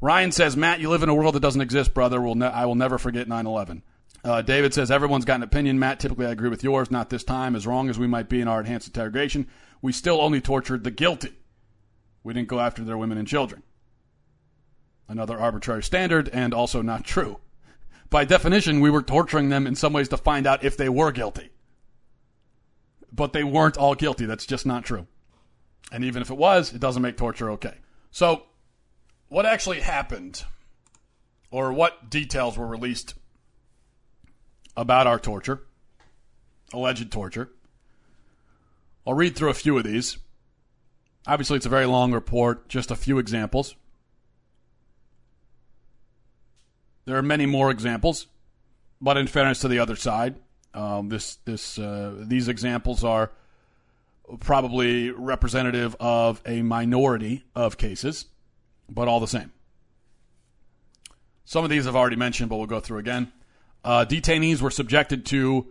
Ryan 0.00 0.32
says, 0.32 0.56
Matt, 0.56 0.80
you 0.80 0.88
live 0.88 1.02
in 1.02 1.08
a 1.08 1.14
world 1.14 1.34
that 1.34 1.40
doesn't 1.40 1.60
exist, 1.60 1.94
brother. 1.94 2.20
We'll 2.20 2.34
ne- 2.34 2.46
I 2.46 2.64
will 2.64 2.74
never 2.74 2.98
forget 2.98 3.28
9-11. 3.28 3.82
Uh, 4.24 4.40
David 4.40 4.72
says, 4.72 4.90
everyone's 4.90 5.24
got 5.24 5.36
an 5.36 5.42
opinion, 5.42 5.78
Matt. 5.78 6.00
Typically, 6.00 6.26
I 6.26 6.30
agree 6.30 6.48
with 6.48 6.64
yours. 6.64 6.90
Not 6.90 7.10
this 7.10 7.24
time. 7.24 7.54
As 7.54 7.66
wrong 7.66 7.88
as 7.88 7.98
we 7.98 8.06
might 8.06 8.28
be 8.28 8.40
in 8.40 8.48
our 8.48 8.60
enhanced 8.60 8.88
interrogation, 8.88 9.48
we 9.80 9.92
still 9.92 10.20
only 10.20 10.40
tortured 10.40 10.82
the 10.82 10.90
guilty. 10.90 11.32
We 12.24 12.32
didn't 12.32 12.48
go 12.48 12.60
after 12.60 12.82
their 12.82 12.96
women 12.96 13.18
and 13.18 13.28
children 13.28 13.62
another 15.12 15.38
arbitrary 15.38 15.82
standard 15.82 16.28
and 16.30 16.54
also 16.54 16.82
not 16.82 17.04
true. 17.04 17.38
by 18.10 18.24
definition, 18.24 18.80
we 18.80 18.90
were 18.90 19.02
torturing 19.02 19.48
them 19.48 19.66
in 19.66 19.74
some 19.74 19.92
ways 19.92 20.08
to 20.08 20.16
find 20.16 20.46
out 20.46 20.64
if 20.64 20.76
they 20.76 20.88
were 20.88 21.12
guilty. 21.12 21.50
But 23.12 23.32
they 23.32 23.44
weren't 23.44 23.76
all 23.76 23.94
guilty. 23.94 24.26
That's 24.26 24.46
just 24.46 24.66
not 24.66 24.84
true. 24.84 25.06
And 25.92 26.04
even 26.04 26.22
if 26.22 26.30
it 26.30 26.36
was, 26.36 26.72
it 26.74 26.80
doesn't 26.80 27.02
make 27.02 27.16
torture 27.16 27.50
okay. 27.52 27.74
So, 28.10 28.44
what 29.28 29.46
actually 29.46 29.80
happened, 29.80 30.44
or 31.50 31.72
what 31.72 32.10
details 32.10 32.56
were 32.58 32.66
released 32.66 33.14
about 34.76 35.06
our 35.06 35.18
torture, 35.18 35.62
alleged 36.72 37.10
torture? 37.10 37.50
I'll 39.06 39.14
read 39.14 39.36
through 39.36 39.50
a 39.50 39.54
few 39.54 39.76
of 39.76 39.84
these. 39.84 40.18
Obviously, 41.26 41.56
it's 41.56 41.66
a 41.66 41.70
very 41.70 41.86
long 41.86 42.12
report, 42.12 42.68
just 42.68 42.90
a 42.90 42.96
few 42.96 43.18
examples. 43.18 43.74
There 47.04 47.16
are 47.16 47.22
many 47.22 47.46
more 47.46 47.70
examples, 47.70 48.26
but 49.00 49.16
in 49.16 49.26
fairness 49.26 49.60
to 49.60 49.68
the 49.68 49.78
other 49.78 49.96
side, 49.96 50.36
um, 50.74 51.08
this 51.08 51.36
this 51.44 51.78
uh, 51.78 52.14
these 52.18 52.48
examples 52.48 53.04
are 53.04 53.32
probably 54.40 55.10
representative 55.10 55.96
of 56.00 56.40
a 56.46 56.62
minority 56.62 57.44
of 57.54 57.76
cases, 57.76 58.26
but 58.88 59.08
all 59.08 59.20
the 59.20 59.26
same. 59.26 59.52
Some 61.44 61.64
of 61.64 61.70
these 61.70 61.86
I've 61.86 61.96
already 61.96 62.16
mentioned, 62.16 62.48
but 62.48 62.56
we'll 62.56 62.66
go 62.66 62.80
through 62.80 62.98
again. 62.98 63.32
Uh, 63.84 64.04
detainees 64.08 64.60
were 64.60 64.70
subjected 64.70 65.26
to. 65.26 65.66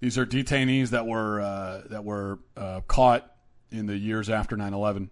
These 0.00 0.18
are 0.18 0.26
detainees 0.26 0.90
that 0.90 1.06
were 1.06 1.40
uh, 1.40 1.82
that 1.90 2.04
were 2.04 2.38
uh, 2.56 2.82
caught 2.86 3.32
in 3.72 3.86
the 3.86 3.96
years 3.96 4.28
after 4.28 4.56
9/11 4.56 5.08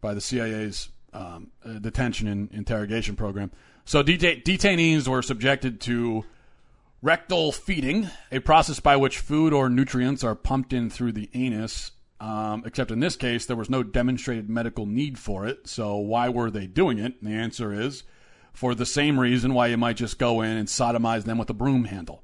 by 0.00 0.14
the 0.14 0.20
CIA's 0.20 0.88
um, 1.12 1.50
uh, 1.64 1.74
detention 1.74 2.26
and 2.28 2.50
interrogation 2.52 3.16
program. 3.16 3.50
So 3.90 4.04
det- 4.04 4.44
detainees 4.44 5.08
were 5.08 5.20
subjected 5.20 5.80
to 5.80 6.24
rectal 7.02 7.50
feeding, 7.50 8.08
a 8.30 8.38
process 8.38 8.78
by 8.78 8.94
which 8.94 9.18
food 9.18 9.52
or 9.52 9.68
nutrients 9.68 10.22
are 10.22 10.36
pumped 10.36 10.72
in 10.72 10.90
through 10.90 11.10
the 11.10 11.28
anus. 11.34 11.90
Um, 12.20 12.62
except 12.64 12.92
in 12.92 13.00
this 13.00 13.16
case, 13.16 13.46
there 13.46 13.56
was 13.56 13.68
no 13.68 13.82
demonstrated 13.82 14.48
medical 14.48 14.86
need 14.86 15.18
for 15.18 15.44
it. 15.44 15.66
So 15.66 15.96
why 15.96 16.28
were 16.28 16.52
they 16.52 16.68
doing 16.68 16.98
it? 16.98 17.16
And 17.20 17.28
the 17.28 17.34
answer 17.34 17.72
is 17.72 18.04
for 18.52 18.76
the 18.76 18.86
same 18.86 19.18
reason 19.18 19.54
why 19.54 19.66
you 19.66 19.76
might 19.76 19.96
just 19.96 20.20
go 20.20 20.40
in 20.40 20.56
and 20.56 20.68
sodomize 20.68 21.24
them 21.24 21.36
with 21.36 21.50
a 21.50 21.54
broom 21.54 21.86
handle. 21.86 22.22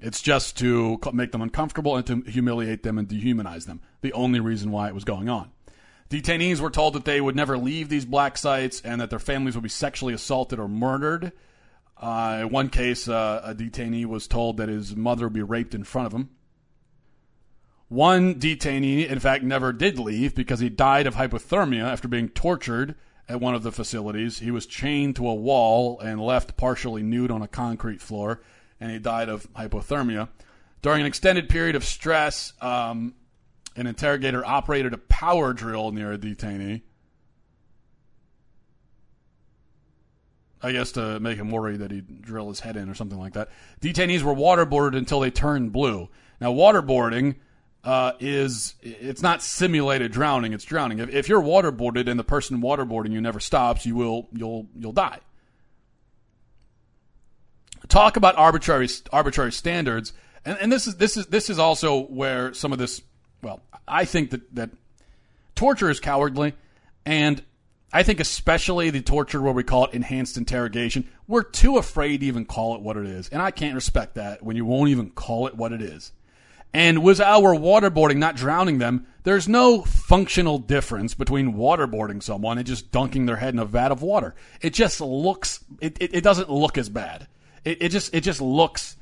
It's 0.00 0.20
just 0.20 0.58
to 0.58 0.98
make 1.12 1.30
them 1.30 1.40
uncomfortable 1.40 1.94
and 1.94 2.06
to 2.08 2.22
humiliate 2.28 2.82
them 2.82 2.98
and 2.98 3.08
dehumanize 3.08 3.66
them. 3.66 3.80
The 4.00 4.12
only 4.12 4.40
reason 4.40 4.72
why 4.72 4.88
it 4.88 4.94
was 4.94 5.04
going 5.04 5.28
on. 5.28 5.52
Detainees 6.08 6.60
were 6.60 6.70
told 6.70 6.94
that 6.94 7.04
they 7.04 7.20
would 7.20 7.34
never 7.34 7.58
leave 7.58 7.88
these 7.88 8.04
black 8.04 8.38
sites 8.38 8.80
and 8.82 9.00
that 9.00 9.10
their 9.10 9.18
families 9.18 9.54
would 9.54 9.62
be 9.62 9.68
sexually 9.68 10.14
assaulted 10.14 10.58
or 10.58 10.68
murdered. 10.68 11.32
Uh, 11.96 12.38
in 12.42 12.50
one 12.50 12.68
case, 12.68 13.08
uh, 13.08 13.40
a 13.44 13.54
detainee 13.54 14.04
was 14.04 14.28
told 14.28 14.58
that 14.58 14.68
his 14.68 14.94
mother 14.94 15.26
would 15.26 15.32
be 15.32 15.42
raped 15.42 15.74
in 15.74 15.82
front 15.82 16.06
of 16.06 16.12
him. 16.12 16.30
One 17.88 18.34
detainee, 18.34 19.08
in 19.08 19.18
fact, 19.18 19.44
never 19.44 19.72
did 19.72 19.98
leave 19.98 20.34
because 20.34 20.60
he 20.60 20.68
died 20.68 21.06
of 21.06 21.14
hypothermia 21.14 21.84
after 21.84 22.08
being 22.08 22.28
tortured 22.28 22.96
at 23.28 23.40
one 23.40 23.54
of 23.54 23.62
the 23.62 23.72
facilities. 23.72 24.40
He 24.40 24.50
was 24.50 24.66
chained 24.66 25.16
to 25.16 25.28
a 25.28 25.34
wall 25.34 25.98
and 26.00 26.20
left 26.20 26.56
partially 26.56 27.02
nude 27.02 27.30
on 27.30 27.42
a 27.42 27.48
concrete 27.48 28.00
floor, 28.00 28.42
and 28.80 28.90
he 28.90 28.98
died 28.98 29.28
of 29.28 29.52
hypothermia. 29.54 30.28
During 30.82 31.00
an 31.00 31.06
extended 31.06 31.48
period 31.48 31.76
of 31.76 31.84
stress, 31.84 32.52
um, 32.60 33.14
an 33.76 33.86
interrogator 33.86 34.44
operated 34.44 34.94
a 34.94 34.98
power 34.98 35.52
drill 35.52 35.92
near 35.92 36.12
a 36.12 36.18
detainee. 36.18 36.82
I 40.62 40.72
guess 40.72 40.92
to 40.92 41.20
make 41.20 41.36
him 41.36 41.50
worry 41.50 41.76
that 41.76 41.90
he'd 41.90 42.22
drill 42.22 42.48
his 42.48 42.60
head 42.60 42.76
in 42.76 42.88
or 42.88 42.94
something 42.94 43.18
like 43.18 43.34
that. 43.34 43.50
Detainees 43.80 44.22
were 44.22 44.34
waterboarded 44.34 44.96
until 44.96 45.20
they 45.20 45.30
turned 45.30 45.72
blue. 45.72 46.08
Now, 46.40 46.52
waterboarding 46.52 47.36
uh, 47.84 48.12
is 48.18 48.74
it's 48.82 49.22
not 49.22 49.42
simulated 49.42 50.10
drowning; 50.10 50.52
it's 50.52 50.64
drowning. 50.64 50.98
If, 50.98 51.10
if 51.10 51.28
you're 51.28 51.42
waterboarded 51.42 52.08
and 52.08 52.18
the 52.18 52.24
person 52.24 52.60
waterboarding 52.60 53.12
you 53.12 53.20
never 53.20 53.38
stops, 53.38 53.86
you 53.86 53.94
will 53.94 54.28
you'll 54.32 54.66
you'll 54.74 54.92
die. 54.92 55.20
Talk 57.88 58.16
about 58.16 58.36
arbitrary 58.36 58.88
arbitrary 59.12 59.52
standards, 59.52 60.12
and, 60.44 60.58
and 60.58 60.72
this 60.72 60.88
is 60.88 60.96
this 60.96 61.16
is 61.16 61.26
this 61.26 61.48
is 61.48 61.60
also 61.60 62.00
where 62.06 62.52
some 62.54 62.72
of 62.72 62.78
this 62.80 63.02
I 63.86 64.04
think 64.04 64.30
that, 64.30 64.54
that 64.54 64.70
torture 65.54 65.90
is 65.90 66.00
cowardly, 66.00 66.54
and 67.04 67.42
I 67.92 68.02
think 68.02 68.20
especially 68.20 68.90
the 68.90 69.00
torture 69.00 69.40
where 69.40 69.52
we 69.52 69.62
call 69.62 69.86
it 69.86 69.94
enhanced 69.94 70.36
interrogation, 70.36 71.08
we're 71.26 71.44
too 71.44 71.78
afraid 71.78 72.20
to 72.20 72.26
even 72.26 72.44
call 72.44 72.74
it 72.74 72.82
what 72.82 72.96
it 72.96 73.06
is. 73.06 73.28
And 73.28 73.40
I 73.40 73.50
can't 73.50 73.74
respect 73.74 74.16
that 74.16 74.42
when 74.42 74.56
you 74.56 74.64
won't 74.64 74.90
even 74.90 75.10
call 75.10 75.46
it 75.46 75.56
what 75.56 75.72
it 75.72 75.82
is. 75.82 76.12
And 76.74 77.02
with 77.02 77.20
our 77.20 77.54
waterboarding 77.54 78.18
not 78.18 78.36
drowning 78.36 78.78
them, 78.78 79.06
there's 79.22 79.48
no 79.48 79.82
functional 79.82 80.58
difference 80.58 81.14
between 81.14 81.54
waterboarding 81.54 82.22
someone 82.22 82.58
and 82.58 82.66
just 82.66 82.90
dunking 82.90 83.26
their 83.26 83.36
head 83.36 83.54
in 83.54 83.60
a 83.60 83.64
vat 83.64 83.92
of 83.92 84.02
water. 84.02 84.34
It 84.60 84.74
just 84.74 85.00
looks, 85.00 85.64
it, 85.80 85.96
it, 86.00 86.14
it 86.16 86.20
doesn't 86.22 86.50
look 86.50 86.76
as 86.76 86.88
bad. 86.88 87.28
It, 87.64 87.80
it 87.80 87.88
just, 87.90 88.14
it 88.14 88.22
just 88.22 88.40
looks 88.40 88.96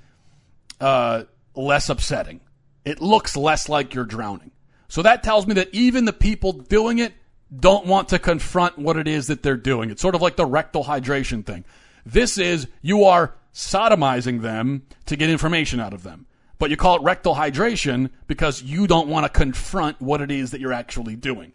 uh, 0.80 1.24
less 1.56 1.88
upsetting 1.88 2.40
it 2.84 3.00
looks 3.00 3.36
less 3.36 3.68
like 3.68 3.94
you're 3.94 4.04
drowning. 4.04 4.50
So 4.88 5.02
that 5.02 5.22
tells 5.22 5.46
me 5.46 5.54
that 5.54 5.72
even 5.72 6.04
the 6.04 6.12
people 6.12 6.52
doing 6.52 6.98
it 6.98 7.12
don't 7.54 7.86
want 7.86 8.08
to 8.08 8.18
confront 8.18 8.78
what 8.78 8.96
it 8.96 9.08
is 9.08 9.28
that 9.28 9.42
they're 9.42 9.56
doing. 9.56 9.90
It's 9.90 10.02
sort 10.02 10.14
of 10.14 10.22
like 10.22 10.36
the 10.36 10.46
rectal 10.46 10.84
hydration 10.84 11.44
thing. 11.44 11.64
This 12.04 12.38
is 12.38 12.66
you 12.82 13.04
are 13.04 13.34
sodomizing 13.52 14.42
them 14.42 14.82
to 15.06 15.16
get 15.16 15.30
information 15.30 15.80
out 15.80 15.94
of 15.94 16.02
them. 16.02 16.26
But 16.58 16.70
you 16.70 16.76
call 16.76 16.96
it 16.96 17.02
rectal 17.02 17.34
hydration 17.34 18.10
because 18.26 18.62
you 18.62 18.86
don't 18.86 19.08
want 19.08 19.24
to 19.24 19.28
confront 19.28 20.00
what 20.00 20.20
it 20.20 20.30
is 20.30 20.50
that 20.50 20.60
you're 20.60 20.72
actually 20.72 21.16
doing. 21.16 21.52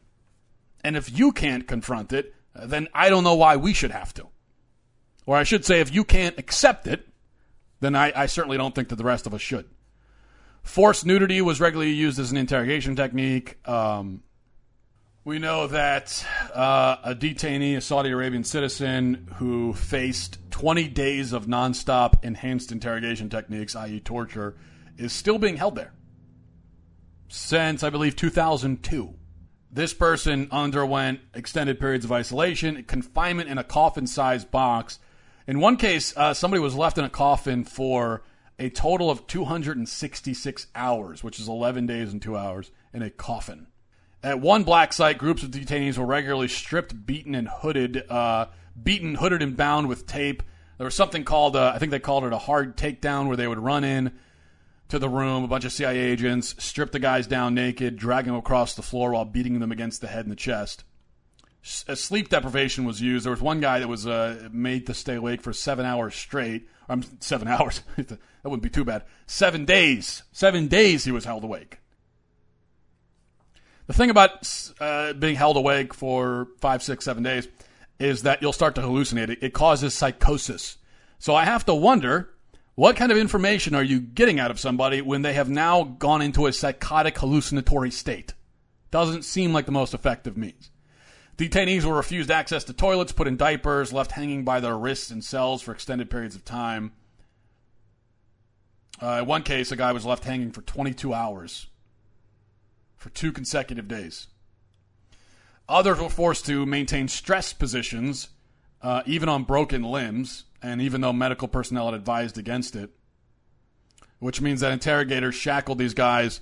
And 0.84 0.96
if 0.96 1.18
you 1.18 1.32
can't 1.32 1.68
confront 1.68 2.14
it, 2.14 2.34
then 2.54 2.88
I 2.94 3.10
don't 3.10 3.24
know 3.24 3.36
why 3.36 3.56
we 3.58 3.74
should 3.74 3.92
have 3.92 4.14
to. 4.16 4.28
Or 5.26 5.36
I 5.36 5.44
should 5.44 5.66
say, 5.66 5.80
if 5.80 5.94
you 5.94 6.04
can't 6.04 6.38
accept 6.38 6.88
it, 6.88 7.08
then 7.80 7.96
I, 7.96 8.12
I 8.16 8.26
certainly 8.26 8.58
don't 8.58 8.74
think 8.74 8.90
that 8.90 8.96
the 8.96 9.04
rest 9.04 9.28
of 9.28 9.34
us 9.34 9.42
should. 9.42 9.70
Forced 10.64 11.06
nudity 11.06 11.42
was 11.42 11.60
regularly 11.60 11.92
used 11.92 12.20
as 12.20 12.32
an 12.32 12.38
interrogation 12.38 12.96
technique. 12.96 13.58
Um, 13.68 14.24
we 15.26 15.38
know 15.40 15.68
that 15.68 16.26
uh, 16.54 16.98
a 17.04 17.16
detainee, 17.16 17.78
a 17.78 17.82
Saudi 17.82 18.10
Arabian 18.10 18.44
citizen 18.44 19.28
who 19.36 19.74
faced 19.74 20.40
20 20.52 20.88
days 20.88 21.34
of 21.34 21.46
nonstop 21.46 22.24
enhanced 22.24 22.72
interrogation 22.72 23.30
techniques, 23.30 23.76
i.e., 23.76 24.00
torture, 24.00 24.56
is 24.98 25.14
still 25.14 25.38
being 25.38 25.58
held 25.58 25.76
there 25.76 25.94
since, 27.28 27.84
I 27.84 27.90
believe, 27.90 28.16
2002. 28.16 29.14
This 29.72 29.94
person 29.94 30.48
underwent 30.52 31.20
extended 31.34 31.80
periods 31.80 32.06
of 32.06 32.12
isolation, 32.12 32.84
confinement 32.84 33.50
in 33.50 33.58
a 33.58 33.64
coffin 33.64 34.08
sized 34.08 34.50
box. 34.50 35.00
In 35.48 35.60
one 35.60 35.78
case, 35.78 36.16
uh, 36.18 36.34
somebody 36.34 36.62
was 36.62 36.76
left 36.76 36.98
in 36.98 37.04
a 37.04 37.10
coffin 37.10 37.64
for 37.64 38.24
a 38.60 38.70
total 38.70 39.10
of 39.10 39.26
266 39.26 40.68
hours, 40.76 41.24
which 41.24 41.40
is 41.40 41.48
11 41.48 41.88
days 41.88 42.12
and 42.12 42.22
two 42.22 42.38
hours, 42.38 42.72
in 42.94 43.02
a 43.02 43.10
coffin. 43.10 43.68
At 44.22 44.42
one 44.42 44.64
black 44.64 44.92
site, 44.92 45.18
groups 45.18 45.44
of 45.44 45.52
detainees 45.52 45.98
were 45.98 46.06
regularly 46.06 46.50
stripped, 46.50 47.06
beaten, 47.06 47.34
and 47.34 47.48
hooded, 47.48 48.04
uh, 48.10 48.48
beaten, 48.82 49.16
hooded, 49.16 49.42
and 49.42 49.56
bound 49.56 49.88
with 49.88 50.06
tape. 50.06 50.44
There 50.78 50.86
was 50.86 50.96
something 50.96 51.24
called, 51.24 51.56
uh, 51.56 51.72
I 51.74 51.80
think 51.80 51.92
they 51.92 52.00
called 52.00 52.26
it 52.26 52.34
a 52.34 52.38
hard 52.38 52.76
takedown, 52.76 53.28
where 53.28 53.38
they 53.38 53.48
would 53.48 53.60
run 53.60 53.86
in 53.86 54.12
to 54.90 55.00
the 55.00 55.08
room, 55.08 55.46
a 55.46 55.48
bunch 55.48 55.64
of 55.64 55.72
CIA 55.72 55.98
agents, 55.98 56.56
strip 56.58 56.92
the 56.92 57.00
guys 57.00 57.28
down 57.28 57.54
naked, 57.54 57.96
drag 57.96 58.26
them 58.26 58.36
across 58.36 58.74
the 58.74 58.82
floor 58.82 59.12
while 59.12 59.26
beating 59.26 59.60
them 59.60 59.72
against 59.72 60.02
the 60.02 60.08
head 60.08 60.26
and 60.26 60.32
the 60.32 60.36
chest. 60.36 60.84
Sleep 61.70 62.30
deprivation 62.30 62.86
was 62.86 63.02
used. 63.02 63.26
There 63.26 63.32
was 63.32 63.42
one 63.42 63.60
guy 63.60 63.80
that 63.80 63.88
was 63.88 64.08
uh, 64.08 64.50
made 64.52 64.88
to 64.88 64.94
stay 64.94 65.16
awake 65.16 65.42
for 65.42 65.54
seven 65.54 65.86
hours 65.86 66.16
straight. 66.16 66.68
I'm 66.88 67.04
seven 67.20 67.48
hours. 67.48 67.82
That 67.98 68.20
wouldn't 68.44 68.64
be 68.64 68.70
too 68.70 68.86
bad. 68.86 69.04
Seven 69.28 69.66
days. 69.66 70.24
Seven 70.32 70.68
days 70.68 71.04
he 71.04 71.12
was 71.12 71.26
held 71.26 71.44
awake. 71.44 71.80
The 73.88 73.94
thing 73.94 74.10
about 74.10 74.72
uh, 74.80 75.14
being 75.14 75.36
held 75.36 75.58
awake 75.58 75.94
for 75.94 76.48
five, 76.60 76.84
six, 76.84 77.06
seven 77.06 77.24
days 77.24 77.48
is 78.00 78.24
that 78.24 78.42
you'll 78.42 78.54
start 78.54 78.76
to 78.76 78.82
hallucinate. 78.82 79.30
It, 79.30 79.40
it 79.42 79.54
causes 79.54 79.94
psychosis. 79.94 80.78
So 81.18 81.36
I 81.36 81.44
have 81.44 81.66
to 81.66 81.76
wonder 81.76 82.30
what 82.76 82.96
kind 82.96 83.12
of 83.12 83.18
information 83.18 83.76
are 83.76 83.84
you 83.84 84.00
getting 84.00 84.40
out 84.40 84.52
of 84.52 84.60
somebody 84.60 85.02
when 85.02 85.22
they 85.22 85.34
have 85.34 85.50
now 85.50 85.84
gone 85.84 86.22
into 86.22 86.46
a 86.46 86.54
psychotic 86.54 87.18
hallucinatory 87.18 87.92
state? 87.92 88.34
Doesn't 88.92 89.24
seem 89.24 89.54
like 89.54 89.66
the 89.66 89.72
most 89.72 89.94
effective 89.94 90.38
means. 90.38 90.72
Detainees 91.40 91.86
were 91.86 91.96
refused 91.96 92.30
access 92.30 92.66
to 92.66 92.74
toilets, 92.74 93.14
put 93.14 93.26
in 93.26 93.38
diapers, 93.38 93.94
left 93.94 94.12
hanging 94.12 94.44
by 94.44 94.60
their 94.60 94.78
wrists 94.78 95.10
in 95.10 95.22
cells 95.22 95.62
for 95.62 95.72
extended 95.72 96.10
periods 96.10 96.36
of 96.36 96.44
time. 96.44 96.92
Uh, 99.02 99.20
in 99.22 99.26
one 99.26 99.44
case, 99.44 99.72
a 99.72 99.78
guy 99.78 99.94
was 99.94 100.06
left 100.06 100.26
hanging 100.26 100.52
for 100.52 100.62
22 100.62 101.14
hours 101.14 101.68
for 102.98 103.10
two 103.12 103.32
consecutive 103.32 103.88
days. 103.88 104.28
Others 105.70 106.02
were 106.02 106.10
forced 106.10 106.46
to 106.48 106.66
maintain 106.66 107.08
stress 107.08 107.54
positions, 107.54 108.28
uh, 108.82 109.04
even 109.06 109.30
on 109.30 109.46
broken 109.46 109.82
limbs. 109.82 110.44
And 110.62 110.82
even 110.82 111.00
though 111.00 111.14
medical 111.14 111.48
personnel 111.48 111.86
had 111.86 111.94
advised 111.94 112.38
against 112.38 112.76
it, 112.76 112.90
which 114.20 114.42
means 114.42 114.60
that 114.60 114.74
interrogators 114.74 115.36
shackled 115.36 115.78
these 115.78 115.94
guys 115.94 116.42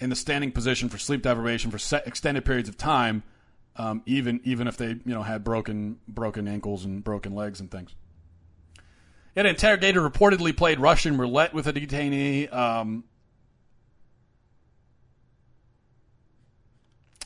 in 0.00 0.10
the 0.10 0.16
standing 0.16 0.50
position 0.50 0.88
for 0.88 0.98
sleep 0.98 1.22
deprivation 1.22 1.70
for 1.70 1.78
extended 2.04 2.44
periods 2.44 2.68
of 2.68 2.76
time, 2.76 3.22
um, 3.76 4.02
even 4.06 4.40
even 4.44 4.66
if 4.66 4.76
they 4.76 4.88
you 4.88 5.00
know 5.04 5.22
had 5.22 5.44
broken 5.44 5.98
broken 6.06 6.46
ankles 6.48 6.84
and 6.84 7.02
broken 7.02 7.34
legs 7.34 7.60
and 7.60 7.70
things. 7.70 7.94
An 9.34 9.46
interrogator 9.46 10.00
reportedly 10.00 10.54
played 10.54 10.78
Russian 10.78 11.16
roulette 11.16 11.54
with 11.54 11.66
a 11.66 11.72
detainee. 11.72 12.52
Um, 12.52 13.04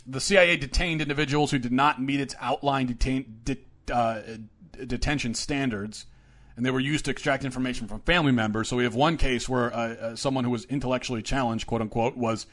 the 0.06 0.20
CIA 0.20 0.56
detained 0.56 1.02
individuals 1.02 1.50
who 1.50 1.58
did 1.58 1.72
not 1.72 2.00
meet 2.00 2.20
its 2.20 2.34
outlined 2.40 2.88
detain, 2.88 3.40
de, 3.42 3.58
uh, 3.92 4.20
detention 4.86 5.34
standards, 5.34 6.06
and 6.56 6.64
they 6.64 6.70
were 6.70 6.80
used 6.80 7.06
to 7.06 7.10
extract 7.10 7.44
information 7.44 7.88
from 7.88 8.00
family 8.00 8.30
members. 8.30 8.68
So 8.68 8.76
we 8.76 8.84
have 8.84 8.94
one 8.94 9.16
case 9.16 9.48
where 9.48 9.74
uh, 9.74 9.78
uh, 9.78 10.16
someone 10.16 10.44
who 10.44 10.50
was 10.50 10.64
intellectually 10.66 11.22
challenged, 11.22 11.66
quote 11.66 11.80
unquote, 11.80 12.16
was 12.16 12.46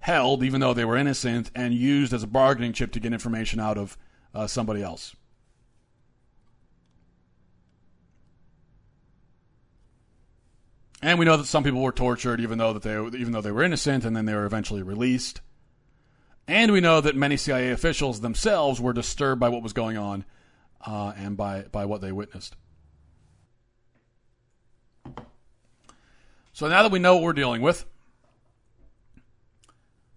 held, 0.00 0.42
even 0.42 0.60
though 0.60 0.74
they 0.74 0.84
were 0.84 0.96
innocent, 0.96 1.50
and 1.54 1.74
used 1.74 2.12
as 2.12 2.22
a 2.22 2.26
bargaining 2.26 2.72
chip 2.72 2.92
to 2.92 3.00
get 3.00 3.12
information 3.12 3.60
out 3.60 3.78
of 3.78 3.96
uh, 4.34 4.46
somebody 4.46 4.82
else. 4.82 5.14
And 11.00 11.18
we 11.18 11.24
know 11.24 11.36
that 11.36 11.46
some 11.46 11.62
people 11.62 11.80
were 11.80 11.92
tortured, 11.92 12.40
even 12.40 12.58
though 12.58 12.72
that 12.72 12.82
they 12.82 13.18
even 13.18 13.32
though 13.32 13.40
they 13.40 13.52
were 13.52 13.62
innocent, 13.62 14.04
and 14.04 14.16
then 14.16 14.24
they 14.24 14.34
were 14.34 14.46
eventually 14.46 14.82
released. 14.82 15.40
And 16.48 16.72
we 16.72 16.80
know 16.80 17.00
that 17.00 17.14
many 17.14 17.36
CIA 17.36 17.70
officials 17.70 18.20
themselves 18.20 18.80
were 18.80 18.92
disturbed 18.92 19.38
by 19.38 19.48
what 19.48 19.62
was 19.62 19.72
going 19.72 19.96
on 19.96 20.24
uh, 20.84 21.12
and 21.16 21.36
by 21.36 21.62
by 21.62 21.84
what 21.84 22.00
they 22.00 22.10
witnessed. 22.10 22.56
So 26.52 26.66
now 26.68 26.82
that 26.82 26.90
we 26.90 26.98
know 26.98 27.14
what 27.14 27.22
we're 27.22 27.32
dealing 27.34 27.62
with, 27.62 27.84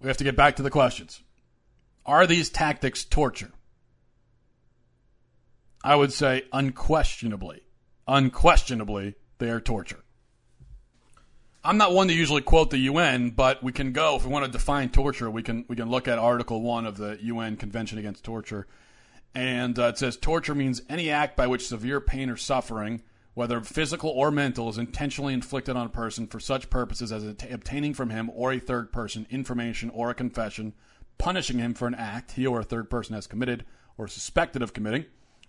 we 0.01 0.07
have 0.07 0.17
to 0.17 0.23
get 0.23 0.35
back 0.35 0.55
to 0.55 0.63
the 0.63 0.69
questions. 0.69 1.21
Are 2.05 2.25
these 2.25 2.49
tactics 2.49 3.03
torture? 3.03 3.51
I 5.83 5.95
would 5.95 6.13
say 6.13 6.43
unquestionably, 6.51 7.61
unquestionably, 8.07 9.15
they 9.37 9.49
are 9.49 9.59
torture. 9.59 10.03
I'm 11.63 11.77
not 11.77 11.93
one 11.93 12.07
to 12.07 12.13
usually 12.13 12.41
quote 12.41 12.71
the 12.71 12.79
UN, 12.79 13.29
but 13.31 13.63
we 13.63 13.71
can 13.71 13.91
go 13.91 14.15
if 14.15 14.25
we 14.25 14.31
want 14.31 14.45
to 14.45 14.51
define 14.51 14.89
torture. 14.89 15.29
We 15.29 15.43
can 15.43 15.65
we 15.67 15.75
can 15.75 15.89
look 15.89 16.07
at 16.07 16.17
Article 16.17 16.61
One 16.61 16.87
of 16.87 16.97
the 16.97 17.17
UN 17.21 17.55
Convention 17.55 17.99
Against 17.99 18.23
Torture, 18.23 18.67
and 19.35 19.77
uh, 19.77 19.89
it 19.89 19.97
says 19.99 20.17
torture 20.17 20.55
means 20.55 20.81
any 20.89 21.11
act 21.11 21.37
by 21.37 21.45
which 21.45 21.67
severe 21.67 22.01
pain 22.01 22.31
or 22.31 22.37
suffering, 22.37 23.03
whether 23.33 23.61
physical 23.61 24.09
or 24.09 24.31
mental, 24.31 24.69
is 24.69 24.77
intentionally 24.77 25.33
inflicted 25.33 25.75
on 25.75 25.85
a 25.85 25.89
person 25.89 26.27
for 26.27 26.39
such 26.39 26.69
purposes 26.69 27.11
as 27.11 27.23
obtaining 27.23 27.93
from 27.93 28.09
him 28.09 28.29
or 28.33 28.51
a 28.51 28.59
third 28.59 28.91
person 28.91 29.25
information 29.29 29.89
or 29.89 30.09
a 30.09 30.15
confession, 30.15 30.73
punishing 31.17 31.59
him 31.59 31.73
for 31.73 31.87
an 31.87 31.95
act 31.95 32.31
he 32.31 32.45
or 32.45 32.59
a 32.59 32.65
third 32.65 32.89
person 32.89 33.15
has 33.15 33.27
committed 33.27 33.65
or 33.97 34.07
suspected 34.07 34.61
of 34.61 34.73
committing, 34.73 35.05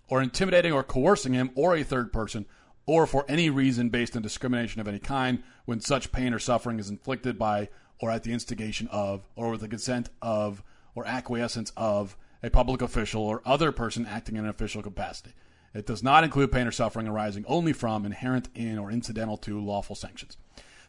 or 0.07 0.21
intimidating 0.21 0.71
or 0.71 0.83
coercing 0.83 1.33
him 1.33 1.49
or 1.55 1.75
a 1.75 1.83
third 1.83 2.13
person 2.13 2.45
or 2.85 3.07
for 3.07 3.25
any 3.27 3.49
reason 3.49 3.89
based 3.89 4.15
on 4.15 4.21
discrimination 4.21 4.81
of 4.81 4.87
any 4.87 4.99
kind 4.99 5.41
when 5.65 5.79
such 5.79 6.11
pain 6.11 6.33
or 6.33 6.39
suffering 6.39 6.79
is 6.79 6.89
inflicted 6.89 7.37
by 7.37 7.69
or 7.99 8.11
at 8.11 8.23
the 8.23 8.33
instigation 8.33 8.87
of 8.89 9.25
or 9.35 9.51
with 9.51 9.61
the 9.61 9.67
consent 9.67 10.09
of 10.21 10.63
or 10.95 11.05
acquiescence 11.07 11.71
of 11.77 12.17
a 12.41 12.49
public 12.49 12.81
official 12.81 13.23
or 13.23 13.41
other 13.45 13.71
person 13.71 14.05
acting 14.05 14.35
in 14.35 14.43
an 14.43 14.49
official 14.49 14.81
capacity. 14.81 15.31
It 15.73 15.85
does 15.85 16.03
not 16.03 16.23
include 16.23 16.51
pain 16.51 16.67
or 16.67 16.71
suffering 16.71 17.07
arising 17.07 17.45
only 17.47 17.73
from, 17.73 18.05
inherent 18.05 18.49
in, 18.55 18.77
or 18.77 18.91
incidental 18.91 19.37
to 19.37 19.59
lawful 19.59 19.95
sanctions. 19.95 20.37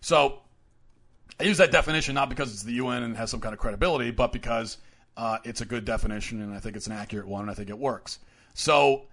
So 0.01 0.41
I 1.41 1.45
use 1.45 1.59
that 1.59 1.72
definition 1.72 2.14
not 2.14 2.28
because 2.28 2.53
it's 2.53 2.62
the 2.62 2.74
UN 2.74 3.03
and 3.03 3.16
has 3.16 3.30
some 3.30 3.41
kind 3.41 3.53
of 3.53 3.59
credibility, 3.59 4.11
but 4.11 4.32
because 4.32 4.76
uh, 5.16 5.39
it's 5.45 5.61
a 5.61 5.64
good 5.64 5.85
definition 5.85 6.43
and 6.43 6.55
I 6.55 6.61
think 6.61 6.76
it's 6.76 6.87
an 6.87 6.93
accurate 6.93 7.26
one 7.26 7.43
and 7.43 7.51
I 7.51 7.55
think 7.55 7.70
it 7.70 7.78
works. 7.78 8.18
So 8.53 9.07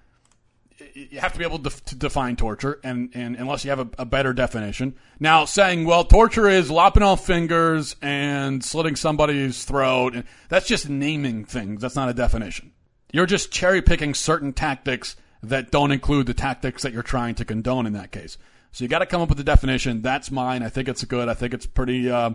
you 0.94 1.20
have 1.20 1.34
to 1.34 1.40
be 1.40 1.46
able 1.46 1.60
to, 1.60 1.70
to 1.86 1.96
define 1.96 2.36
torture, 2.36 2.80
and, 2.84 3.10
and 3.14 3.36
unless 3.36 3.64
you 3.64 3.70
have 3.70 3.80
a, 3.80 3.90
a, 4.00 4.06
better 4.06 4.34
definition. 4.34 4.96
Now, 5.20 5.46
saying, 5.46 5.86
well, 5.86 6.04
torture 6.04 6.48
is 6.48 6.72
lopping 6.72 7.04
off 7.04 7.26
fingers 7.26 7.96
and 8.02 8.64
slitting 8.64 8.96
somebody's 8.96 9.64
throat, 9.64 10.16
and 10.16 10.24
that's 10.50 10.68
just 10.68 10.90
naming 10.90 11.46
things. 11.46 11.82
That's 11.82 11.96
not 11.96 12.10
a 12.10 12.14
definition. 12.14 12.72
You're 13.12 13.26
just 13.26 13.52
cherry 13.52 13.82
picking 13.82 14.14
certain 14.14 14.54
tactics 14.54 15.16
that 15.44 15.72
don't 15.72 15.92
include 15.92 16.28
the 16.28 16.34
tactics 16.34 16.84
that 16.84 16.94
you're 16.94 17.04
trying 17.04 17.36
to 17.36 17.46
condone 17.46 17.86
in 17.86 17.94
that 17.94 18.12
case. 18.12 18.38
So 18.72 18.84
you 18.84 18.88
got 18.88 19.00
to 19.00 19.06
come 19.06 19.22
up 19.22 19.30
with 19.30 19.40
a 19.40 19.44
definition. 19.44 20.02
That's 20.02 20.32
mine. 20.32 20.64
I 20.64 20.70
think 20.70 20.88
it's 20.88 21.04
good. 21.04 21.28
I 21.28 21.34
think 21.34 21.54
it's 21.54 21.66
pretty. 21.66 22.10
Uh, 22.10 22.32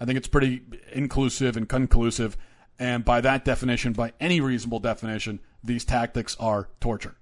I 0.00 0.04
think 0.04 0.16
it's 0.16 0.28
pretty 0.28 0.62
inclusive 0.92 1.56
and 1.56 1.68
conclusive. 1.68 2.36
And 2.78 3.04
by 3.04 3.20
that 3.22 3.44
definition, 3.44 3.92
by 3.92 4.12
any 4.20 4.40
reasonable 4.40 4.80
definition, 4.80 5.40
these 5.64 5.84
tactics 5.84 6.36
are 6.38 6.68
torture. 6.80 7.16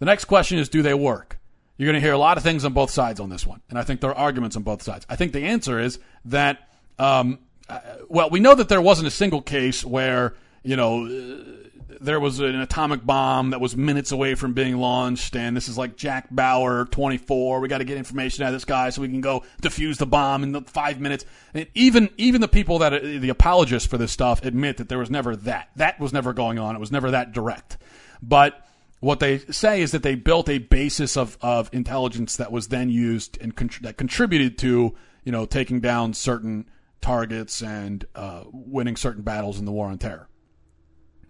The 0.00 0.06
next 0.06 0.24
question 0.24 0.58
is 0.58 0.68
do 0.68 0.82
they 0.82 0.94
work? 0.94 1.38
You're 1.76 1.86
going 1.86 2.00
to 2.00 2.00
hear 2.00 2.12
a 2.12 2.18
lot 2.18 2.36
of 2.36 2.42
things 2.42 2.64
on 2.64 2.72
both 2.72 2.90
sides 2.90 3.20
on 3.20 3.30
this 3.30 3.46
one, 3.46 3.60
and 3.68 3.78
I 3.78 3.82
think 3.82 4.00
there 4.00 4.10
are 4.10 4.16
arguments 4.16 4.56
on 4.56 4.62
both 4.62 4.82
sides. 4.82 5.06
I 5.08 5.16
think 5.16 5.32
the 5.32 5.44
answer 5.44 5.80
is 5.80 5.98
that, 6.26 6.68
um, 6.98 7.40
uh, 7.68 7.80
well, 8.08 8.30
we 8.30 8.38
know 8.38 8.54
that 8.54 8.68
there 8.68 8.80
wasn't 8.80 9.08
a 9.08 9.10
single 9.10 9.42
case 9.42 9.84
where, 9.84 10.34
you 10.62 10.76
know, 10.76 11.06
uh, 11.06 11.63
there 12.04 12.20
was 12.20 12.40
an 12.40 12.60
atomic 12.60 13.04
bomb 13.04 13.50
that 13.50 13.60
was 13.60 13.76
minutes 13.76 14.12
away 14.12 14.34
from 14.34 14.52
being 14.52 14.76
launched, 14.76 15.34
and 15.36 15.56
this 15.56 15.68
is 15.68 15.78
like 15.78 15.96
Jack 15.96 16.28
Bauer, 16.30 16.84
24. 16.86 17.60
We 17.60 17.68
got 17.68 17.78
to 17.78 17.84
get 17.84 17.96
information 17.96 18.44
out 18.44 18.48
of 18.48 18.52
this 18.54 18.64
guy 18.64 18.90
so 18.90 19.02
we 19.02 19.08
can 19.08 19.20
go 19.20 19.42
defuse 19.62 19.96
the 19.96 20.06
bomb 20.06 20.42
in 20.42 20.52
the 20.52 20.62
five 20.62 21.00
minutes. 21.00 21.24
And 21.54 21.66
even 21.74 22.10
even 22.16 22.40
the 22.40 22.48
people 22.48 22.78
that 22.78 23.02
the 23.02 23.28
apologists 23.28 23.88
for 23.88 23.98
this 23.98 24.12
stuff 24.12 24.44
admit 24.44 24.76
that 24.76 24.88
there 24.88 24.98
was 24.98 25.10
never 25.10 25.34
that. 25.36 25.70
That 25.76 25.98
was 25.98 26.12
never 26.12 26.32
going 26.32 26.58
on. 26.58 26.76
It 26.76 26.80
was 26.80 26.92
never 26.92 27.10
that 27.10 27.32
direct. 27.32 27.78
But 28.22 28.60
what 29.00 29.20
they 29.20 29.38
say 29.38 29.82
is 29.82 29.92
that 29.92 30.02
they 30.02 30.14
built 30.14 30.48
a 30.48 30.58
basis 30.58 31.16
of, 31.16 31.36
of 31.42 31.68
intelligence 31.72 32.36
that 32.36 32.50
was 32.50 32.68
then 32.68 32.88
used 32.88 33.38
and 33.40 33.54
con- 33.54 33.70
that 33.82 33.96
contributed 33.96 34.58
to 34.58 34.94
you 35.24 35.32
know 35.32 35.46
taking 35.46 35.80
down 35.80 36.14
certain 36.14 36.66
targets 37.00 37.62
and 37.62 38.06
uh, 38.14 38.44
winning 38.50 38.96
certain 38.96 39.22
battles 39.22 39.58
in 39.58 39.64
the 39.64 39.72
war 39.72 39.88
on 39.88 39.98
terror. 39.98 40.28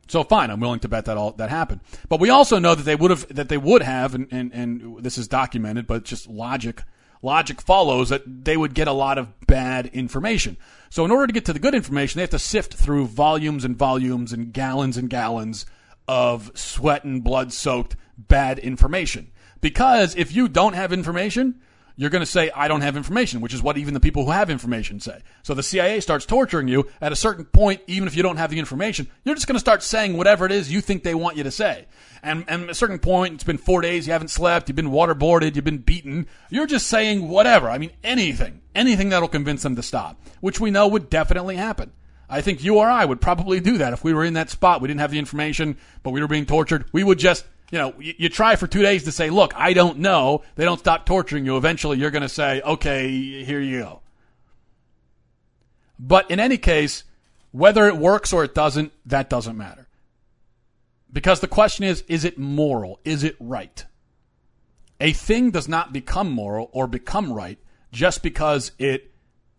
So 0.06 0.22
fine, 0.24 0.50
I'm 0.50 0.60
willing 0.60 0.80
to 0.80 0.88
bet 0.88 1.06
that 1.06 1.16
all 1.16 1.32
that 1.32 1.50
happened. 1.50 1.80
But 2.08 2.20
we 2.20 2.30
also 2.30 2.58
know 2.58 2.74
that 2.74 2.82
they 2.82 2.96
would 2.96 3.10
have 3.10 3.28
that 3.34 3.48
they 3.48 3.56
would 3.58 3.82
have, 3.82 4.14
and, 4.14 4.28
and, 4.30 4.52
and 4.52 5.02
this 5.02 5.18
is 5.18 5.28
documented, 5.28 5.86
but 5.86 6.04
just 6.04 6.28
logic 6.28 6.82
logic 7.22 7.60
follows 7.60 8.10
that 8.10 8.44
they 8.44 8.56
would 8.56 8.74
get 8.74 8.86
a 8.86 8.92
lot 8.92 9.16
of 9.18 9.46
bad 9.46 9.86
information. 9.86 10.56
So 10.90 11.04
in 11.04 11.10
order 11.10 11.26
to 11.26 11.32
get 11.32 11.46
to 11.46 11.52
the 11.52 11.58
good 11.58 11.74
information, 11.74 12.18
they 12.18 12.22
have 12.22 12.30
to 12.30 12.38
sift 12.38 12.74
through 12.74 13.06
volumes 13.06 13.64
and 13.64 13.76
volumes 13.76 14.32
and 14.32 14.52
gallons 14.52 14.96
and 14.96 15.08
gallons 15.08 15.64
of 16.06 16.52
sweat 16.54 17.04
and 17.04 17.24
blood 17.24 17.52
soaked 17.52 17.96
bad 18.18 18.58
information. 18.58 19.32
Because 19.60 20.14
if 20.16 20.34
you 20.34 20.48
don't 20.48 20.74
have 20.74 20.92
information, 20.92 21.60
you're 21.96 22.10
going 22.10 22.22
to 22.22 22.26
say, 22.26 22.50
I 22.50 22.66
don't 22.66 22.80
have 22.80 22.96
information, 22.96 23.40
which 23.40 23.54
is 23.54 23.62
what 23.62 23.78
even 23.78 23.94
the 23.94 24.00
people 24.00 24.24
who 24.24 24.32
have 24.32 24.50
information 24.50 24.98
say. 24.98 25.20
So 25.42 25.54
the 25.54 25.62
CIA 25.62 26.00
starts 26.00 26.26
torturing 26.26 26.66
you. 26.66 26.88
At 27.00 27.12
a 27.12 27.16
certain 27.16 27.44
point, 27.44 27.82
even 27.86 28.08
if 28.08 28.16
you 28.16 28.22
don't 28.22 28.36
have 28.36 28.50
the 28.50 28.58
information, 28.58 29.08
you're 29.24 29.36
just 29.36 29.46
going 29.46 29.54
to 29.54 29.60
start 29.60 29.82
saying 29.82 30.16
whatever 30.16 30.44
it 30.44 30.52
is 30.52 30.72
you 30.72 30.80
think 30.80 31.02
they 31.02 31.14
want 31.14 31.36
you 31.36 31.44
to 31.44 31.50
say. 31.52 31.86
And, 32.22 32.44
and 32.48 32.64
at 32.64 32.70
a 32.70 32.74
certain 32.74 32.98
point, 32.98 33.34
it's 33.34 33.44
been 33.44 33.58
four 33.58 33.80
days, 33.80 34.06
you 34.06 34.12
haven't 34.12 34.28
slept, 34.28 34.68
you've 34.68 34.76
been 34.76 34.90
waterboarded, 34.90 35.54
you've 35.54 35.64
been 35.64 35.78
beaten. 35.78 36.26
You're 36.50 36.66
just 36.66 36.88
saying 36.88 37.28
whatever. 37.28 37.70
I 37.70 37.78
mean, 37.78 37.92
anything. 38.02 38.62
Anything 38.74 39.10
that'll 39.10 39.28
convince 39.28 39.62
them 39.62 39.76
to 39.76 39.82
stop, 39.82 40.20
which 40.40 40.58
we 40.58 40.72
know 40.72 40.88
would 40.88 41.08
definitely 41.10 41.56
happen. 41.56 41.92
I 42.28 42.40
think 42.40 42.64
you 42.64 42.78
or 42.78 42.88
I 42.88 43.04
would 43.04 43.20
probably 43.20 43.60
do 43.60 43.78
that 43.78 43.92
if 43.92 44.02
we 44.02 44.14
were 44.14 44.24
in 44.24 44.34
that 44.34 44.50
spot. 44.50 44.80
We 44.80 44.88
didn't 44.88 45.00
have 45.00 45.10
the 45.10 45.18
information, 45.18 45.76
but 46.02 46.10
we 46.10 46.20
were 46.20 46.26
being 46.26 46.46
tortured. 46.46 46.86
We 46.92 47.04
would 47.04 47.18
just, 47.18 47.44
you 47.70 47.78
know, 47.78 47.94
you, 47.98 48.14
you 48.18 48.28
try 48.28 48.56
for 48.56 48.66
two 48.66 48.82
days 48.82 49.04
to 49.04 49.12
say, 49.12 49.30
look, 49.30 49.54
I 49.56 49.72
don't 49.72 49.98
know. 49.98 50.42
They 50.56 50.64
don't 50.64 50.78
stop 50.78 51.06
torturing 51.06 51.44
you. 51.44 51.56
Eventually, 51.56 51.98
you're 51.98 52.10
going 52.10 52.22
to 52.22 52.28
say, 52.28 52.60
okay, 52.62 53.44
here 53.44 53.60
you 53.60 53.80
go. 53.80 54.00
But 55.98 56.30
in 56.30 56.40
any 56.40 56.58
case, 56.58 57.04
whether 57.52 57.86
it 57.86 57.96
works 57.96 58.32
or 58.32 58.44
it 58.44 58.54
doesn't, 58.54 58.92
that 59.06 59.30
doesn't 59.30 59.56
matter. 59.56 59.88
Because 61.12 61.40
the 61.40 61.48
question 61.48 61.84
is, 61.84 62.02
is 62.08 62.24
it 62.24 62.38
moral? 62.38 63.00
Is 63.04 63.22
it 63.22 63.36
right? 63.38 63.84
A 65.00 65.12
thing 65.12 65.50
does 65.50 65.68
not 65.68 65.92
become 65.92 66.30
moral 66.30 66.68
or 66.72 66.86
become 66.86 67.32
right 67.32 67.58
just 67.92 68.22
because 68.22 68.72
it, 68.78 69.12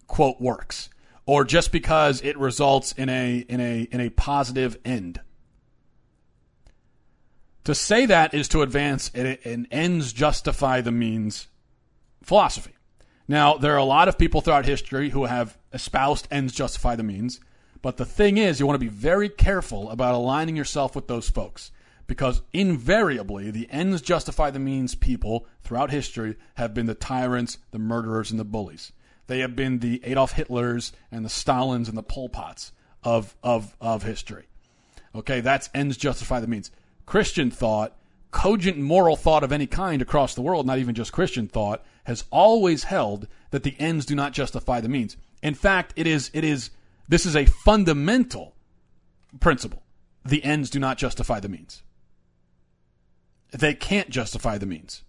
quote, 0.07 0.41
works 0.41 0.89
or 1.25 1.43
just 1.43 1.71
because 1.71 2.21
it 2.21 2.37
results 2.37 2.91
in 2.93 3.09
a 3.09 3.37
in 3.49 3.59
a 3.59 3.81
in 3.91 3.99
a 3.99 4.09
positive 4.09 4.77
end. 4.85 5.19
To 7.65 7.75
say 7.75 8.05
that 8.05 8.33
is 8.33 8.47
to 8.49 8.61
advance 8.61 9.09
an 9.13 9.67
ends 9.71 10.13
justify 10.13 10.81
the 10.81 10.91
means 10.91 11.47
philosophy. 12.23 12.73
Now, 13.27 13.57
there 13.57 13.73
are 13.73 13.77
a 13.77 13.83
lot 13.83 14.07
of 14.07 14.19
people 14.19 14.41
throughout 14.41 14.65
history 14.65 15.09
who 15.09 15.25
have 15.25 15.57
espoused 15.73 16.27
ends 16.29 16.53
justify 16.53 16.95
the 16.95 17.03
means, 17.03 17.39
but 17.81 17.97
the 17.97 18.05
thing 18.05 18.37
is, 18.37 18.59
you 18.59 18.67
want 18.67 18.79
to 18.79 18.85
be 18.85 18.91
very 18.91 19.29
careful 19.29 19.89
about 19.89 20.13
aligning 20.13 20.55
yourself 20.55 20.95
with 20.95 21.07
those 21.07 21.29
folks 21.29 21.71
because 22.05 22.43
invariably 22.53 23.49
the 23.49 23.67
ends 23.71 24.01
justify 24.01 24.51
the 24.51 24.59
means 24.59 24.93
people 24.93 25.47
throughout 25.63 25.89
history 25.89 26.35
have 26.55 26.75
been 26.75 26.85
the 26.85 26.93
tyrants, 26.93 27.57
the 27.71 27.79
murderers, 27.79 28.29
and 28.29 28.39
the 28.39 28.45
bullies. 28.45 28.91
They 29.25 29.39
have 29.39 29.55
been 29.55 29.79
the 29.79 30.01
Adolf 30.03 30.33
Hitlers 30.33 30.91
and 31.11 31.25
the 31.25 31.29
Stalins 31.29 31.89
and 31.89 31.97
the 31.97 32.03
Pol 32.03 32.29
Pots 32.29 32.71
of, 33.03 33.35
of, 33.41 33.75
of 33.81 34.03
history. 34.03 34.45
Okay, 35.15 35.41
that's 35.41 35.69
ends 35.73 35.97
justify 35.97 36.39
the 36.39 36.47
means. 36.47 36.69
Christian 37.05 37.51
thought, 37.51 37.95
cogent 38.31 38.77
moral 38.77 39.15
thought 39.15 39.43
of 39.43 39.51
any 39.51 39.67
kind 39.67 40.01
across 40.01 40.35
the 40.35 40.41
world, 40.41 40.65
not 40.65 40.79
even 40.79 40.95
just 40.95 41.13
Christian 41.13 41.47
thought, 41.47 41.83
has 42.05 42.25
always 42.31 42.85
held 42.85 43.27
that 43.51 43.63
the 43.63 43.75
ends 43.79 44.05
do 44.05 44.15
not 44.15 44.33
justify 44.33 44.81
the 44.81 44.89
means. 44.89 45.17
In 45.41 45.53
fact, 45.53 45.93
it 45.95 46.07
is 46.07 46.31
it 46.33 46.43
is 46.43 46.71
this 47.07 47.25
is 47.25 47.35
a 47.35 47.45
fundamental 47.45 48.55
principle. 49.39 49.83
The 50.23 50.43
ends 50.43 50.69
do 50.69 50.79
not 50.79 50.97
justify 50.97 51.39
the 51.39 51.49
means. 51.49 51.83
They 53.51 53.73
can't 53.73 54.09
justify 54.09 54.57
the 54.57 54.65
means. 54.65 55.03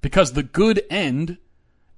Because 0.00 0.32
the 0.32 0.42
good 0.42 0.82
end, 0.90 1.38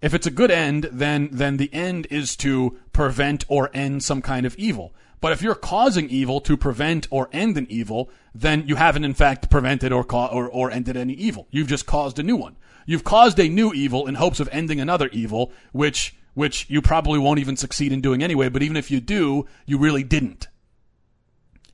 if 0.02 0.12
it's 0.14 0.26
a 0.26 0.30
good 0.30 0.50
end, 0.50 0.88
then, 0.92 1.28
then 1.32 1.56
the 1.56 1.72
end 1.72 2.06
is 2.10 2.36
to 2.36 2.78
prevent 2.92 3.44
or 3.48 3.70
end 3.72 4.02
some 4.02 4.20
kind 4.20 4.44
of 4.44 4.56
evil. 4.56 4.94
But 5.20 5.32
if 5.32 5.40
you're 5.40 5.54
causing 5.54 6.10
evil 6.10 6.40
to 6.42 6.56
prevent 6.56 7.08
or 7.10 7.30
end 7.32 7.56
an 7.56 7.66
evil, 7.70 8.10
then 8.34 8.64
you 8.66 8.76
haven't 8.76 9.04
in 9.04 9.14
fact 9.14 9.50
prevented 9.50 9.90
or, 9.92 10.04
or, 10.12 10.48
or 10.48 10.70
ended 10.70 10.98
any 10.98 11.14
evil. 11.14 11.48
You've 11.50 11.68
just 11.68 11.86
caused 11.86 12.18
a 12.18 12.22
new 12.22 12.36
one. 12.36 12.56
You've 12.84 13.04
caused 13.04 13.40
a 13.40 13.48
new 13.48 13.72
evil 13.72 14.06
in 14.06 14.16
hopes 14.16 14.40
of 14.40 14.48
ending 14.52 14.80
another 14.80 15.08
evil, 15.12 15.50
which, 15.72 16.14
which 16.34 16.68
you 16.68 16.82
probably 16.82 17.18
won't 17.18 17.38
even 17.38 17.56
succeed 17.56 17.92
in 17.92 18.02
doing 18.02 18.22
anyway. 18.22 18.50
But 18.50 18.62
even 18.62 18.76
if 18.76 18.90
you 18.90 19.00
do, 19.00 19.46
you 19.64 19.78
really 19.78 20.02
didn't. 20.02 20.48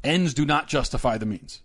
Ends 0.05 0.33
do 0.33 0.47
not 0.47 0.69
justify 0.69 1.19
the 1.19 1.27
means. 1.27 1.63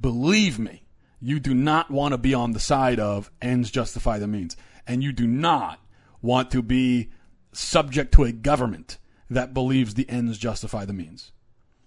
Believe 0.00 0.58
me, 0.58 0.82
you 1.20 1.38
do 1.38 1.54
not 1.54 1.90
want 1.90 2.12
to 2.12 2.18
be 2.18 2.34
on 2.34 2.50
the 2.50 2.58
side 2.58 2.98
of 2.98 3.30
ends 3.40 3.70
justify 3.70 4.18
the 4.18 4.26
means. 4.26 4.56
And 4.86 5.04
you 5.04 5.12
do 5.12 5.28
not 5.28 5.78
want 6.22 6.50
to 6.52 6.62
be 6.62 7.10
subject 7.52 8.14
to 8.14 8.24
a 8.24 8.32
government 8.32 8.98
that 9.28 9.52
believes 9.52 9.94
the 9.94 10.08
ends 10.08 10.38
justify 10.38 10.84
the 10.84 10.92
means. 10.92 11.32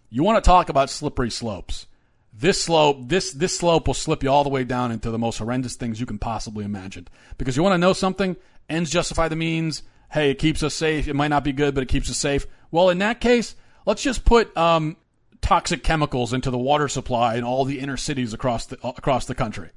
You 0.10 0.24
want 0.24 0.44
to 0.44 0.48
talk 0.48 0.70
about 0.70 0.90
slippery 0.90 1.32
slopes. 1.32 1.88
This 2.34 2.64
slope, 2.64 3.08
this, 3.08 3.32
this 3.32 3.58
slope 3.58 3.88
will 3.88 3.94
slip 3.94 4.22
you 4.22 4.30
all 4.30 4.44
the 4.44 4.50
way 4.50 4.64
down 4.64 4.92
into 4.92 5.10
the 5.10 5.18
most 5.18 5.38
horrendous 5.38 5.76
things 5.76 6.00
you 6.00 6.06
can 6.06 6.20
possibly 6.20 6.66
imagine. 6.66 7.08
Because 7.38 7.56
you 7.56 7.64
want 7.64 7.74
to 7.74 7.80
know 7.80 7.94
something? 7.94 8.36
Ends 8.70 8.92
justify 8.92 9.30
the 9.30 9.36
means. 9.36 9.84
Hey, 10.12 10.32
it 10.32 10.40
keeps 10.40 10.62
us 10.62 10.74
safe. 10.74 11.08
It 11.08 11.16
might 11.16 11.30
not 11.30 11.44
be 11.44 11.54
good, 11.54 11.74
but 11.74 11.82
it 11.82 11.90
keeps 11.90 12.10
us 12.10 12.18
safe. 12.18 12.46
Well, 12.72 12.90
in 12.90 12.98
that 13.00 13.22
case, 13.22 13.56
let's 13.86 14.04
just 14.04 14.26
put 14.26 14.56
um, 14.58 14.98
toxic 15.42 15.84
chemicals 15.84 16.34
into 16.34 16.52
the 16.52 16.58
water 16.58 16.88
supply 16.88 17.36
in 17.36 17.44
all 17.44 17.66
the 17.66 17.80
inner 17.80 17.98
cities 17.98 18.34
across 18.34 18.66
the 18.66 18.86
across 18.86 19.26
the 19.26 19.36
country. 19.36 19.70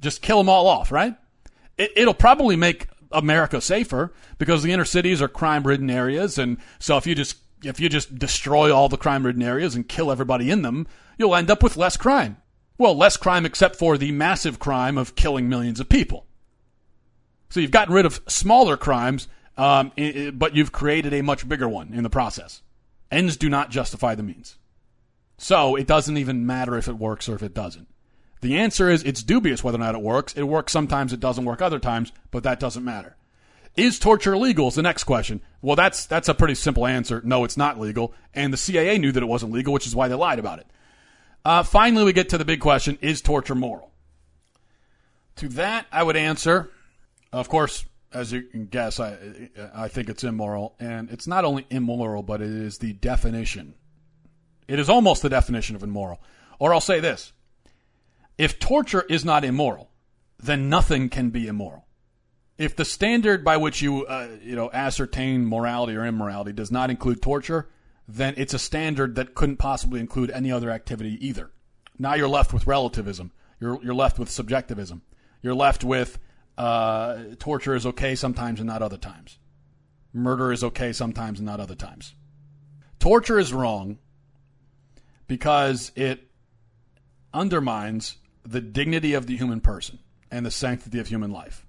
Just 0.00 0.22
kill 0.22 0.38
them 0.38 0.48
all 0.48 0.66
off, 0.66 0.92
right? 0.92 1.16
It, 1.76 1.92
it'll 1.96 2.14
probably 2.14 2.56
make 2.56 2.88
America 3.14 3.60
safer 3.60 4.12
because 4.38 4.62
the 4.62 4.72
inner 4.72 4.84
cities 4.84 5.22
are 5.22 5.28
crime-ridden 5.28 5.88
areas, 5.90 6.36
and 6.36 6.58
so 6.78 6.96
if 6.96 7.06
you 7.06 7.14
just 7.14 7.38
if 7.62 7.80
you 7.80 7.88
just 7.88 8.18
destroy 8.18 8.74
all 8.74 8.90
the 8.90 8.98
crime-ridden 8.98 9.42
areas 9.42 9.74
and 9.74 9.88
kill 9.88 10.12
everybody 10.12 10.50
in 10.50 10.60
them, 10.60 10.86
you'll 11.16 11.34
end 11.34 11.50
up 11.50 11.62
with 11.62 11.78
less 11.78 11.96
crime. 11.96 12.36
Well, 12.76 12.94
less 12.96 13.16
crime 13.16 13.46
except 13.46 13.76
for 13.76 13.96
the 13.96 14.12
massive 14.12 14.58
crime 14.58 14.98
of 14.98 15.14
killing 15.14 15.48
millions 15.48 15.80
of 15.80 15.88
people. 15.88 16.26
So 17.48 17.60
you've 17.60 17.70
gotten 17.70 17.94
rid 17.94 18.04
of 18.04 18.20
smaller 18.26 18.76
crimes, 18.76 19.28
um, 19.56 19.92
but 20.34 20.56
you've 20.56 20.72
created 20.72 21.14
a 21.14 21.22
much 21.22 21.48
bigger 21.48 21.68
one 21.68 21.94
in 21.94 22.02
the 22.02 22.10
process. 22.10 22.62
Ends 23.10 23.36
do 23.36 23.48
not 23.48 23.70
justify 23.70 24.14
the 24.14 24.24
means. 24.24 24.56
So 25.38 25.76
it 25.76 25.86
doesn't 25.86 26.16
even 26.16 26.46
matter 26.46 26.76
if 26.76 26.88
it 26.88 26.98
works 26.98 27.28
or 27.28 27.34
if 27.34 27.42
it 27.42 27.54
doesn't. 27.54 27.88
The 28.44 28.58
answer 28.58 28.90
is 28.90 29.02
it's 29.04 29.22
dubious 29.22 29.64
whether 29.64 29.76
or 29.76 29.78
not 29.78 29.94
it 29.94 30.02
works. 30.02 30.34
It 30.34 30.42
works 30.42 30.70
sometimes, 30.70 31.14
it 31.14 31.18
doesn't 31.18 31.46
work 31.46 31.62
other 31.62 31.78
times, 31.78 32.12
but 32.30 32.42
that 32.42 32.60
doesn't 32.60 32.84
matter. 32.84 33.16
Is 33.74 33.98
torture 33.98 34.36
legal? 34.36 34.68
Is 34.68 34.74
the 34.74 34.82
next 34.82 35.04
question. 35.04 35.40
Well, 35.62 35.76
that's 35.76 36.04
that's 36.04 36.28
a 36.28 36.34
pretty 36.34 36.54
simple 36.54 36.86
answer. 36.86 37.22
No, 37.24 37.44
it's 37.44 37.56
not 37.56 37.80
legal, 37.80 38.12
and 38.34 38.52
the 38.52 38.58
CIA 38.58 38.98
knew 38.98 39.12
that 39.12 39.22
it 39.22 39.26
wasn't 39.26 39.52
legal, 39.52 39.72
which 39.72 39.86
is 39.86 39.96
why 39.96 40.08
they 40.08 40.14
lied 40.14 40.38
about 40.38 40.58
it. 40.58 40.66
Uh, 41.42 41.62
finally, 41.62 42.04
we 42.04 42.12
get 42.12 42.28
to 42.28 42.38
the 42.38 42.44
big 42.44 42.60
question: 42.60 42.98
Is 43.00 43.22
torture 43.22 43.54
moral? 43.54 43.90
To 45.36 45.48
that, 45.48 45.86
I 45.90 46.02
would 46.02 46.16
answer, 46.16 46.70
of 47.32 47.48
course, 47.48 47.86
as 48.12 48.30
you 48.30 48.42
can 48.42 48.66
guess, 48.66 49.00
I 49.00 49.16
I 49.74 49.88
think 49.88 50.10
it's 50.10 50.22
immoral, 50.22 50.76
and 50.78 51.10
it's 51.10 51.26
not 51.26 51.46
only 51.46 51.66
immoral, 51.70 52.22
but 52.22 52.42
it 52.42 52.50
is 52.50 52.76
the 52.76 52.92
definition 52.92 53.74
it 54.68 54.78
is 54.78 54.88
almost 54.88 55.22
the 55.22 55.28
definition 55.28 55.76
of 55.76 55.82
immoral. 55.82 56.20
Or 56.58 56.72
I'll 56.72 56.80
say 56.80 57.00
this 57.00 57.32
if 58.38 58.58
torture 58.58 59.02
is 59.08 59.24
not 59.24 59.44
immoral, 59.44 59.90
then 60.38 60.68
nothing 60.68 61.08
can 61.08 61.30
be 61.30 61.46
immoral. 61.46 61.86
If 62.56 62.76
the 62.76 62.84
standard 62.84 63.44
by 63.44 63.56
which 63.56 63.82
you, 63.82 64.06
uh, 64.06 64.28
you 64.42 64.54
know, 64.54 64.70
ascertain 64.72 65.46
morality 65.46 65.96
or 65.96 66.04
immorality 66.04 66.52
does 66.52 66.70
not 66.70 66.90
include 66.90 67.20
torture, 67.20 67.68
then 68.06 68.34
it's 68.36 68.54
a 68.54 68.58
standard 68.58 69.16
that 69.16 69.34
couldn't 69.34 69.56
possibly 69.56 70.00
include 70.00 70.30
any 70.30 70.52
other 70.52 70.70
activity 70.70 71.18
either. 71.26 71.50
Now 71.98 72.14
you're 72.14 72.28
left 72.28 72.52
with 72.52 72.66
relativism. 72.66 73.32
You're, 73.60 73.82
you're 73.82 73.94
left 73.94 74.18
with 74.18 74.30
subjectivism. 74.30 75.02
You're 75.42 75.54
left 75.54 75.84
with 75.84 76.18
uh, 76.56 77.18
torture 77.38 77.74
is 77.74 77.86
okay 77.86 78.14
sometimes 78.14 78.60
and 78.60 78.68
not 78.68 78.82
other 78.82 78.96
times. 78.96 79.38
Murder 80.12 80.52
is 80.52 80.62
okay 80.62 80.92
sometimes 80.92 81.40
and 81.40 81.46
not 81.46 81.60
other 81.60 81.74
times. 81.74 82.14
Torture 83.00 83.38
is 83.38 83.52
wrong 83.52 83.98
because 85.26 85.90
it 85.96 86.28
undermines 87.32 88.16
the 88.44 88.60
dignity 88.60 89.14
of 89.14 89.26
the 89.26 89.36
human 89.36 89.60
person 89.60 89.98
and 90.30 90.44
the 90.44 90.50
sanctity 90.50 90.98
of 90.98 91.08
human 91.08 91.30
life. 91.30 91.66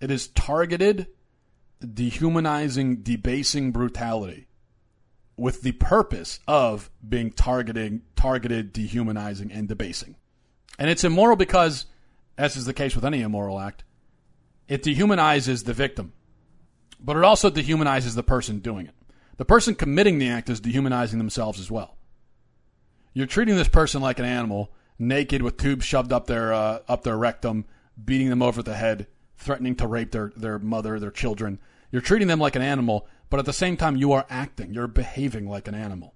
It 0.00 0.10
is 0.10 0.28
targeted, 0.28 1.08
dehumanizing, 1.80 3.02
debasing 3.02 3.72
brutality 3.72 4.46
with 5.36 5.62
the 5.62 5.72
purpose 5.72 6.40
of 6.46 6.90
being 7.06 7.30
targeting, 7.30 8.02
targeted, 8.16 8.72
dehumanizing, 8.72 9.52
and 9.52 9.68
debasing. 9.68 10.16
And 10.78 10.90
it's 10.90 11.04
immoral 11.04 11.36
because, 11.36 11.86
as 12.36 12.56
is 12.56 12.66
the 12.66 12.74
case 12.74 12.94
with 12.94 13.04
any 13.04 13.22
immoral 13.22 13.58
act, 13.58 13.84
it 14.66 14.82
dehumanizes 14.82 15.64
the 15.64 15.72
victim, 15.72 16.12
but 17.00 17.16
it 17.16 17.24
also 17.24 17.50
dehumanizes 17.50 18.14
the 18.14 18.22
person 18.22 18.58
doing 18.58 18.86
it. 18.86 18.94
The 19.38 19.44
person 19.44 19.76
committing 19.76 20.18
the 20.18 20.28
act 20.28 20.50
is 20.50 20.60
dehumanizing 20.60 21.18
themselves 21.18 21.60
as 21.60 21.70
well. 21.70 21.96
You're 23.14 23.26
treating 23.26 23.56
this 23.56 23.68
person 23.68 24.02
like 24.02 24.18
an 24.18 24.24
animal, 24.24 24.72
naked 24.98 25.42
with 25.42 25.56
tubes 25.56 25.84
shoved 25.84 26.12
up 26.12 26.26
their 26.26 26.52
uh, 26.52 26.80
up 26.88 27.02
their 27.02 27.16
rectum, 27.16 27.64
beating 28.02 28.28
them 28.30 28.42
over 28.42 28.62
the 28.62 28.74
head, 28.74 29.06
threatening 29.36 29.76
to 29.76 29.86
rape 29.86 30.12
their 30.12 30.32
their 30.36 30.58
mother, 30.58 30.98
their 30.98 31.10
children. 31.10 31.58
You're 31.90 32.02
treating 32.02 32.28
them 32.28 32.40
like 32.40 32.56
an 32.56 32.62
animal, 32.62 33.06
but 33.30 33.40
at 33.40 33.46
the 33.46 33.52
same 33.52 33.76
time 33.76 33.96
you 33.96 34.12
are 34.12 34.26
acting. 34.28 34.74
You're 34.74 34.88
behaving 34.88 35.48
like 35.48 35.68
an 35.68 35.74
animal. 35.74 36.14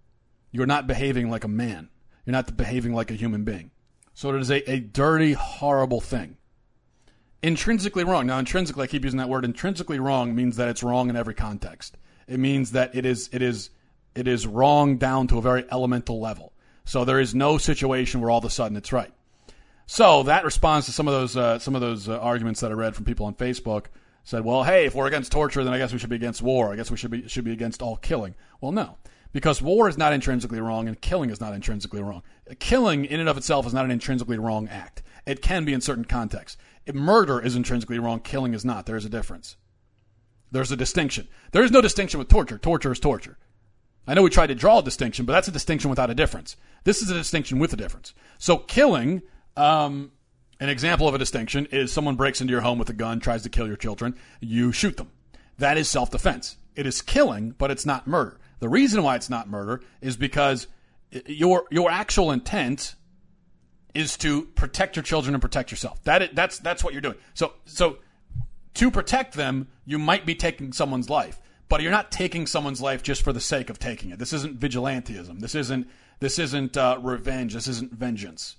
You're 0.50 0.66
not 0.66 0.86
behaving 0.86 1.30
like 1.30 1.44
a 1.44 1.48
man. 1.48 1.88
You're 2.26 2.32
not 2.32 2.56
behaving 2.56 2.94
like 2.94 3.10
a 3.10 3.14
human 3.14 3.44
being. 3.44 3.70
So 4.14 4.34
it 4.34 4.40
is 4.40 4.50
a, 4.50 4.70
a 4.70 4.80
dirty, 4.80 5.32
horrible 5.32 6.00
thing. 6.00 6.36
Intrinsically 7.42 8.04
wrong. 8.04 8.26
Now, 8.26 8.38
intrinsically, 8.38 8.84
I 8.84 8.86
keep 8.86 9.02
using 9.02 9.18
that 9.18 9.28
word. 9.28 9.44
Intrinsically 9.44 9.98
wrong 9.98 10.34
means 10.34 10.56
that 10.56 10.68
it's 10.68 10.82
wrong 10.82 11.08
in 11.08 11.16
every 11.16 11.34
context. 11.34 11.96
It 12.28 12.38
means 12.38 12.72
that 12.72 12.94
it 12.94 13.04
is 13.04 13.28
it 13.32 13.42
is 13.42 13.70
it 14.14 14.28
is 14.28 14.46
wrong 14.46 14.98
down 14.98 15.26
to 15.28 15.38
a 15.38 15.42
very 15.42 15.64
elemental 15.72 16.20
level. 16.20 16.51
So 16.84 17.04
there 17.04 17.20
is 17.20 17.34
no 17.34 17.58
situation 17.58 18.20
where 18.20 18.30
all 18.30 18.38
of 18.38 18.44
a 18.44 18.50
sudden 18.50 18.76
it's 18.76 18.92
right. 18.92 19.12
So 19.86 20.22
that 20.24 20.44
responds 20.44 20.86
to 20.86 20.92
some 20.92 21.08
of 21.08 21.14
those 21.14 21.36
uh, 21.36 21.58
some 21.58 21.74
of 21.74 21.80
those 21.80 22.08
uh, 22.08 22.18
arguments 22.18 22.60
that 22.60 22.70
I 22.70 22.74
read 22.74 22.94
from 22.94 23.04
people 23.04 23.26
on 23.26 23.34
Facebook. 23.34 23.86
Said, 24.24 24.44
well, 24.44 24.62
hey, 24.62 24.86
if 24.86 24.94
we're 24.94 25.08
against 25.08 25.32
torture, 25.32 25.64
then 25.64 25.72
I 25.72 25.78
guess 25.78 25.92
we 25.92 25.98
should 25.98 26.08
be 26.08 26.16
against 26.16 26.42
war. 26.42 26.72
I 26.72 26.76
guess 26.76 26.92
we 26.92 26.96
should 26.96 27.10
be 27.10 27.26
should 27.28 27.44
be 27.44 27.52
against 27.52 27.82
all 27.82 27.96
killing. 27.96 28.36
Well, 28.60 28.70
no, 28.70 28.98
because 29.32 29.60
war 29.60 29.88
is 29.88 29.98
not 29.98 30.12
intrinsically 30.12 30.60
wrong 30.60 30.86
and 30.86 31.00
killing 31.00 31.30
is 31.30 31.40
not 31.40 31.54
intrinsically 31.54 32.02
wrong. 32.02 32.22
Killing 32.60 33.04
in 33.04 33.18
and 33.18 33.28
of 33.28 33.36
itself 33.36 33.66
is 33.66 33.74
not 33.74 33.84
an 33.84 33.90
intrinsically 33.90 34.38
wrong 34.38 34.68
act. 34.68 35.02
It 35.26 35.42
can 35.42 35.64
be 35.64 35.72
in 35.72 35.80
certain 35.80 36.04
contexts. 36.04 36.56
If 36.86 36.94
murder 36.94 37.40
is 37.40 37.56
intrinsically 37.56 37.98
wrong. 37.98 38.20
Killing 38.20 38.54
is 38.54 38.64
not. 38.64 38.86
There 38.86 38.96
is 38.96 39.04
a 39.04 39.10
difference. 39.10 39.56
There's 40.50 40.72
a 40.72 40.76
distinction. 40.76 41.28
There 41.52 41.64
is 41.64 41.70
no 41.70 41.80
distinction 41.80 42.18
with 42.18 42.28
torture. 42.28 42.58
Torture 42.58 42.92
is 42.92 43.00
torture. 43.00 43.38
I 44.07 44.14
know 44.14 44.22
we 44.22 44.30
tried 44.30 44.48
to 44.48 44.55
draw 44.55 44.78
a 44.78 44.82
distinction, 44.82 45.26
but 45.26 45.32
that's 45.32 45.48
a 45.48 45.53
distinction 45.53 45.90
without 45.90 46.11
a 46.11 46.14
difference. 46.14 46.57
This 46.84 47.03
is 47.03 47.11
a 47.11 47.14
distinction 47.14 47.59
with 47.59 47.72
a 47.72 47.76
difference. 47.76 48.14
So 48.38 48.59
killing, 48.59 49.22
um, 49.57 50.12
an 50.59 50.68
example 50.68 51.09
of 51.09 51.14
a 51.14 51.18
distinction 51.18 51.66
is 51.70 51.92
someone 51.92 52.16
breaks 52.16 52.40
into 52.40 52.50
your 52.53 52.62
home 52.62 52.78
with 52.78 52.90
a 52.90 52.94
gun, 52.94 53.20
tries 53.20 53.42
to 53.42 53.48
kill 53.48 53.66
your 53.66 53.76
children, 53.76 54.16
you 54.40 54.72
shoot 54.72 54.96
them. 54.96 55.11
That 55.59 55.78
is 55.78 55.88
self-defense. 55.88 56.57
It 56.74 56.86
is 56.86 57.03
killing, 57.03 57.55
but 57.59 57.70
it's 57.70 57.86
not 57.86 58.07
murder. 58.07 58.40
The 58.59 58.68
reason 58.68 59.03
why 59.03 59.16
it's 59.16 59.30
not 59.30 59.48
murder 59.48 59.82
is 60.00 60.16
because 60.16 60.66
your 61.26 61.64
your 61.70 61.90
actual 61.90 62.30
intent 62.30 62.94
is 63.94 64.16
to 64.18 64.46
protect 64.55 64.96
your 64.96 65.03
children 65.03 65.34
and 65.34 65.42
protect 65.42 65.70
yourself. 65.70 66.03
That 66.05 66.22
is, 66.22 66.28
that's 66.32 66.59
that's 66.59 66.82
what 66.82 66.94
you're 66.94 67.03
doing. 67.03 67.16
So 67.34 67.53
so 67.66 67.98
to 68.74 68.90
protect 68.90 69.34
them, 69.34 69.68
you 69.84 69.98
might 69.98 70.24
be 70.24 70.34
taking 70.34 70.72
someone's 70.72 71.11
life 71.11 71.40
but 71.68 71.80
you're 71.80 71.90
not 71.90 72.10
taking 72.10 72.46
someone's 72.46 72.80
life 72.80 73.02
just 73.02 73.22
for 73.22 73.32
the 73.32 73.40
sake 73.40 73.70
of 73.70 73.78
taking 73.78 74.10
it. 74.10 74.18
This 74.18 74.32
isn't 74.32 74.58
vigilantism. 74.58 75.40
This 75.40 75.54
isn't 75.54 75.88
this 76.20 76.38
isn't 76.38 76.76
uh, 76.76 76.98
revenge. 77.00 77.54
This 77.54 77.66
isn't 77.66 77.92
vengeance. 77.92 78.56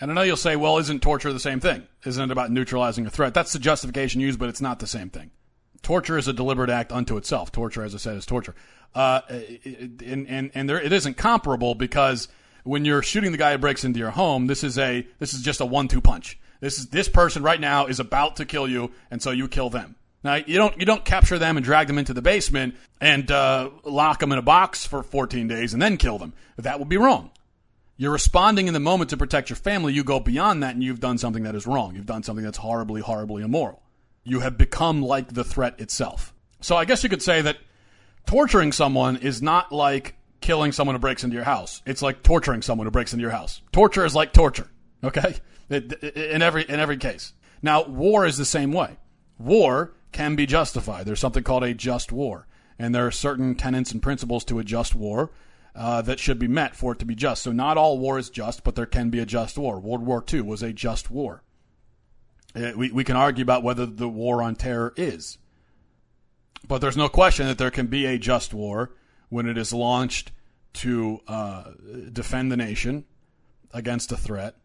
And 0.00 0.10
I 0.10 0.14
know 0.14 0.22
you'll 0.22 0.36
say, 0.36 0.56
well, 0.56 0.78
isn't 0.78 1.02
torture 1.02 1.32
the 1.32 1.40
same 1.40 1.60
thing? 1.60 1.86
Isn't 2.04 2.24
it 2.24 2.32
about 2.32 2.50
neutralizing 2.50 3.06
a 3.06 3.10
threat? 3.10 3.34
That's 3.34 3.52
the 3.52 3.58
justification 3.58 4.20
used, 4.20 4.38
but 4.38 4.48
it's 4.48 4.60
not 4.60 4.78
the 4.78 4.86
same 4.86 5.10
thing. 5.10 5.30
Torture 5.82 6.18
is 6.18 6.28
a 6.28 6.32
deliberate 6.32 6.70
act 6.70 6.92
unto 6.92 7.16
itself. 7.16 7.52
Torture, 7.52 7.82
as 7.82 7.94
I 7.94 7.98
said, 7.98 8.16
is 8.16 8.26
torture. 8.26 8.54
Uh, 8.94 9.20
and 9.28 10.26
and, 10.28 10.50
and 10.54 10.68
there, 10.68 10.80
it 10.80 10.92
isn't 10.92 11.16
comparable 11.16 11.74
because 11.74 12.28
when 12.64 12.84
you're 12.84 13.02
shooting 13.02 13.32
the 13.32 13.38
guy 13.38 13.52
who 13.52 13.58
breaks 13.58 13.84
into 13.84 13.98
your 13.98 14.10
home, 14.10 14.46
this 14.46 14.64
is 14.64 14.78
a 14.78 15.06
this 15.18 15.34
is 15.34 15.42
just 15.42 15.60
a 15.60 15.66
one-two 15.66 16.00
punch. 16.00 16.38
This 16.60 16.78
is 16.78 16.88
this 16.88 17.08
person 17.08 17.42
right 17.42 17.60
now 17.60 17.86
is 17.86 18.00
about 18.00 18.36
to 18.36 18.44
kill 18.44 18.68
you, 18.68 18.90
and 19.10 19.22
so 19.22 19.30
you 19.30 19.46
kill 19.46 19.70
them. 19.70 19.96
Now 20.24 20.34
you 20.34 20.56
don't 20.56 20.78
you 20.78 20.86
don't 20.86 21.04
capture 21.04 21.38
them 21.38 21.56
and 21.56 21.64
drag 21.64 21.86
them 21.86 21.98
into 21.98 22.12
the 22.12 22.22
basement 22.22 22.74
and 23.00 23.30
uh, 23.30 23.70
lock 23.84 24.20
them 24.20 24.32
in 24.32 24.38
a 24.38 24.42
box 24.42 24.86
for 24.86 25.02
14 25.02 25.48
days 25.48 25.72
and 25.72 25.80
then 25.80 25.96
kill 25.96 26.18
them. 26.18 26.32
That 26.56 26.78
would 26.78 26.88
be 26.88 26.96
wrong. 26.96 27.30
You're 27.96 28.12
responding 28.12 28.68
in 28.68 28.74
the 28.74 28.80
moment 28.80 29.10
to 29.10 29.16
protect 29.16 29.50
your 29.50 29.56
family. 29.56 29.92
You 29.92 30.04
go 30.04 30.20
beyond 30.20 30.62
that 30.62 30.74
and 30.74 30.84
you've 30.84 31.00
done 31.00 31.18
something 31.18 31.42
that 31.42 31.54
is 31.54 31.66
wrong. 31.66 31.96
You've 31.96 32.06
done 32.06 32.22
something 32.22 32.44
that's 32.44 32.58
horribly, 32.58 33.00
horribly 33.00 33.42
immoral. 33.42 33.82
You 34.22 34.40
have 34.40 34.56
become 34.56 35.02
like 35.02 35.32
the 35.34 35.42
threat 35.42 35.80
itself. 35.80 36.32
So 36.60 36.76
I 36.76 36.84
guess 36.84 37.02
you 37.02 37.08
could 37.08 37.22
say 37.22 37.42
that 37.42 37.58
torturing 38.26 38.72
someone 38.72 39.16
is 39.16 39.42
not 39.42 39.72
like 39.72 40.14
killing 40.40 40.70
someone 40.72 40.94
who 40.94 41.00
breaks 41.00 41.24
into 41.24 41.34
your 41.34 41.44
house. 41.44 41.82
It's 41.86 42.02
like 42.02 42.22
torturing 42.22 42.62
someone 42.62 42.86
who 42.86 42.90
breaks 42.92 43.12
into 43.12 43.22
your 43.22 43.30
house. 43.30 43.62
Torture 43.72 44.04
is 44.04 44.14
like 44.14 44.32
torture. 44.32 44.68
Okay, 45.02 45.36
in 45.70 46.42
every 46.42 46.64
in 46.68 46.80
every 46.80 46.96
case. 46.96 47.32
Now, 47.62 47.84
war 47.84 48.26
is 48.26 48.36
the 48.36 48.44
same 48.44 48.72
way. 48.72 48.96
War 49.38 49.92
can 50.12 50.36
be 50.36 50.46
justified. 50.46 51.06
There's 51.06 51.20
something 51.20 51.42
called 51.42 51.64
a 51.64 51.74
just 51.74 52.12
war, 52.12 52.46
and 52.78 52.94
there 52.94 53.06
are 53.06 53.10
certain 53.10 53.54
tenets 53.54 53.92
and 53.92 54.02
principles 54.02 54.44
to 54.46 54.58
a 54.58 54.64
just 54.64 54.94
war 54.94 55.30
uh, 55.74 56.02
that 56.02 56.18
should 56.18 56.38
be 56.38 56.48
met 56.48 56.74
for 56.74 56.92
it 56.92 56.98
to 56.98 57.04
be 57.04 57.14
just. 57.14 57.42
So, 57.42 57.52
not 57.52 57.76
all 57.76 57.98
war 57.98 58.18
is 58.18 58.30
just, 58.30 58.64
but 58.64 58.74
there 58.74 58.86
can 58.86 59.10
be 59.10 59.20
a 59.20 59.26
just 59.26 59.58
war. 59.58 59.78
World 59.78 60.04
War 60.04 60.24
II 60.32 60.42
was 60.42 60.62
a 60.62 60.72
just 60.72 61.10
war. 61.10 61.42
Uh, 62.54 62.72
we, 62.76 62.90
we 62.90 63.04
can 63.04 63.16
argue 63.16 63.42
about 63.42 63.62
whether 63.62 63.86
the 63.86 64.08
war 64.08 64.42
on 64.42 64.56
terror 64.56 64.92
is. 64.96 65.38
But 66.66 66.80
there's 66.80 66.96
no 66.96 67.08
question 67.08 67.46
that 67.46 67.58
there 67.58 67.70
can 67.70 67.86
be 67.86 68.06
a 68.06 68.18
just 68.18 68.52
war 68.52 68.90
when 69.28 69.46
it 69.46 69.56
is 69.56 69.72
launched 69.72 70.32
to 70.74 71.20
uh, 71.28 71.64
defend 72.12 72.50
the 72.50 72.56
nation 72.56 73.04
against 73.72 74.12
a 74.12 74.16
threat 74.16 74.56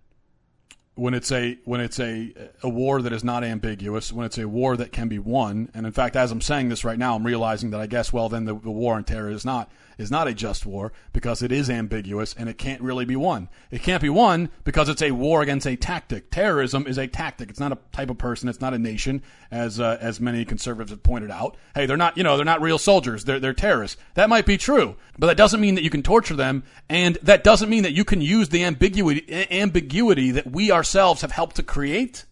when 0.95 1.13
it's 1.13 1.31
a 1.31 1.57
when 1.65 1.81
it's 1.81 1.99
a 1.99 2.33
a 2.61 2.69
war 2.69 3.01
that 3.01 3.13
is 3.13 3.23
not 3.23 3.43
ambiguous, 3.43 4.13
when 4.13 4.25
it's 4.25 4.37
a 4.37 4.47
war 4.47 4.77
that 4.77 4.91
can 4.91 5.07
be 5.07 5.19
won, 5.19 5.69
and 5.73 5.85
in 5.85 5.91
fact, 5.91 6.15
as 6.15 6.31
I'm 6.31 6.41
saying 6.41 6.69
this 6.69 6.85
right 6.85 6.99
now, 6.99 7.15
I'm 7.15 7.25
realizing 7.25 7.71
that 7.71 7.81
I 7.81 7.87
guess 7.87 8.13
well 8.13 8.29
then 8.29 8.45
the, 8.45 8.53
the 8.53 8.71
war 8.71 8.95
on 8.95 9.03
terror 9.03 9.29
is 9.29 9.45
not 9.45 9.71
is 9.97 10.11
not 10.11 10.27
a 10.27 10.33
just 10.33 10.65
war 10.65 10.91
because 11.11 11.41
it 11.41 11.51
is 11.51 11.69
ambiguous 11.69 12.33
and 12.33 12.49
it 12.49 12.57
can't 12.57 12.81
really 12.81 13.05
be 13.05 13.15
won. 13.15 13.49
It 13.71 13.81
can't 13.83 14.01
be 14.01 14.09
won 14.09 14.49
because 14.63 14.89
it's 14.89 15.01
a 15.01 15.11
war 15.11 15.41
against 15.41 15.67
a 15.67 15.75
tactic. 15.75 16.31
Terrorism 16.31 16.85
is 16.87 16.97
a 16.97 17.07
tactic. 17.07 17.49
It's 17.49 17.59
not 17.59 17.71
a 17.71 17.77
type 17.91 18.09
of 18.09 18.17
person. 18.17 18.49
It's 18.49 18.61
not 18.61 18.73
a 18.73 18.79
nation, 18.79 19.23
as 19.51 19.79
uh, 19.79 19.97
as 19.99 20.19
many 20.19 20.45
conservatives 20.45 20.91
have 20.91 21.03
pointed 21.03 21.31
out. 21.31 21.57
Hey, 21.75 21.85
they're 21.85 21.97
not 21.97 22.17
you 22.17 22.23
know 22.23 22.35
they're 22.35 22.45
not 22.45 22.61
real 22.61 22.77
soldiers. 22.77 23.23
They're 23.23 23.39
they're 23.39 23.53
terrorists. 23.53 23.97
That 24.15 24.29
might 24.29 24.45
be 24.45 24.57
true, 24.57 24.95
but 25.17 25.27
that 25.27 25.37
doesn't 25.37 25.61
mean 25.61 25.75
that 25.75 25.83
you 25.83 25.89
can 25.89 26.03
torture 26.03 26.35
them, 26.35 26.63
and 26.89 27.17
that 27.23 27.43
doesn't 27.43 27.69
mean 27.69 27.83
that 27.83 27.93
you 27.93 28.05
can 28.05 28.21
use 28.21 28.49
the 28.49 28.63
ambiguity 28.63 29.47
ambiguity 29.51 30.31
that 30.31 30.51
we 30.51 30.71
ourselves 30.71 31.21
have 31.21 31.31
helped 31.31 31.55
to 31.57 31.63
create 31.63 32.25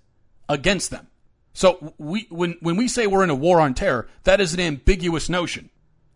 against 0.48 0.92
them. 0.92 1.08
So 1.54 1.94
we 1.98 2.28
when 2.30 2.58
when 2.62 2.78
we 2.78 2.88
say 2.88 3.08
we're 3.08 3.24
in 3.24 3.30
a 3.30 3.36
war 3.36 3.60
on 3.60 3.74
terror, 3.74 4.08
that 4.24 4.40
is 4.40 4.54
an 4.54 4.60
ambiguous 4.60 5.30
notion. 5.30 5.70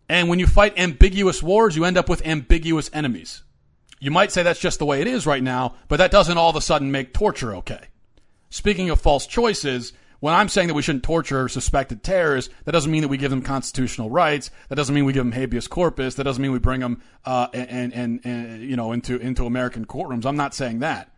And 0.08 0.28
when 0.28 0.38
you 0.38 0.46
fight 0.46 0.78
ambiguous 0.78 1.42
wars, 1.42 1.76
you 1.76 1.84
end 1.84 1.98
up 1.98 2.08
with 2.08 2.24
ambiguous 2.26 2.90
enemies. 2.92 3.42
You 3.98 4.10
might 4.10 4.30
say 4.30 4.42
that's 4.42 4.60
just 4.60 4.78
the 4.78 4.86
way 4.86 5.00
it 5.00 5.06
is 5.06 5.26
right 5.26 5.42
now, 5.42 5.74
but 5.88 5.96
that 5.96 6.10
doesn't 6.10 6.36
all 6.38 6.50
of 6.50 6.56
a 6.56 6.60
sudden 6.60 6.92
make 6.92 7.12
torture 7.12 7.56
okay. 7.56 7.88
Speaking 8.50 8.90
of 8.90 9.00
false 9.00 9.26
choices, 9.26 9.92
when 10.20 10.34
I'm 10.34 10.48
saying 10.48 10.68
that 10.68 10.74
we 10.74 10.82
shouldn't 10.82 11.04
torture 11.04 11.48
suspected 11.48 12.02
terrorists, 12.02 12.52
that 12.64 12.72
doesn't 12.72 12.90
mean 12.90 13.02
that 13.02 13.08
we 13.08 13.16
give 13.16 13.30
them 13.30 13.42
constitutional 13.42 14.10
rights. 14.10 14.50
That 14.68 14.76
doesn't 14.76 14.94
mean 14.94 15.04
we 15.04 15.12
give 15.12 15.24
them 15.24 15.32
habeas 15.32 15.68
corpus. 15.68 16.14
That 16.14 16.24
doesn't 16.24 16.40
mean 16.40 16.52
we 16.52 16.58
bring 16.58 16.80
them 16.80 17.02
uh, 17.24 17.48
and, 17.52 17.92
and, 17.92 18.20
and 18.24 18.62
you 18.62 18.76
know 18.76 18.92
into 18.92 19.18
into 19.18 19.46
American 19.46 19.86
courtrooms. 19.86 20.24
I'm 20.24 20.36
not 20.36 20.54
saying 20.54 20.80
that 20.80 21.10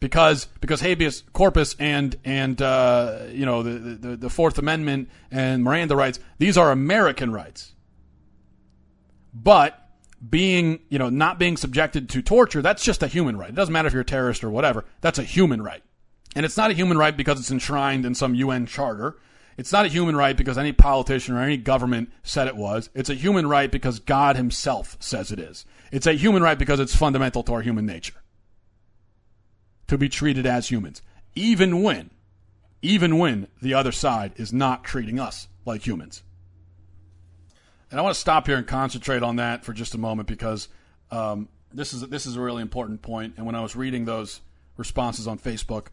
because 0.00 0.46
because 0.60 0.80
habeas 0.80 1.22
corpus 1.32 1.74
and 1.78 2.16
and 2.24 2.60
uh, 2.60 3.20
you 3.30 3.46
know 3.46 3.62
the, 3.62 3.78
the 3.96 4.16
the 4.16 4.30
Fourth 4.30 4.58
Amendment 4.58 5.08
and 5.30 5.62
Miranda 5.64 5.96
rights 5.96 6.18
these 6.38 6.58
are 6.58 6.70
American 6.70 7.32
rights. 7.32 7.72
But 9.32 9.78
being, 10.28 10.80
you 10.88 10.98
know, 10.98 11.08
not 11.08 11.38
being 11.38 11.56
subjected 11.56 12.08
to 12.10 12.22
torture, 12.22 12.62
that's 12.62 12.84
just 12.84 13.02
a 13.02 13.08
human 13.08 13.36
right. 13.36 13.50
It 13.50 13.54
doesn't 13.54 13.72
matter 13.72 13.88
if 13.88 13.92
you're 13.92 14.02
a 14.02 14.06
terrorist 14.06 14.44
or 14.44 14.50
whatever. 14.50 14.84
That's 15.00 15.18
a 15.18 15.24
human 15.24 15.62
right. 15.62 15.82
And 16.34 16.46
it's 16.46 16.56
not 16.56 16.70
a 16.70 16.74
human 16.74 16.96
right 16.96 17.16
because 17.16 17.38
it's 17.38 17.50
enshrined 17.50 18.06
in 18.06 18.14
some 18.14 18.34
UN 18.34 18.66
charter. 18.66 19.16
It's 19.58 19.72
not 19.72 19.84
a 19.84 19.88
human 19.88 20.16
right 20.16 20.36
because 20.36 20.56
any 20.56 20.72
politician 20.72 21.34
or 21.34 21.42
any 21.42 21.56
government 21.56 22.10
said 22.22 22.48
it 22.48 22.56
was. 22.56 22.88
It's 22.94 23.10
a 23.10 23.14
human 23.14 23.46
right 23.46 23.70
because 23.70 23.98
God 23.98 24.36
himself 24.36 24.96
says 25.00 25.30
it 25.30 25.38
is. 25.38 25.66
It's 25.90 26.06
a 26.06 26.14
human 26.14 26.42
right 26.42 26.58
because 26.58 26.80
it's 26.80 26.96
fundamental 26.96 27.42
to 27.44 27.52
our 27.52 27.60
human 27.60 27.84
nature. 27.84 28.22
To 29.88 29.98
be 29.98 30.08
treated 30.08 30.46
as 30.46 30.70
humans. 30.70 31.02
Even 31.34 31.82
when, 31.82 32.10
even 32.80 33.18
when 33.18 33.48
the 33.60 33.74
other 33.74 33.92
side 33.92 34.32
is 34.36 34.52
not 34.52 34.84
treating 34.84 35.20
us 35.20 35.48
like 35.66 35.86
humans. 35.86 36.22
And 37.92 38.00
I 38.00 38.02
want 38.02 38.14
to 38.14 38.20
stop 38.20 38.46
here 38.46 38.56
and 38.56 38.66
concentrate 38.66 39.22
on 39.22 39.36
that 39.36 39.66
for 39.66 39.74
just 39.74 39.94
a 39.94 39.98
moment 39.98 40.26
because 40.26 40.68
um, 41.10 41.50
this 41.74 41.92
is 41.92 42.00
this 42.08 42.24
is 42.24 42.36
a 42.36 42.40
really 42.40 42.62
important 42.62 43.02
point. 43.02 43.34
And 43.36 43.44
when 43.44 43.54
I 43.54 43.60
was 43.60 43.76
reading 43.76 44.06
those 44.06 44.40
responses 44.78 45.28
on 45.28 45.38
Facebook, 45.38 45.88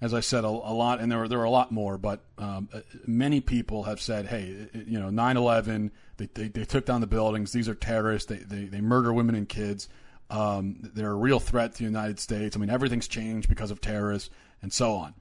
as 0.00 0.12
I 0.12 0.18
said, 0.18 0.42
a, 0.42 0.48
a 0.48 0.74
lot, 0.74 0.98
and 0.98 1.12
there 1.12 1.20
were 1.20 1.28
there 1.28 1.38
were 1.38 1.44
a 1.44 1.50
lot 1.50 1.70
more, 1.70 1.96
but 1.96 2.24
um, 2.38 2.68
uh, 2.74 2.80
many 3.06 3.40
people 3.40 3.84
have 3.84 4.00
said, 4.00 4.26
"Hey, 4.26 4.66
you 4.84 4.98
know, 4.98 5.10
9/11, 5.10 5.92
they, 6.16 6.28
they, 6.34 6.48
they, 6.48 6.64
took 6.64 6.86
down 6.86 7.00
the 7.00 7.06
buildings. 7.06 7.52
These 7.52 7.68
are 7.68 7.74
terrorists. 7.76 8.28
They 8.28 8.38
they, 8.38 8.64
they 8.64 8.80
murder 8.80 9.12
women 9.12 9.36
and 9.36 9.48
kids. 9.48 9.88
Um, 10.30 10.78
they're 10.80 11.12
a 11.12 11.14
real 11.14 11.38
threat 11.38 11.72
to 11.74 11.78
the 11.78 11.84
United 11.84 12.18
States. 12.18 12.56
I 12.56 12.58
mean, 12.58 12.70
everything's 12.70 13.06
changed 13.06 13.48
because 13.48 13.70
of 13.70 13.80
terrorists 13.80 14.28
and 14.60 14.72
so 14.72 14.94
on." 14.94 15.14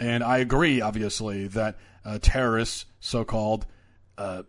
And 0.00 0.24
I 0.24 0.38
agree, 0.38 0.80
obviously, 0.80 1.46
that 1.48 1.76
uh, 2.06 2.18
terrorists, 2.22 2.86
so 3.00 3.22
called, 3.24 3.66
uh, 4.16 4.44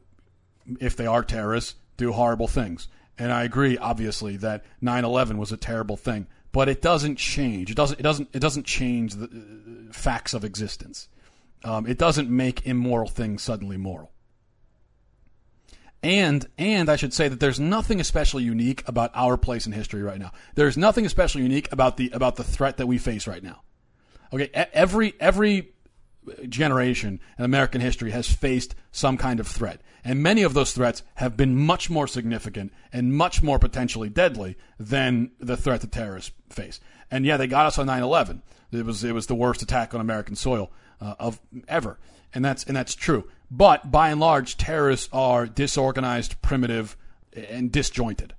if 0.79 0.95
they 0.95 1.05
are 1.05 1.23
terrorists, 1.23 1.75
do 1.97 2.11
horrible 2.11 2.47
things. 2.47 2.87
And 3.17 3.31
I 3.31 3.43
agree, 3.43 3.77
obviously, 3.77 4.37
that 4.37 4.63
9/11 4.81 5.37
was 5.37 5.51
a 5.51 5.57
terrible 5.57 5.97
thing, 5.97 6.27
but 6.51 6.67
it 6.67 6.81
doesn't 6.81 7.15
change. 7.15 7.71
It 7.71 7.75
doesn't. 7.75 7.99
It 7.99 8.03
doesn't. 8.03 8.29
It 8.33 8.39
doesn't 8.39 8.65
change 8.65 9.15
the 9.15 9.25
uh, 9.25 9.93
facts 9.93 10.33
of 10.33 10.43
existence. 10.43 11.07
Um, 11.63 11.87
it 11.87 11.97
doesn't 11.97 12.29
make 12.29 12.65
immoral 12.65 13.07
things 13.07 13.41
suddenly 13.41 13.77
moral. 13.77 14.11
And 16.03 16.45
and 16.59 16.87
I 16.87 16.97
should 16.97 17.13
say 17.13 17.27
that 17.27 17.39
there's 17.39 17.59
nothing 17.59 17.99
especially 17.99 18.43
unique 18.43 18.87
about 18.87 19.09
our 19.15 19.37
place 19.37 19.65
in 19.65 19.71
history 19.71 20.03
right 20.03 20.19
now. 20.19 20.31
There's 20.53 20.77
nothing 20.77 21.05
especially 21.05 21.41
unique 21.41 21.71
about 21.71 21.97
the 21.97 22.11
about 22.11 22.35
the 22.35 22.43
threat 22.43 22.77
that 22.77 22.85
we 22.85 22.99
face 22.99 23.25
right 23.25 23.41
now. 23.41 23.63
Okay, 24.31 24.49
every 24.53 25.15
every 25.19 25.73
generation 26.47 27.19
in 27.37 27.45
American 27.45 27.81
history 27.81 28.11
has 28.11 28.31
faced 28.31 28.75
some 28.91 29.17
kind 29.17 29.39
of 29.39 29.47
threat. 29.47 29.81
And 30.03 30.21
many 30.21 30.43
of 30.43 30.53
those 30.53 30.71
threats 30.71 31.03
have 31.15 31.35
been 31.35 31.55
much 31.55 31.89
more 31.89 32.07
significant 32.07 32.71
and 32.93 33.13
much 33.13 33.41
more 33.41 33.59
potentially 33.59 34.09
deadly 34.09 34.57
than 34.79 35.31
the 35.39 35.57
threat 35.57 35.81
that 35.81 35.91
terrorists 35.91 36.31
face. 36.49 36.79
And 37.09 37.25
yeah, 37.25 37.37
they 37.37 37.47
got 37.47 37.65
us 37.65 37.79
on 37.79 37.87
9/11. 37.87 38.41
It 38.71 38.85
was 38.85 39.03
it 39.03 39.13
was 39.13 39.27
the 39.27 39.35
worst 39.35 39.61
attack 39.61 39.93
on 39.93 40.01
American 40.01 40.35
soil 40.35 40.71
uh, 41.01 41.15
of 41.19 41.39
ever, 41.67 41.97
and 42.33 42.43
that's 42.43 42.63
and 42.63 42.75
that's 42.75 42.95
true. 42.95 43.27
But 43.49 43.91
by 43.91 44.09
and 44.09 44.19
large, 44.19 44.57
terrorists 44.57 45.09
are 45.13 45.45
disorganized, 45.45 46.41
primitive, 46.41 46.97
and 47.33 47.71
disjointed. 47.71 48.33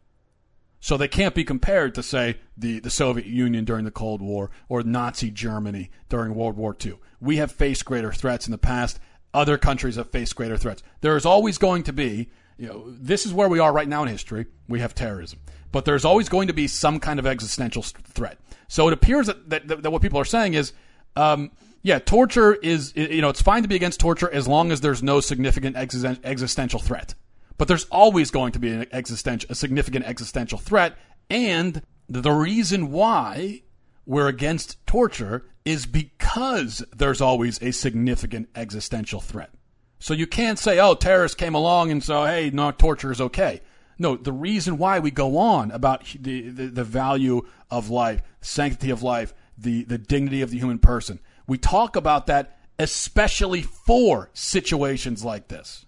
So 0.87 0.97
they 0.97 1.09
can't 1.09 1.34
be 1.34 1.43
compared 1.43 1.97
to, 1.97 2.03
say, 2.05 2.37
the, 2.57 2.78
the 2.78 2.91
Soviet 2.91 3.26
Union 3.26 3.64
during 3.64 3.84
the 3.84 3.91
Cold 3.91 4.22
War 4.22 4.53
or 4.68 4.84
Nazi 4.84 5.32
Germany 5.32 5.91
during 6.09 6.32
World 6.32 6.57
War 6.57 6.76
II. 6.80 7.01
We 7.20 7.39
have 7.39 7.51
faced 7.51 7.84
greater 7.84 8.12
threats 8.12 8.47
in 8.47 8.53
the 8.53 8.57
past. 8.57 9.01
Other 9.34 9.59
countries 9.59 9.97
have 9.97 10.12
faced 10.12 10.37
greater 10.37 10.57
threats. 10.57 10.84
There 11.01 11.16
is 11.16 11.26
always 11.26 11.59
going 11.59 11.82
to 11.82 11.93
be, 11.93 12.30
you 12.57 12.68
know, 12.68 12.84
this 12.87 13.26
is 13.26 13.34
where 13.34 13.49
we 13.49 13.59
are 13.59 13.72
right 13.72 13.89
now 13.89 14.05
in 14.05 14.09
history. 14.09 14.47
We 14.68 14.78
have 14.78 14.95
terrorism. 14.95 15.41
But 15.72 15.87
there's 15.87 16.05
always 16.05 16.28
going 16.28 16.47
to 16.47 16.55
be 16.55 16.68
some 16.68 17.01
kind 17.01 17.18
of 17.18 17.26
existential 17.26 17.82
threat. 17.82 18.39
So 18.68 18.87
it 18.87 18.93
appears 18.93 19.26
that, 19.26 19.51
that, 19.51 19.82
that 19.82 19.91
what 19.91 20.03
people 20.03 20.20
are 20.20 20.24
saying 20.24 20.55
is, 20.55 20.72
um, 21.16 21.51
yeah, 21.82 21.99
torture 21.99 22.55
is, 22.55 22.95
you 22.95 23.22
know, 23.22 23.30
it's 23.30 23.43
fine 23.43 23.62
to 23.62 23.68
be 23.68 23.74
against 23.74 23.99
torture 23.99 24.30
as 24.32 24.47
long 24.47 24.70
as 24.70 24.82
there's 24.82 25.03
no 25.03 25.18
significant 25.18 25.74
existential 25.74 26.78
threat. 26.78 27.16
But 27.59 27.68
there's 27.68 27.86
always 27.86 28.30
going 28.30 28.52
to 28.52 28.59
be 28.59 28.70
an 28.70 28.86
existential, 28.92 29.50
a 29.50 29.54
significant 29.54 30.04
existential 30.04 30.59
threat. 30.59 30.96
And 31.30 31.82
the 32.09 32.32
reason 32.32 32.90
why 32.90 33.62
we're 34.04 34.28
against 34.28 34.84
torture 34.86 35.46
is 35.64 35.86
because 35.86 36.84
there's 36.94 37.20
always 37.20 37.61
a 37.62 37.72
significant 37.72 38.48
existential 38.54 39.20
threat. 39.20 39.50
So 39.98 40.14
you 40.14 40.26
can't 40.26 40.59
say, 40.59 40.78
oh, 40.78 40.94
terrorists 40.94 41.34
came 41.34 41.54
along 41.54 41.90
and 41.90 42.04
so, 42.04 42.24
hey, 42.24 42.50
no, 42.52 42.70
torture 42.70 43.11
is 43.11 43.20
okay. 43.20 43.62
No, 43.98 44.14
the 44.14 44.32
reason 44.32 44.76
why 44.76 44.98
we 44.98 45.11
go 45.11 45.38
on 45.38 45.70
about 45.70 46.04
the, 46.20 46.50
the, 46.50 46.66
the 46.66 46.84
value 46.84 47.42
of 47.70 47.88
life, 47.88 48.22
sanctity 48.42 48.90
of 48.90 49.02
life, 49.02 49.32
the, 49.57 49.84
the 49.84 49.96
dignity 49.96 50.42
of 50.42 50.50
the 50.50 50.59
human 50.59 50.78
person. 50.78 51.18
We 51.46 51.57
talk 51.57 51.96
about 51.96 52.26
that 52.26 52.59
especially 52.78 53.62
for 53.62 54.30
situations 54.34 55.24
like 55.24 55.48
this. 55.48 55.86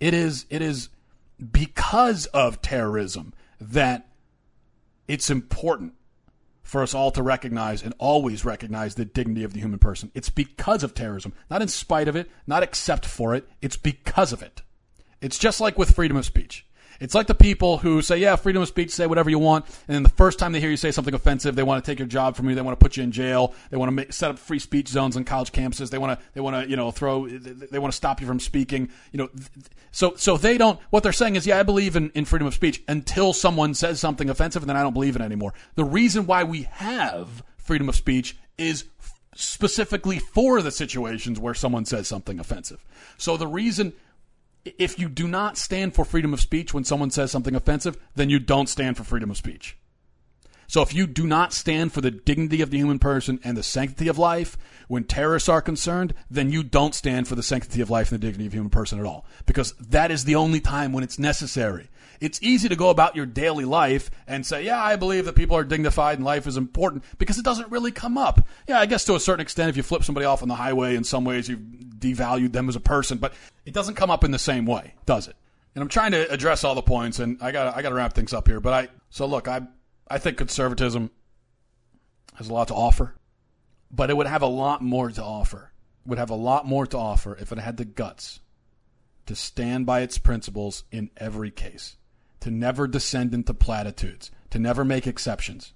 It 0.00 0.14
is, 0.14 0.46
it 0.50 0.62
is 0.62 0.90
because 1.52 2.26
of 2.26 2.60
terrorism 2.62 3.32
that 3.60 4.08
it's 5.06 5.30
important 5.30 5.94
for 6.62 6.82
us 6.82 6.94
all 6.94 7.10
to 7.10 7.22
recognize 7.22 7.82
and 7.82 7.94
always 7.98 8.44
recognize 8.44 8.94
the 8.94 9.04
dignity 9.04 9.42
of 9.42 9.54
the 9.54 9.60
human 9.60 9.78
person. 9.78 10.10
It's 10.14 10.28
because 10.28 10.82
of 10.82 10.94
terrorism, 10.94 11.32
not 11.50 11.62
in 11.62 11.68
spite 11.68 12.08
of 12.08 12.16
it, 12.16 12.30
not 12.46 12.62
except 12.62 13.06
for 13.06 13.34
it. 13.34 13.48
It's 13.62 13.76
because 13.76 14.32
of 14.32 14.42
it. 14.42 14.62
It's 15.20 15.38
just 15.38 15.60
like 15.60 15.78
with 15.78 15.94
freedom 15.94 16.16
of 16.16 16.26
speech. 16.26 16.66
It's 17.00 17.14
like 17.14 17.26
the 17.28 17.34
people 17.34 17.78
who 17.78 18.02
say, 18.02 18.18
yeah, 18.18 18.36
freedom 18.36 18.62
of 18.62 18.68
speech, 18.68 18.90
say 18.90 19.06
whatever 19.06 19.30
you 19.30 19.38
want. 19.38 19.66
And 19.86 19.94
then 19.94 20.02
the 20.02 20.08
first 20.08 20.38
time 20.38 20.52
they 20.52 20.60
hear 20.60 20.70
you 20.70 20.76
say 20.76 20.90
something 20.90 21.14
offensive, 21.14 21.54
they 21.54 21.62
want 21.62 21.84
to 21.84 21.90
take 21.90 21.98
your 21.98 22.08
job 22.08 22.36
from 22.36 22.48
you. 22.48 22.54
They 22.54 22.62
want 22.62 22.78
to 22.78 22.84
put 22.84 22.96
you 22.96 23.04
in 23.04 23.12
jail. 23.12 23.54
They 23.70 23.76
want 23.76 23.88
to 23.88 23.92
make, 23.92 24.12
set 24.12 24.30
up 24.30 24.38
free 24.38 24.58
speech 24.58 24.88
zones 24.88 25.16
on 25.16 25.24
college 25.24 25.52
campuses. 25.52 25.90
They 25.90 25.98
want 25.98 26.18
to, 26.18 26.26
they 26.34 26.40
want 26.40 26.64
to, 26.64 26.68
you 26.68 26.76
know, 26.76 26.90
throw, 26.90 27.28
they 27.28 27.78
want 27.78 27.92
to 27.92 27.96
stop 27.96 28.20
you 28.20 28.26
from 28.26 28.40
speaking. 28.40 28.90
You 29.12 29.18
know, 29.18 29.28
so, 29.92 30.14
so 30.16 30.36
they 30.36 30.58
don't, 30.58 30.80
what 30.90 31.02
they're 31.02 31.12
saying 31.12 31.36
is, 31.36 31.46
yeah, 31.46 31.58
I 31.58 31.62
believe 31.62 31.94
in, 31.94 32.10
in 32.10 32.24
freedom 32.24 32.48
of 32.48 32.54
speech 32.54 32.82
until 32.88 33.32
someone 33.32 33.74
says 33.74 34.00
something 34.00 34.28
offensive 34.28 34.62
and 34.62 34.68
then 34.68 34.76
I 34.76 34.82
don't 34.82 34.94
believe 34.94 35.16
it 35.16 35.22
anymore. 35.22 35.54
The 35.76 35.84
reason 35.84 36.26
why 36.26 36.44
we 36.44 36.62
have 36.72 37.42
freedom 37.58 37.88
of 37.88 37.96
speech 37.96 38.36
is 38.56 38.84
specifically 39.34 40.18
for 40.18 40.60
the 40.62 40.72
situations 40.72 41.38
where 41.38 41.54
someone 41.54 41.84
says 41.84 42.08
something 42.08 42.40
offensive. 42.40 42.84
So 43.18 43.36
the 43.36 43.46
reason, 43.46 43.92
if 44.78 44.98
you 44.98 45.08
do 45.08 45.28
not 45.28 45.56
stand 45.56 45.94
for 45.94 46.04
freedom 46.04 46.32
of 46.32 46.40
speech 46.40 46.74
when 46.74 46.84
someone 46.84 47.10
says 47.10 47.30
something 47.30 47.54
offensive, 47.54 47.96
then 48.14 48.30
you 48.30 48.38
don't 48.38 48.68
stand 48.68 48.96
for 48.96 49.04
freedom 49.04 49.30
of 49.30 49.36
speech. 49.36 49.76
So 50.68 50.82
if 50.82 50.92
you 50.92 51.06
do 51.06 51.26
not 51.26 51.54
stand 51.54 51.94
for 51.94 52.02
the 52.02 52.10
dignity 52.10 52.60
of 52.60 52.70
the 52.70 52.76
human 52.76 52.98
person 52.98 53.40
and 53.42 53.56
the 53.56 53.62
sanctity 53.62 54.06
of 54.06 54.18
life 54.18 54.58
when 54.86 55.04
terrorists 55.04 55.48
are 55.48 55.62
concerned, 55.62 56.12
then 56.30 56.52
you 56.52 56.62
don't 56.62 56.94
stand 56.94 57.26
for 57.26 57.34
the 57.34 57.42
sanctity 57.42 57.80
of 57.80 57.88
life 57.88 58.12
and 58.12 58.20
the 58.20 58.26
dignity 58.26 58.46
of 58.46 58.52
human 58.52 58.68
person 58.68 58.98
at 58.98 59.06
all. 59.06 59.24
Because 59.46 59.72
that 59.80 60.10
is 60.10 60.24
the 60.24 60.34
only 60.34 60.60
time 60.60 60.92
when 60.92 61.02
it's 61.02 61.18
necessary. 61.18 61.88
It's 62.20 62.42
easy 62.42 62.68
to 62.68 62.76
go 62.76 62.90
about 62.90 63.16
your 63.16 63.26
daily 63.26 63.64
life 63.64 64.10
and 64.26 64.44
say, 64.44 64.64
yeah, 64.64 64.82
I 64.82 64.96
believe 64.96 65.24
that 65.26 65.34
people 65.34 65.56
are 65.56 65.64
dignified 65.64 66.18
and 66.18 66.24
life 66.24 66.46
is 66.46 66.56
important 66.56 67.04
because 67.18 67.38
it 67.38 67.44
doesn't 67.44 67.70
really 67.70 67.92
come 67.92 68.18
up. 68.18 68.46
Yeah, 68.66 68.80
I 68.80 68.86
guess 68.86 69.04
to 69.04 69.14
a 69.14 69.20
certain 69.20 69.40
extent, 69.40 69.70
if 69.70 69.76
you 69.76 69.82
flip 69.82 70.04
somebody 70.04 70.26
off 70.26 70.42
on 70.42 70.48
the 70.48 70.54
highway, 70.54 70.96
in 70.96 71.04
some 71.04 71.24
ways 71.24 71.48
you've 71.48 71.60
devalued 71.60 72.52
them 72.52 72.68
as 72.68 72.76
a 72.76 72.80
person, 72.80 73.18
but 73.18 73.34
it 73.64 73.74
doesn't 73.74 73.94
come 73.94 74.10
up 74.10 74.24
in 74.24 74.30
the 74.30 74.38
same 74.38 74.66
way, 74.66 74.94
does 75.06 75.28
it? 75.28 75.36
And 75.74 75.82
I'm 75.82 75.88
trying 75.88 76.12
to 76.12 76.28
address 76.32 76.64
all 76.64 76.74
the 76.74 76.82
points, 76.82 77.20
and 77.20 77.38
I 77.40 77.52
got 77.52 77.76
I 77.76 77.82
got 77.82 77.90
to 77.90 77.94
wrap 77.94 78.12
things 78.14 78.32
up 78.32 78.48
here. 78.48 78.58
But 78.58 78.72
I 78.72 78.88
so 79.10 79.26
look, 79.26 79.46
I 79.46 79.60
I 80.08 80.18
think 80.18 80.38
conservatism 80.38 81.10
has 82.34 82.48
a 82.48 82.52
lot 82.52 82.68
to 82.68 82.74
offer, 82.74 83.14
but 83.90 84.10
it 84.10 84.16
would 84.16 84.26
have 84.26 84.42
a 84.42 84.46
lot 84.46 84.82
more 84.82 85.10
to 85.10 85.22
offer. 85.22 85.72
Would 86.06 86.18
have 86.18 86.30
a 86.30 86.34
lot 86.34 86.66
more 86.66 86.86
to 86.86 86.96
offer 86.96 87.36
if 87.36 87.52
it 87.52 87.58
had 87.58 87.76
the 87.76 87.84
guts 87.84 88.40
to 89.26 89.36
stand 89.36 89.84
by 89.84 90.00
its 90.00 90.16
principles 90.16 90.84
in 90.90 91.10
every 91.18 91.50
case, 91.50 91.97
to 92.40 92.50
never 92.50 92.86
descend 92.86 93.34
into 93.34 93.54
platitudes, 93.54 94.30
to 94.50 94.58
never 94.58 94.84
make 94.84 95.06
exceptions. 95.06 95.72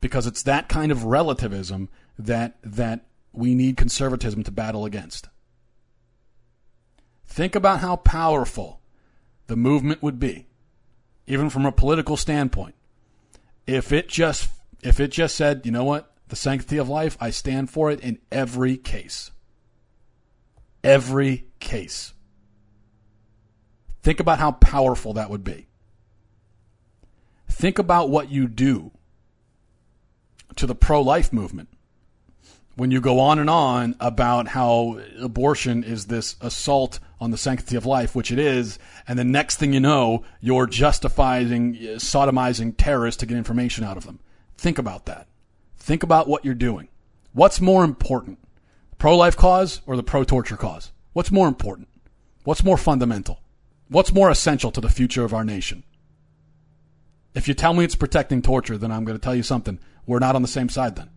Because 0.00 0.26
it's 0.26 0.42
that 0.42 0.68
kind 0.68 0.92
of 0.92 1.04
relativism 1.04 1.88
that 2.18 2.56
that 2.62 3.06
we 3.32 3.54
need 3.54 3.76
conservatism 3.76 4.42
to 4.44 4.50
battle 4.50 4.84
against. 4.84 5.28
Think 7.26 7.54
about 7.54 7.80
how 7.80 7.96
powerful 7.96 8.80
the 9.46 9.56
movement 9.56 10.02
would 10.02 10.20
be, 10.20 10.46
even 11.26 11.50
from 11.50 11.66
a 11.66 11.72
political 11.72 12.16
standpoint, 12.16 12.74
if 13.66 13.92
it 13.92 14.08
just 14.08 14.50
if 14.82 15.00
it 15.00 15.08
just 15.08 15.34
said, 15.34 15.62
you 15.64 15.72
know 15.72 15.84
what, 15.84 16.12
the 16.28 16.36
sanctity 16.36 16.76
of 16.76 16.88
life, 16.88 17.16
I 17.20 17.30
stand 17.30 17.70
for 17.70 17.90
it 17.90 18.00
in 18.00 18.18
every 18.30 18.76
case. 18.76 19.30
Every 20.82 21.46
case. 21.58 22.12
Think 24.04 24.20
about 24.20 24.38
how 24.38 24.52
powerful 24.52 25.14
that 25.14 25.30
would 25.30 25.44
be. 25.44 25.66
Think 27.48 27.78
about 27.78 28.10
what 28.10 28.30
you 28.30 28.46
do 28.46 28.90
to 30.56 30.66
the 30.66 30.74
pro 30.74 31.00
life 31.00 31.32
movement 31.32 31.70
when 32.76 32.90
you 32.90 33.00
go 33.00 33.18
on 33.18 33.38
and 33.38 33.48
on 33.48 33.96
about 34.00 34.48
how 34.48 35.00
abortion 35.18 35.82
is 35.82 36.04
this 36.04 36.36
assault 36.42 36.98
on 37.18 37.30
the 37.30 37.38
sanctity 37.38 37.76
of 37.76 37.86
life, 37.86 38.14
which 38.14 38.30
it 38.30 38.38
is, 38.38 38.78
and 39.08 39.18
the 39.18 39.24
next 39.24 39.56
thing 39.56 39.72
you 39.72 39.80
know, 39.80 40.22
you're 40.38 40.66
justifying 40.66 41.74
sodomizing 41.96 42.74
terrorists 42.76 43.20
to 43.20 43.26
get 43.26 43.38
information 43.38 43.84
out 43.84 43.96
of 43.96 44.04
them. 44.04 44.18
Think 44.58 44.76
about 44.76 45.06
that. 45.06 45.28
Think 45.78 46.02
about 46.02 46.28
what 46.28 46.44
you're 46.44 46.52
doing. 46.52 46.88
What's 47.32 47.58
more 47.58 47.82
important, 47.82 48.38
pro 48.98 49.16
life 49.16 49.34
cause 49.34 49.80
or 49.86 49.96
the 49.96 50.02
pro 50.02 50.24
torture 50.24 50.58
cause? 50.58 50.92
What's 51.14 51.32
more 51.32 51.48
important? 51.48 51.88
What's 52.42 52.62
more 52.62 52.76
fundamental? 52.76 53.40
What's 53.88 54.12
more 54.12 54.30
essential 54.30 54.70
to 54.72 54.80
the 54.80 54.88
future 54.88 55.24
of 55.24 55.34
our 55.34 55.44
nation? 55.44 55.84
If 57.34 57.48
you 57.48 57.54
tell 57.54 57.74
me 57.74 57.84
it's 57.84 57.96
protecting 57.96 58.42
torture, 58.42 58.78
then 58.78 58.92
I'm 58.92 59.04
going 59.04 59.18
to 59.18 59.22
tell 59.22 59.34
you 59.34 59.42
something. 59.42 59.78
We're 60.06 60.20
not 60.20 60.36
on 60.36 60.42
the 60.42 60.48
same 60.48 60.68
side 60.68 60.96
then 60.96 61.10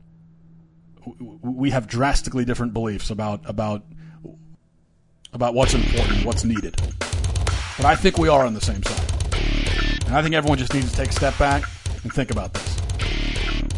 we 1.42 1.70
have 1.72 1.88
drastically 1.88 2.46
different 2.46 2.74
beliefs 2.74 3.10
about 3.10 3.42
about 3.46 3.84
about 5.34 5.54
what's 5.54 5.74
important, 5.74 6.26
what's 6.26 6.44
needed. 6.44 6.76
But 7.78 7.86
I 7.86 7.96
think 7.96 8.18
we 8.18 8.28
are 8.28 8.46
on 8.46 8.54
the 8.54 8.62
same 8.62 8.82
side, 8.84 10.04
and 10.08 10.16
I 10.16 10.22
think 10.22 10.36
everyone 10.36 10.58
just 10.58 10.74
needs 10.74 10.90
to 10.90 10.98
take 10.98 11.10
a 11.10 11.14
step 11.14 11.38
back 11.38 11.64
and 12.04 12.12
think 12.12 12.32
about 12.32 12.54
this. 12.54 12.78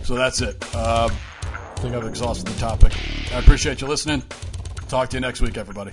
So 0.04 0.16
that's 0.16 0.42
it. 0.42 0.64
Uh, 0.74 1.10
I 1.44 1.82
think 1.82 1.96
I've 1.96 2.06
exhausted 2.06 2.48
the 2.48 2.60
topic. 2.60 2.94
I 3.34 3.40
appreciate 3.40 3.82
you 3.82 3.88
listening. 3.88 4.24
Talk 4.88 5.10
to 5.10 5.18
you 5.18 5.22
next 5.22 5.42
week, 5.42 5.58
everybody. 5.58 5.92